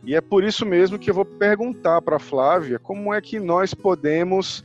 E 0.04 0.16
é 0.16 0.22
por 0.22 0.44
isso 0.44 0.66
mesmo 0.66 0.98
que 0.98 1.10
eu 1.10 1.14
vou 1.14 1.26
perguntar 1.26 2.02
para 2.02 2.16
a 2.16 2.20
Flávia 2.20 2.80
como 2.80 3.14
é 3.14 3.20
que 3.20 3.40
nós 3.40 3.74
podemos 3.74 4.64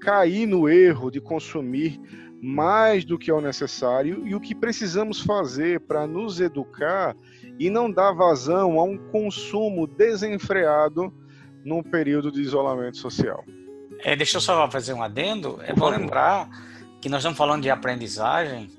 cair 0.00 0.46
no 0.46 0.68
erro 0.68 1.10
de 1.10 1.20
consumir 1.20 2.00
mais 2.42 3.04
do 3.04 3.18
que 3.18 3.30
é 3.30 3.34
o 3.34 3.40
necessário 3.40 4.26
e 4.26 4.34
o 4.34 4.40
que 4.40 4.54
precisamos 4.54 5.20
fazer 5.20 5.80
para 5.80 6.06
nos 6.06 6.40
educar 6.40 7.16
e 7.58 7.70
não 7.70 7.90
dar 7.90 8.12
vazão 8.12 8.78
a 8.78 8.84
um 8.84 8.98
consumo 8.98 9.86
desenfreado 9.86 11.12
num 11.64 11.82
período 11.82 12.30
de 12.30 12.42
isolamento 12.42 12.98
social. 12.98 13.44
É, 14.00 14.14
deixa 14.14 14.36
eu 14.36 14.40
só 14.42 14.70
fazer 14.70 14.92
um 14.92 15.02
adendo. 15.02 15.58
É 15.62 15.72
bom 15.72 15.88
lembrar 15.88 16.50
que 17.04 17.08
nós 17.10 17.18
estamos 17.18 17.36
falando 17.36 17.60
de 17.60 17.68
aprendizagem 17.68 18.70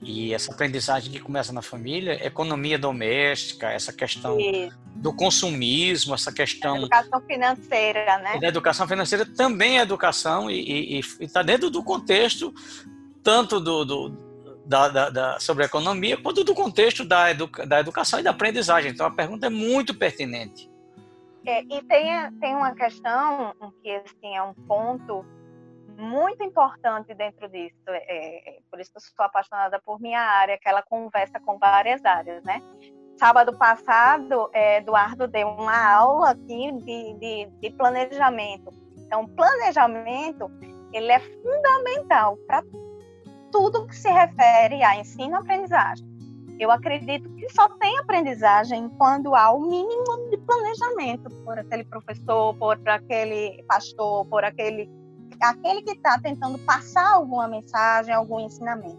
e 0.00 0.32
essa 0.32 0.52
aprendizagem 0.52 1.10
que 1.10 1.18
começa 1.18 1.52
na 1.52 1.60
família, 1.60 2.24
economia 2.24 2.78
doméstica, 2.78 3.68
essa 3.68 3.92
questão 3.92 4.38
do 4.94 5.12
consumismo, 5.12 6.14
essa 6.14 6.32
questão. 6.32 6.76
educação 6.76 7.20
financeira, 7.22 8.18
né? 8.18 8.38
Da 8.38 8.46
educação 8.46 8.86
financeira 8.86 9.26
também 9.26 9.80
é 9.80 9.82
educação 9.82 10.48
e 10.48 11.00
está 11.18 11.42
dentro 11.42 11.68
do 11.68 11.82
contexto 11.82 12.54
tanto 13.24 13.58
do, 13.58 13.84
do 13.84 14.08
da, 14.64 14.88
da, 14.88 15.10
da, 15.10 15.40
sobre 15.40 15.64
a 15.64 15.66
economia 15.66 16.16
quanto 16.16 16.44
do 16.44 16.54
contexto 16.54 17.04
da, 17.04 17.32
educa, 17.32 17.66
da 17.66 17.80
educação 17.80 18.20
e 18.20 18.22
da 18.22 18.30
aprendizagem. 18.30 18.92
Então 18.92 19.04
a 19.04 19.10
pergunta 19.10 19.46
é 19.46 19.50
muito 19.50 19.92
pertinente. 19.92 20.70
É, 21.44 21.60
e 21.64 21.82
tem, 21.82 22.38
tem 22.40 22.54
uma 22.54 22.72
questão 22.72 23.52
que 23.82 23.90
assim, 23.90 24.36
é 24.36 24.42
um 24.44 24.54
ponto 24.54 25.26
muito 25.96 26.42
importante 26.42 27.14
dentro 27.14 27.48
disso. 27.48 27.76
É, 27.88 28.56
é, 28.56 28.58
por 28.70 28.80
isso 28.80 28.90
que 28.90 28.98
eu 28.98 29.00
sou 29.00 29.24
apaixonada 29.24 29.80
por 29.80 30.00
minha 30.00 30.20
área, 30.20 30.58
que 30.58 30.68
ela 30.68 30.82
conversa 30.82 31.40
com 31.40 31.58
várias 31.58 32.04
áreas, 32.04 32.42
né? 32.44 32.62
Sábado 33.16 33.56
passado, 33.56 34.50
é, 34.52 34.78
Eduardo 34.78 35.28
deu 35.28 35.48
uma 35.48 35.94
aula 35.94 36.30
aqui 36.30 36.72
de, 36.72 37.14
de, 37.14 37.46
de 37.60 37.70
planejamento. 37.70 38.70
Então, 38.98 39.26
planejamento, 39.28 40.50
ele 40.92 41.12
é 41.12 41.20
fundamental 41.20 42.36
para 42.46 42.62
tudo 43.52 43.86
que 43.86 43.94
se 43.94 44.10
refere 44.10 44.82
a 44.82 44.96
ensino-aprendizagem. 44.96 46.04
Eu 46.58 46.70
acredito 46.70 47.28
que 47.34 47.48
só 47.50 47.68
tem 47.68 47.98
aprendizagem 47.98 48.88
quando 48.90 49.34
há 49.34 49.50
o 49.52 49.60
mínimo 49.60 50.30
de 50.30 50.36
planejamento 50.38 51.30
por 51.44 51.58
aquele 51.58 51.84
professor, 51.84 52.54
por 52.56 52.78
aquele 52.88 53.62
pastor, 53.68 54.24
por 54.26 54.44
aquele 54.44 54.88
aquele 55.40 55.82
que 55.82 55.92
está 55.92 56.18
tentando 56.18 56.58
passar 56.60 57.14
alguma 57.14 57.48
mensagem, 57.48 58.14
algum 58.14 58.40
ensinamento. 58.40 58.98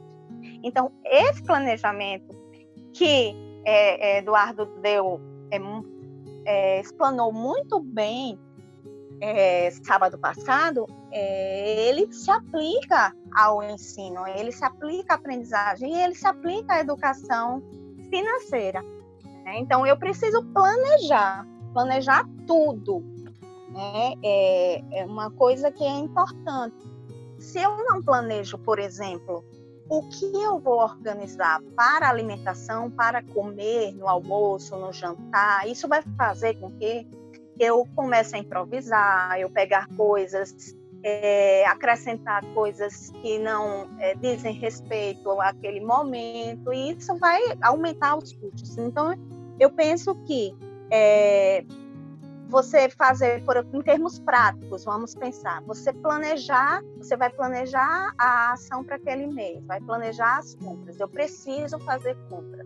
Então, 0.64 0.92
esse 1.04 1.44
planejamento 1.44 2.36
que 2.94 3.36
é, 3.66 4.18
é, 4.18 4.20
Eduardo 4.20 4.66
deu, 4.82 5.20
é, 5.52 5.60
é, 6.46 6.80
explanou 6.80 7.32
muito 7.32 7.80
bem 7.80 8.40
é, 9.20 9.72
sábado 9.84 10.18
passado, 10.18 10.88
é, 11.12 11.88
ele 11.88 12.12
se 12.14 12.30
aplica 12.30 13.14
ao 13.34 13.64
ensino, 13.64 14.28
ele 14.28 14.52
se 14.52 14.64
aplica 14.64 15.14
à 15.14 15.16
aprendizagem 15.16 15.94
e 15.94 16.02
ele 16.02 16.16
se 16.16 16.28
aplica 16.28 16.74
à 16.74 16.80
educação 16.80 17.62
financeira. 18.10 18.82
Né? 19.44 19.60
Então, 19.60 19.86
eu 19.86 19.98
preciso 19.98 20.44
planejar, 20.54 21.46
planejar 21.74 22.26
tudo. 22.46 23.04
Né? 23.76 24.13
É, 24.23 25.01
é 25.01 25.05
uma 25.05 25.30
coisa 25.32 25.69
que 25.69 25.84
é 25.84 25.99
importante. 25.99 26.78
Se 27.38 27.59
eu 27.59 27.76
não 27.84 28.01
planejo, 28.01 28.57
por 28.57 28.80
exemplo, 28.80 29.43
o 29.89 30.01
que 30.09 30.26
eu 30.41 30.57
vou 30.59 30.80
organizar 30.80 31.61
para 31.76 32.09
alimentação, 32.09 32.89
para 32.89 33.21
comer 33.21 33.93
no 33.93 34.07
almoço, 34.07 34.78
no 34.78 34.93
jantar, 34.93 35.67
isso 35.67 35.89
vai 35.89 36.01
fazer 36.17 36.57
com 36.59 36.71
que 36.71 37.05
eu 37.59 37.86
comece 37.95 38.36
a 38.36 38.39
improvisar, 38.39 39.39
eu 39.39 39.49
pegar 39.49 39.88
coisas, 39.95 40.76
é, 41.03 41.65
acrescentar 41.67 42.43
coisas 42.53 43.11
que 43.21 43.38
não 43.38 43.89
é, 43.99 44.15
dizem 44.15 44.53
respeito 44.53 45.30
àquele 45.41 45.82
momento, 45.82 46.73
e 46.73 46.93
isso 46.93 47.15
vai 47.17 47.41
aumentar 47.61 48.17
os 48.17 48.32
custos. 48.32 48.78
Então, 48.78 49.13
eu 49.59 49.69
penso 49.69 50.15
que 50.23 50.55
é, 50.89 51.65
você 52.48 52.89
fazer, 52.89 53.43
por, 53.43 53.58
em 53.58 53.82
termos 53.82 54.20
práticos, 54.20 54.86
vamos 54.86 55.16
pensar, 55.16 55.62
você 55.64 55.91
planejar, 55.91 56.82
você 56.98 57.18
vai 57.18 57.30
planejar 57.30 58.14
a 58.18 58.54
ação 58.54 58.84
para 58.84 58.96
aquele 58.96 59.28
mês, 59.28 59.64
vai 59.66 59.82
planejar 59.82 60.38
as 60.38 60.56
compras. 60.56 61.00
Eu 61.00 61.08
preciso 61.08 61.80
fazer 61.80 62.16
compras. 62.30 62.66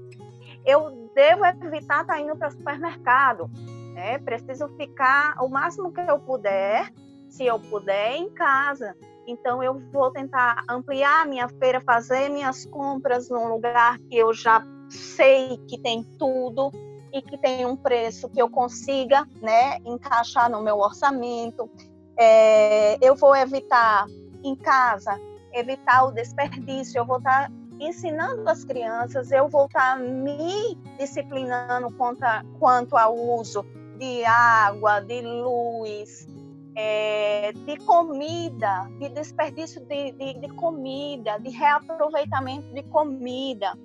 Eu 0.66 1.10
devo 1.16 1.46
evitar 1.46 2.02
estar 2.02 2.06
tá 2.06 2.20
indo 2.20 2.36
para 2.36 2.50
o 2.50 2.52
supermercado, 2.52 3.50
né? 3.94 4.20
Preciso 4.20 4.68
ficar 4.70 5.36
o 5.42 5.48
máximo 5.48 5.92
que 5.92 6.02
eu 6.02 6.20
puder, 6.20 6.92
se 7.30 7.46
eu 7.46 7.60
puder, 7.60 8.16
em 8.16 8.30
casa. 8.30 8.96
Então 9.26 9.64
eu 9.64 9.80
vou 9.92 10.12
tentar 10.12 10.64
ampliar 10.70 11.26
minha 11.26 11.48
feira, 11.48 11.80
fazer 11.80 12.30
minhas 12.30 12.66
compras 12.66 13.30
num 13.30 13.48
lugar 13.48 13.98
que 14.00 14.18
eu 14.18 14.34
já 14.34 14.62
sei 14.90 15.58
que 15.68 15.78
tem 15.78 16.04
tudo, 16.18 16.72
e 17.14 17.22
que 17.22 17.38
tem 17.38 17.66
um 17.66 17.76
preço 17.76 18.30
que 18.30 18.42
eu 18.42 18.50
consiga 18.50 19.28
né, 19.42 19.78
encaixar 19.86 20.50
no 20.50 20.62
meu 20.62 20.78
orçamento. 20.78 21.70
É, 22.18 22.98
eu 23.02 23.16
vou 23.16 23.36
evitar 23.36 24.06
em 24.44 24.56
casa, 24.56 25.20
evitar 25.54 26.06
o 26.06 26.12
desperdício, 26.12 27.00
eu 27.00 27.06
vou 27.06 27.18
estar 27.18 27.52
ensinando 27.80 28.48
as 28.50 28.66
crianças, 28.66 29.32
eu 29.32 29.48
vou 29.48 29.66
estar 29.66 29.98
me 29.98 30.76
disciplinando 30.98 31.92
quanto, 31.96 32.24
a, 32.24 32.44
quanto 32.60 32.98
ao 32.98 33.16
uso 33.16 33.66
de 33.98 34.24
água, 34.26 35.00
de 35.00 35.22
luz, 35.22 36.28
é, 36.76 37.52
de 37.54 37.78
comida, 37.78 38.90
de 39.00 39.10
desperdício 39.10 39.82
de, 39.82 40.12
de, 40.12 40.34
de, 40.36 40.48
comida, 40.50 41.38
de 41.40 41.50
reaproveitamento 41.50 42.74
de 42.74 42.84
comida. 42.84 43.78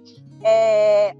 É, 0.42 1.16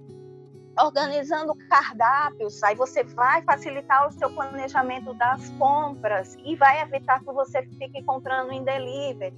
organizando 0.79 1.55
cardápios, 1.69 2.63
aí 2.63 2.75
você 2.75 3.05
vai 3.05 3.43
facilitar 3.43 4.09
o 4.09 4.13
seu 4.13 4.31
planejamento 4.31 5.15
das 5.15 5.49
compras 5.51 6.37
e 6.45 6.57
vai 6.57 6.83
evitar 6.83 7.21
que 7.21 7.33
você 7.33 7.63
fique 7.79 8.03
comprando 8.03 8.53
em 8.53 8.65
delivery, 8.65 9.35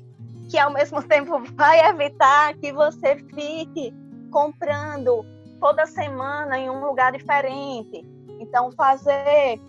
que 0.51 0.59
ao 0.59 0.73
mesmo 0.73 1.03
tempo 1.07 1.43
vai 1.55 1.81
evitar 1.89 2.55
que 2.55 2.73
você 2.73 3.17
fique 3.17 3.93
comprando 4.31 5.25
toda 5.61 5.87
semana 5.87 6.59
em 6.59 6.71
um 6.71 6.85
lugar 6.85 7.13
diferente. 7.13 8.05
Então, 8.41 8.71
fazer 8.73 9.61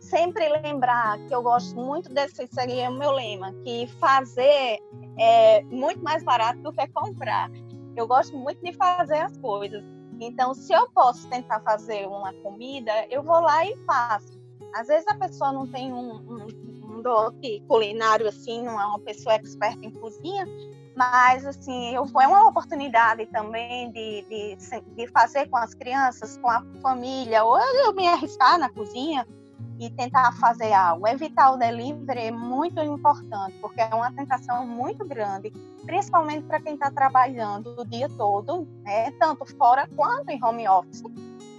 sempre 0.00 0.48
lembrar 0.48 1.18
que 1.26 1.34
eu 1.34 1.42
gosto 1.42 1.74
muito 1.76 2.12
desse 2.12 2.46
seria 2.48 2.90
o 2.90 2.94
meu 2.94 3.10
lema, 3.10 3.52
que 3.64 3.86
fazer 3.98 4.78
é 5.18 5.62
muito 5.64 6.02
mais 6.02 6.22
barato 6.22 6.60
do 6.60 6.72
que 6.72 6.86
comprar. 6.88 7.50
Eu 7.96 8.06
gosto 8.06 8.36
muito 8.36 8.62
de 8.62 8.72
fazer 8.72 9.18
as 9.18 9.36
coisas. 9.38 9.82
Então, 10.26 10.54
se 10.54 10.72
eu 10.72 10.88
posso 10.90 11.28
tentar 11.28 11.60
fazer 11.60 12.06
uma 12.06 12.32
comida, 12.34 12.92
eu 13.10 13.22
vou 13.22 13.40
lá 13.40 13.64
e 13.64 13.76
faço. 13.84 14.40
Às 14.74 14.88
vezes 14.88 15.06
a 15.06 15.14
pessoa 15.14 15.52
não 15.52 15.66
tem 15.66 15.92
um, 15.92 16.16
um, 16.16 16.96
um 16.96 17.02
dote 17.02 17.62
culinário 17.68 18.28
assim, 18.28 18.62
não 18.62 18.80
é 18.80 18.86
uma 18.86 18.98
pessoa 19.00 19.36
experta 19.36 19.84
em 19.84 19.90
cozinha, 19.90 20.46
mas 20.96 21.44
assim, 21.46 21.94
eu, 21.94 22.04
é 22.20 22.26
uma 22.26 22.48
oportunidade 22.48 23.26
também 23.26 23.90
de, 23.92 24.22
de, 24.28 24.56
de 24.96 25.06
fazer 25.08 25.48
com 25.48 25.56
as 25.56 25.74
crianças, 25.74 26.36
com 26.38 26.48
a 26.50 26.64
família, 26.80 27.44
ou 27.44 27.58
eu 27.58 27.92
me 27.92 28.08
arriscar 28.08 28.58
na 28.58 28.68
cozinha 28.68 29.26
e 29.78 29.90
tentar 29.90 30.32
fazer 30.32 30.72
algo. 30.72 31.06
Evitar 31.06 31.52
o 31.52 31.56
delivery 31.56 32.26
é 32.26 32.30
muito 32.30 32.80
importante, 32.80 33.54
porque 33.60 33.80
é 33.80 33.94
uma 33.94 34.12
tentação 34.12 34.66
muito 34.66 35.04
grande, 35.04 35.50
principalmente 35.84 36.42
para 36.44 36.60
quem 36.60 36.74
está 36.74 36.90
trabalhando 36.90 37.74
o 37.78 37.84
dia 37.84 38.08
todo, 38.16 38.66
né? 38.82 39.10
tanto 39.12 39.44
fora 39.56 39.88
quanto 39.96 40.30
em 40.30 40.42
home 40.42 40.68
office. 40.68 41.02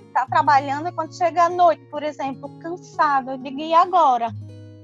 Está 0.07 0.25
trabalhando 0.27 0.87
e 0.87 0.91
quando 0.93 1.13
chega 1.13 1.43
à 1.43 1.49
noite, 1.49 1.83
por 1.91 2.01
exemplo, 2.01 2.49
cansado, 2.59 3.31
eu 3.31 3.37
digo, 3.37 3.59
e 3.59 3.73
agora? 3.73 4.33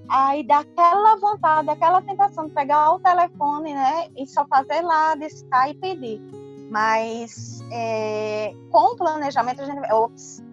Aí 0.09 0.43
dá 0.43 0.59
aquela 0.59 1.15
vontade, 1.15 1.69
aquela 1.69 2.01
tentação 2.01 2.47
de 2.47 2.53
pegar 2.53 2.91
o 2.91 2.99
telefone 2.99 3.73
né? 3.73 4.09
e 4.17 4.27
só 4.27 4.45
fazer 4.45 4.81
lá, 4.81 5.15
discar 5.15 5.69
e 5.69 5.73
pedir. 5.73 6.21
Mas 6.69 7.61
é, 7.71 8.53
com 8.69 8.93
o 8.93 8.97
planejamento 8.97 9.61
a 9.61 9.65
gente. 9.65 9.93
Ops, 9.93 10.43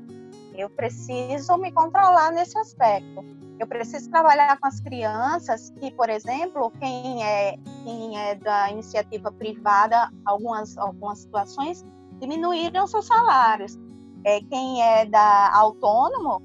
eu 0.58 0.68
preciso 0.68 1.56
me 1.56 1.70
controlar 1.70 2.32
nesse 2.32 2.58
aspecto. 2.58 3.24
Eu 3.60 3.66
preciso 3.66 4.10
trabalhar 4.10 4.58
com 4.58 4.66
as 4.66 4.80
crianças 4.80 5.70
que, 5.70 5.90
por 5.92 6.10
exemplo, 6.10 6.72
quem 6.80 7.24
é, 7.24 7.56
quem 7.84 8.18
é 8.18 8.34
da 8.34 8.68
iniciativa 8.70 9.30
privada, 9.30 10.10
algumas, 10.24 10.76
algumas 10.76 11.20
situações 11.20 11.84
diminuíram 12.18 12.88
seus 12.88 13.06
salários. 13.06 13.78
É, 14.24 14.40
quem 14.40 14.82
é 14.82 15.06
da 15.06 15.56
autônomo 15.56 16.42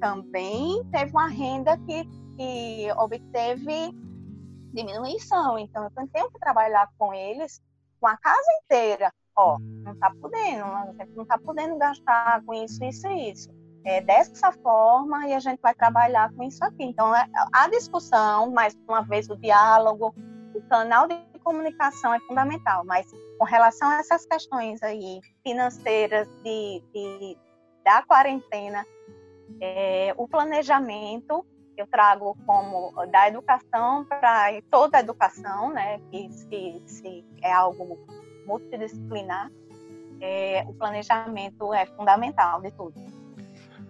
também 0.00 0.82
teve 0.90 1.10
uma 1.10 1.28
renda 1.28 1.76
que, 1.78 2.04
que 2.36 2.88
obteve 2.96 3.94
diminuição. 4.72 5.58
Então, 5.58 5.84
eu 5.84 6.08
tenho 6.08 6.30
que 6.30 6.38
trabalhar 6.38 6.88
com 6.98 7.12
eles, 7.12 7.60
com 8.00 8.06
a 8.06 8.16
casa 8.16 8.50
inteira, 8.64 9.12
ó, 9.36 9.58
não 9.58 9.92
está 9.92 10.10
podendo, 10.20 10.66
não 11.14 11.22
está 11.22 11.38
podendo 11.38 11.78
gastar 11.78 12.42
com 12.44 12.54
isso, 12.54 12.82
isso 12.84 13.06
e 13.08 13.30
isso. 13.30 13.48
É 13.84 14.00
dessa 14.02 14.52
forma 14.52 15.26
e 15.26 15.32
a 15.32 15.40
gente 15.40 15.60
vai 15.60 15.74
trabalhar 15.74 16.30
com 16.34 16.42
isso 16.42 16.62
aqui. 16.62 16.84
Então, 16.84 17.14
é, 17.14 17.26
a 17.52 17.68
discussão, 17.68 18.50
mais 18.50 18.76
uma 18.86 19.02
vez, 19.02 19.28
o 19.30 19.36
diálogo, 19.36 20.14
o 20.54 20.60
canal 20.68 21.08
de 21.08 21.16
comunicação 21.42 22.12
é 22.12 22.20
fundamental, 22.20 22.84
mas 22.84 23.06
com 23.38 23.44
relação 23.44 23.88
a 23.88 23.96
essas 23.96 24.26
questões 24.26 24.82
aí 24.82 25.20
financeiras 25.42 26.28
de, 26.44 26.82
de 26.92 27.38
da 27.82 28.02
quarentena, 28.02 28.84
é, 29.60 30.14
o 30.18 30.28
planejamento 30.28 31.44
eu 31.80 31.86
trago 31.86 32.36
como 32.44 32.92
da 33.06 33.28
educação 33.28 34.04
para 34.04 34.60
toda 34.70 34.98
a 34.98 35.00
educação, 35.00 35.72
né, 35.72 35.98
que 36.10 36.30
se, 36.30 36.82
se 36.86 37.24
é 37.42 37.50
algo 37.50 37.98
multidisciplinar, 38.50 39.50
é, 40.20 40.64
o 40.66 40.74
planejamento 40.74 41.72
é 41.72 41.86
fundamental 41.86 42.60
de 42.60 42.70
tudo. 42.72 42.94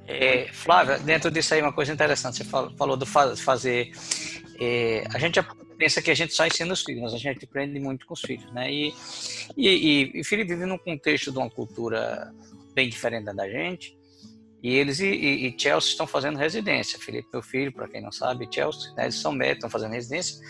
É, 0.07 0.49
Flávia, 0.53 0.99
dentro 0.99 1.31
disso 1.31 1.55
aí, 1.55 1.63
uma 1.63 1.73
coisa 1.73 1.93
interessante, 1.93 2.39
você 2.39 2.45
falou, 2.45 2.71
falou 2.77 2.97
do 2.97 3.07
fazer. 3.07 3.91
É, 4.61 5.05
a 5.15 5.19
gente 5.19 5.41
pensa 5.79 6.03
que 6.03 6.11
a 6.11 6.15
gente 6.15 6.35
só 6.35 6.47
ensina 6.47 6.73
os 6.73 6.83
filhos, 6.83 7.03
mas 7.03 7.15
a 7.15 7.19
gente 7.19 7.45
aprende 7.45 7.81
muito 7.81 8.05
com 8.07 8.15
os 8.15 8.21
filhos, 8.21 8.53
né? 8.53 8.71
E, 8.71 8.95
e, 9.57 10.13
e, 10.15 10.21
o 10.21 10.25
filho 10.25 10.47
vive 10.47 10.67
num 10.67 10.79
contexto 10.79 11.33
de 11.33 11.39
uma 11.39 11.49
cultura 11.49 12.33
bem 12.75 12.89
diferente 12.89 13.25
da 13.33 13.49
gente, 13.49 13.97
e 14.63 14.75
eles 14.75 15.01
e, 15.01 15.07
e, 15.07 15.47
e, 15.47 15.59
Chelsea 15.59 15.91
estão 15.91 16.07
fazendo 16.07 16.39
residência. 16.39 16.99
Felipe, 16.99 17.29
meu 17.33 17.43
filho, 17.43 17.73
para 17.73 17.89
quem 17.89 18.03
não 18.03 18.13
sabe, 18.13 18.49
Chelsea, 18.51 18.93
né, 18.95 19.05
eles 19.05 19.15
são 19.15 19.33
médicos, 19.33 19.65
estão 19.65 19.71
fazendo 19.71 19.93
residência. 19.93 20.45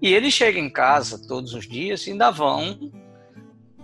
E 0.00 0.12
eles 0.12 0.34
chegam 0.34 0.60
em 0.60 0.70
casa 0.70 1.16
todos 1.28 1.54
os 1.54 1.68
dias 1.68 2.06
e 2.06 2.10
ainda 2.10 2.30
vão 2.30 2.90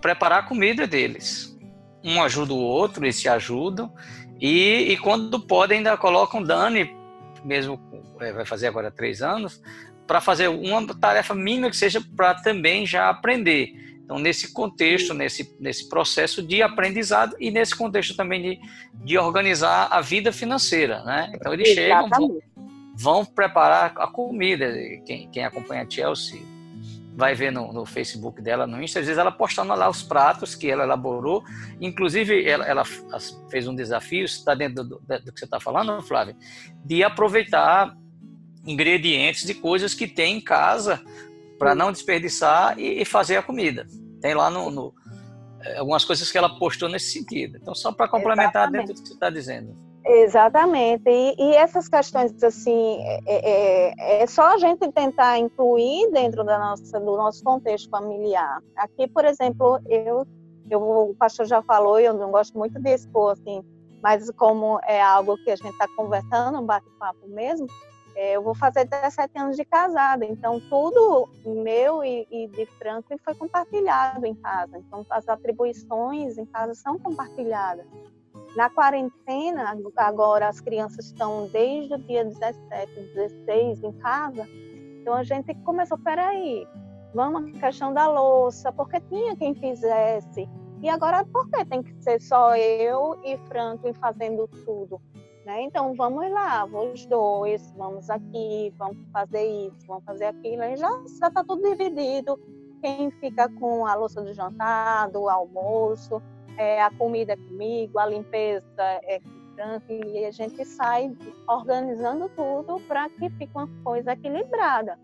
preparar 0.00 0.40
a 0.40 0.42
comida 0.42 0.86
deles. 0.86 1.56
Um 2.02 2.22
ajuda 2.22 2.54
o 2.54 2.58
outro, 2.58 3.04
eles 3.04 3.16
se 3.16 3.28
ajudam. 3.28 3.92
E, 4.40 4.92
e 4.92 4.96
quando 4.98 5.40
podem, 5.40 5.78
ainda 5.78 5.96
colocam 5.96 6.42
Dani, 6.42 6.94
mesmo 7.44 7.80
é, 8.20 8.32
vai 8.32 8.44
fazer 8.44 8.68
agora 8.68 8.90
três 8.90 9.22
anos, 9.22 9.60
para 10.06 10.20
fazer 10.20 10.48
uma 10.48 10.86
tarefa 10.94 11.34
mínima 11.34 11.70
que 11.70 11.76
seja 11.76 12.00
para 12.16 12.34
também 12.34 12.86
já 12.86 13.08
aprender. 13.08 13.72
Então, 14.02 14.18
nesse 14.18 14.54
contexto, 14.54 15.12
nesse, 15.12 15.54
nesse 15.60 15.86
processo 15.86 16.42
de 16.42 16.62
aprendizado 16.62 17.36
e 17.38 17.50
nesse 17.50 17.76
contexto 17.76 18.16
também 18.16 18.40
de, 18.40 18.60
de 19.04 19.18
organizar 19.18 19.88
a 19.90 20.00
vida 20.00 20.32
financeira, 20.32 21.04
né? 21.04 21.30
Então, 21.34 21.52
eles 21.52 21.68
Exatamente. 21.68 22.10
chegam, 22.10 22.28
vão, 22.28 22.40
vão, 22.96 23.24
preparar 23.26 23.92
a 23.96 24.06
comida. 24.06 24.72
Quem, 25.04 25.28
quem 25.30 25.44
acompanha 25.44 25.82
a 25.82 25.90
Chelsea 25.90 26.40
vai 27.18 27.34
ver 27.34 27.50
no, 27.50 27.72
no, 27.72 27.84
Facebook 27.84 28.40
dela, 28.40 28.64
no 28.64 28.80
Insta, 28.80 29.00
às 29.00 29.06
vezes 29.06 29.18
ela 29.18 29.32
postando 29.32 29.74
lá 29.74 29.88
os 29.88 30.04
pratos 30.04 30.54
que 30.54 30.70
ela 30.70 30.84
elaborou. 30.84 31.42
Inclusive, 31.80 32.48
ela, 32.48 32.64
ela 32.64 32.84
fez 33.50 33.66
um 33.66 33.74
desafio, 33.74 34.24
está 34.24 34.54
dentro 34.54 34.84
do, 34.84 35.00
do, 35.00 35.32
que 35.32 35.40
você 35.40 35.44
está 35.44 35.58
falando, 35.58 36.00
Flávia, 36.00 36.36
de 36.84 37.02
aproveitar 37.02 37.92
ingredientes 38.64 39.44
de 39.44 39.52
coisas 39.52 39.94
que 39.94 40.06
tem 40.06 40.36
em 40.36 40.40
casa 40.40 41.02
para 41.58 41.74
não 41.74 41.90
desperdiçar 41.90 42.78
e, 42.78 43.02
e, 43.02 43.04
fazer 43.04 43.36
a 43.36 43.42
comida. 43.42 43.84
Tem 44.20 44.32
lá 44.32 44.48
no, 44.48 44.70
no, 44.70 44.94
é, 45.60 45.78
algumas 45.78 46.04
coisas 46.04 46.30
que 46.30 46.38
ela 46.38 46.56
postou 46.56 46.88
nesse 46.88 47.10
sentido. 47.10 47.58
Então, 47.60 47.74
só 47.74 47.90
para 47.90 48.06
complementar 48.06 48.62
Exatamente. 48.68 48.86
dentro 48.86 48.94
do 48.94 49.02
que 49.02 49.08
você 49.08 49.14
está 49.14 49.28
dizendo. 49.28 49.87
Exatamente. 50.08 51.02
E, 51.06 51.34
e, 51.38 51.54
essas 51.54 51.86
questões, 51.86 52.42
assim, 52.42 52.98
é, 53.02 53.20
é, 53.26 53.90
é, 53.90 54.22
é, 54.22 54.26
só 54.26 54.54
a 54.54 54.58
gente 54.58 54.90
tentar 54.90 55.38
incluir 55.38 56.10
dentro 56.12 56.42
da 56.42 56.58
nossa, 56.58 56.98
do 56.98 57.14
nosso 57.16 57.44
contexto 57.44 57.90
familiar. 57.90 58.62
Aqui, 58.74 59.06
por 59.06 59.26
exemplo, 59.26 59.78
eu, 59.86 60.26
eu 60.70 60.80
o 60.80 61.14
pastor 61.14 61.44
já 61.44 61.60
falou, 61.60 62.00
eu 62.00 62.14
não 62.14 62.30
gosto 62.30 62.56
muito 62.56 62.80
de 62.80 62.88
expor, 62.88 63.32
assim, 63.32 63.62
mas 64.02 64.30
como 64.30 64.80
é 64.86 65.02
algo 65.02 65.36
que 65.44 65.50
a 65.50 65.56
gente 65.56 65.72
está 65.72 65.86
conversando, 65.94 66.58
um 66.58 66.64
bate-papo 66.64 67.28
mesmo, 67.28 67.66
é, 68.16 68.34
eu 68.34 68.42
vou 68.42 68.54
fazer 68.54 68.86
17 68.86 69.38
anos 69.38 69.56
de 69.56 69.64
casada, 69.64 70.24
então 70.24 70.58
tudo 70.70 71.28
meu 71.44 72.02
e, 72.02 72.26
e 72.30 72.48
de 72.48 72.64
Franklin 72.78 73.18
foi 73.22 73.34
compartilhado 73.34 74.24
em 74.24 74.34
casa. 74.34 74.78
Então, 74.78 75.04
as 75.10 75.28
atribuições 75.28 76.38
em 76.38 76.46
casa 76.46 76.74
são 76.74 76.98
compartilhadas. 76.98 77.86
Na 78.56 78.70
quarentena, 78.70 79.76
agora 79.96 80.48
as 80.48 80.60
crianças 80.60 81.06
estão 81.06 81.48
desde 81.48 81.94
o 81.94 81.98
dia 81.98 82.24
17, 82.24 82.92
16 83.14 83.82
em 83.82 83.92
casa, 83.92 84.48
então 85.00 85.14
a 85.14 85.22
gente 85.22 85.54
começou, 85.64 85.98
peraí, 85.98 86.66
vamos 87.14 87.54
a 87.54 87.60
questão 87.60 87.92
da 87.92 88.08
louça, 88.08 88.72
porque 88.72 89.00
tinha 89.02 89.36
quem 89.36 89.54
fizesse, 89.54 90.48
e 90.82 90.88
agora 90.88 91.24
por 91.24 91.48
que 91.50 91.64
tem 91.66 91.82
que 91.82 91.94
ser 92.02 92.20
só 92.20 92.56
eu 92.56 93.20
e 93.24 93.36
Franklin 93.48 93.92
fazendo 93.94 94.48
tudo? 94.48 95.00
Né? 95.44 95.62
Então 95.62 95.94
vamos 95.94 96.30
lá, 96.30 96.66
os 96.66 97.06
dois, 97.06 97.72
vamos 97.72 98.10
aqui, 98.10 98.72
vamos 98.76 98.98
fazer 99.12 99.44
isso, 99.44 99.86
vamos 99.86 100.04
fazer 100.04 100.26
aquilo, 100.26 100.62
aí 100.62 100.76
já 100.76 100.90
está 101.06 101.30
tudo 101.30 101.62
dividido. 101.62 102.38
Quem 102.82 103.10
fica 103.12 103.48
com 103.48 103.86
a 103.86 103.94
louça 103.94 104.22
do 104.22 104.32
jantar, 104.32 105.10
do 105.10 105.28
almoço, 105.28 106.22
é, 106.58 106.82
a 106.82 106.90
comida 106.90 107.32
é 107.32 107.36
comigo, 107.36 107.98
a 107.98 108.06
limpeza 108.06 108.82
é 109.04 109.20
e 109.88 110.24
a 110.24 110.30
gente 110.30 110.64
sai 110.64 111.10
organizando 111.48 112.28
tudo 112.36 112.78
para 112.86 113.08
que 113.08 113.28
fique 113.30 113.50
uma 113.52 113.68
coisa 113.82 114.12
equilibrada. 114.12 114.96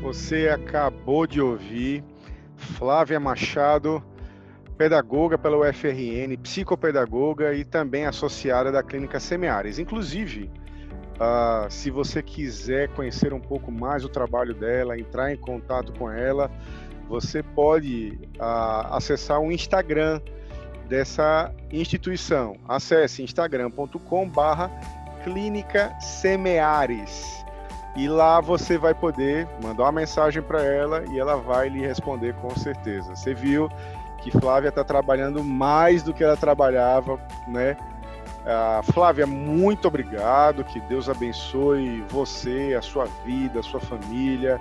Você 0.00 0.48
acabou 0.48 1.26
de 1.26 1.42
ouvir 1.42 2.02
Flávia 2.56 3.20
Machado, 3.20 4.02
pedagoga 4.78 5.36
pela 5.36 5.58
UFRN, 5.58 6.34
psicopedagoga 6.42 7.52
e 7.54 7.64
também 7.64 8.06
associada 8.06 8.72
da 8.72 8.82
Clínica 8.82 9.20
Semeares. 9.20 9.78
Inclusive, 9.78 10.50
Uh, 11.22 11.70
se 11.70 11.88
você 11.88 12.20
quiser 12.20 12.88
conhecer 12.88 13.32
um 13.32 13.38
pouco 13.38 13.70
mais 13.70 14.04
o 14.04 14.08
trabalho 14.08 14.54
dela, 14.54 14.98
entrar 14.98 15.32
em 15.32 15.36
contato 15.36 15.92
com 15.92 16.10
ela, 16.10 16.50
você 17.08 17.44
pode 17.44 18.18
uh, 18.40 18.92
acessar 18.92 19.40
o 19.40 19.52
Instagram 19.52 20.20
dessa 20.88 21.54
instituição. 21.70 22.56
Acesse 22.68 23.22
instagram.com/barra 23.22 24.68
Clínica 25.22 25.96
Semeares 26.00 27.44
e 27.94 28.08
lá 28.08 28.40
você 28.40 28.76
vai 28.76 28.92
poder 28.92 29.46
mandar 29.62 29.84
uma 29.84 29.92
mensagem 29.92 30.42
para 30.42 30.60
ela 30.60 31.04
e 31.12 31.20
ela 31.20 31.36
vai 31.36 31.68
lhe 31.68 31.86
responder 31.86 32.34
com 32.34 32.50
certeza. 32.56 33.14
Você 33.14 33.32
viu 33.32 33.68
que 34.18 34.32
Flávia 34.32 34.70
está 34.70 34.82
trabalhando 34.82 35.44
mais 35.44 36.02
do 36.02 36.12
que 36.12 36.24
ela 36.24 36.36
trabalhava, 36.36 37.20
né? 37.46 37.76
Uh, 38.42 38.92
Flávia, 38.92 39.26
muito 39.26 39.86
obrigado. 39.86 40.64
Que 40.64 40.80
Deus 40.80 41.08
abençoe 41.08 42.04
você, 42.08 42.74
a 42.76 42.82
sua 42.82 43.06
vida, 43.24 43.60
a 43.60 43.62
sua 43.62 43.80
família, 43.80 44.60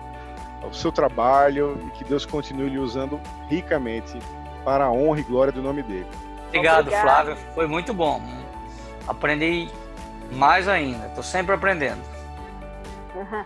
o 0.64 0.74
seu 0.74 0.92
trabalho 0.92 1.78
e 1.88 1.90
que 1.92 2.04
Deus 2.04 2.26
continue 2.26 2.70
lhe 2.70 2.78
usando 2.78 3.20
ricamente 3.50 4.20
para 4.64 4.86
a 4.86 4.92
honra 4.92 5.20
e 5.20 5.24
glória 5.24 5.52
do 5.52 5.62
nome 5.62 5.82
dele. 5.82 6.08
Obrigado, 6.48 6.82
Obrigado. 6.82 7.04
Flávia. 7.04 7.36
Foi 7.56 7.68
muito 7.68 7.94
bom. 7.94 8.22
Aprendi 9.08 9.70
mais 10.32 10.68
ainda. 10.68 11.08
Estou 11.08 11.24
sempre 11.24 11.56
aprendendo. 11.56 12.02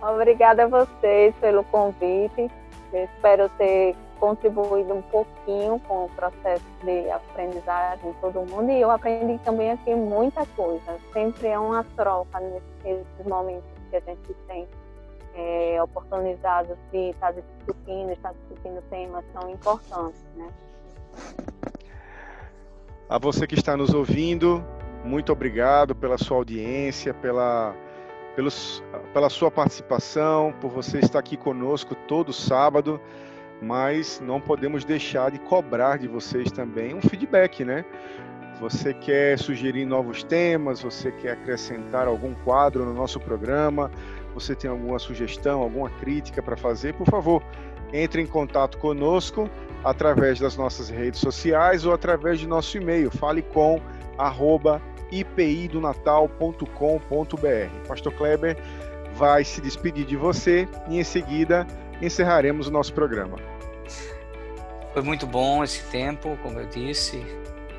Obrigada 0.00 0.64
a 0.64 0.66
vocês 0.66 1.34
pelo 1.40 1.64
convite. 1.64 2.50
Eu 2.92 3.04
espero 3.04 3.48
ter 3.50 3.96
contribuído 4.14 4.94
um 4.94 5.02
pouquinho 5.02 5.78
com 5.80 6.06
o 6.06 6.08
processo 6.10 6.64
de 6.84 7.10
aprendizagem 7.10 8.12
de 8.12 8.18
todo 8.18 8.48
mundo 8.50 8.70
e 8.70 8.80
eu 8.80 8.90
aprendi 8.90 9.38
também 9.44 9.72
aqui 9.72 9.94
muita 9.94 10.44
coisa. 10.46 10.98
Sempre 11.12 11.48
é 11.48 11.58
uma 11.58 11.84
troca 11.96 12.40
nesses 12.84 13.26
momentos 13.26 13.68
que 13.90 13.96
a 13.96 14.00
gente 14.00 14.34
tem 14.46 14.66
é, 15.34 15.78
de 16.90 16.98
estar 17.10 17.32
discutindo, 17.32 18.12
estar 18.12 18.32
discutindo 18.32 18.82
temas 18.90 19.24
tão 19.32 19.50
importantes, 19.50 20.20
né? 20.36 20.48
A 23.08 23.18
você 23.18 23.46
que 23.46 23.54
está 23.54 23.76
nos 23.76 23.92
ouvindo, 23.92 24.64
muito 25.04 25.32
obrigado 25.32 25.94
pela 25.94 26.16
sua 26.16 26.38
audiência, 26.38 27.12
pela, 27.12 27.74
pelos, 28.34 28.82
pela 29.12 29.28
sua 29.28 29.50
participação, 29.50 30.54
por 30.60 30.70
você 30.70 30.98
estar 30.98 31.18
aqui 31.18 31.36
conosco 31.36 31.94
todo 32.08 32.32
sábado 32.32 33.00
mas 33.62 34.20
não 34.20 34.40
podemos 34.40 34.84
deixar 34.84 35.30
de 35.30 35.38
cobrar 35.38 35.98
de 35.98 36.08
vocês 36.08 36.50
também 36.50 36.94
um 36.94 37.00
feedback, 37.00 37.64
né? 37.64 37.84
Você 38.60 38.94
quer 38.94 39.38
sugerir 39.38 39.84
novos 39.84 40.22
temas, 40.22 40.80
você 40.80 41.10
quer 41.10 41.32
acrescentar 41.32 42.06
algum 42.06 42.34
quadro 42.34 42.84
no 42.84 42.94
nosso 42.94 43.18
programa, 43.18 43.90
você 44.32 44.54
tem 44.54 44.70
alguma 44.70 44.98
sugestão, 44.98 45.60
alguma 45.60 45.90
crítica 45.90 46.42
para 46.42 46.56
fazer, 46.56 46.94
por 46.94 47.06
favor, 47.06 47.42
entre 47.92 48.22
em 48.22 48.26
contato 48.26 48.78
conosco 48.78 49.50
através 49.82 50.38
das 50.38 50.56
nossas 50.56 50.88
redes 50.88 51.20
sociais 51.20 51.84
ou 51.84 51.92
através 51.92 52.40
de 52.40 52.48
nosso 52.48 52.76
e-mail, 52.76 53.10
fale 53.10 53.42
com 53.42 53.80
arroba 54.16 54.80
ipidonatal.com.br. 55.10 57.86
Pastor 57.86 58.12
Kleber 58.14 58.56
vai 59.14 59.44
se 59.44 59.60
despedir 59.60 60.06
de 60.06 60.16
você 60.16 60.66
e 60.88 60.98
em 60.98 61.04
seguida 61.04 61.66
encerraremos 62.06 62.66
o 62.66 62.70
nosso 62.70 62.92
programa. 62.92 63.36
Foi 64.92 65.02
muito 65.02 65.26
bom 65.26 65.64
esse 65.64 65.82
tempo, 65.84 66.38
como 66.42 66.60
eu 66.60 66.66
disse. 66.66 67.24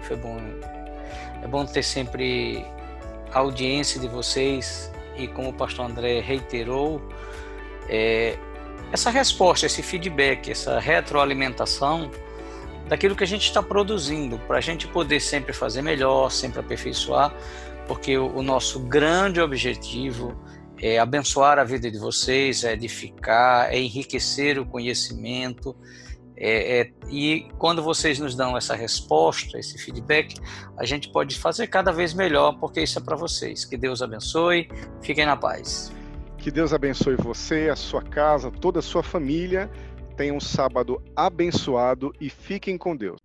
Foi 0.02 0.18
bom. 0.18 0.38
É 1.42 1.48
bom 1.48 1.66
ter 1.66 1.84
sempre 1.84 2.66
a 3.32 3.40
audiência 3.40 4.00
de 4.00 4.08
vocês 4.08 4.92
e 5.18 5.28
como 5.28 5.50
o 5.50 5.54
pastor 5.54 5.86
André 5.86 6.20
reiterou, 6.20 7.02
é, 7.88 8.38
essa 8.92 9.10
resposta, 9.10 9.66
esse 9.66 9.82
feedback, 9.82 10.52
essa 10.52 10.80
retroalimentação 10.80 12.10
daquilo 12.88 13.16
que 13.16 13.24
a 13.24 13.28
gente 13.28 13.46
está 13.46 13.64
produzindo, 13.64 14.38
para 14.40 14.58
a 14.58 14.62
gente 14.62 14.88
poder 14.88 15.20
sempre 15.20 15.54
fazer 15.54 15.82
melhor, 15.82 16.30
sempre 16.32 16.60
aperfeiçoar, 16.60 17.34
porque 17.88 18.18
o, 18.18 18.38
o 18.38 18.42
nosso 18.42 18.80
grande 18.80 19.42
objetivo 19.42 20.36
é 20.86 21.00
abençoar 21.00 21.58
a 21.58 21.64
vida 21.64 21.90
de 21.90 21.98
vocês, 21.98 22.64
é 22.64 22.74
edificar, 22.74 23.74
é 23.74 23.80
enriquecer 23.80 24.60
o 24.60 24.66
conhecimento. 24.66 25.76
É, 26.38 26.82
é, 26.82 26.92
e 27.10 27.48
quando 27.58 27.82
vocês 27.82 28.20
nos 28.20 28.36
dão 28.36 28.56
essa 28.56 28.76
resposta, 28.76 29.58
esse 29.58 29.80
feedback, 29.80 30.36
a 30.78 30.86
gente 30.86 31.10
pode 31.10 31.40
fazer 31.40 31.68
cada 31.68 31.92
vez 31.92 32.14
melhor, 32.14 32.60
porque 32.60 32.82
isso 32.82 33.00
é 33.00 33.02
para 33.02 33.16
vocês. 33.16 33.66
Que 33.66 33.76
Deus 33.76 34.04
abençoe, 34.04 34.70
fiquem 35.02 35.26
na 35.26 35.36
paz. 35.36 35.92
Que 36.38 36.52
Deus 36.52 36.72
abençoe 36.72 37.16
você, 37.16 37.70
a 37.70 37.76
sua 37.76 38.04
casa, 38.04 38.52
toda 38.52 38.78
a 38.78 38.84
sua 38.84 39.02
família. 39.02 39.72
Tenham 40.16 40.38
um 40.38 40.42
sábado 40.42 41.02
abençoado 41.16 42.14
e 42.22 42.30
fiquem 42.30 42.78
com 42.78 42.96
Deus. 42.96 43.18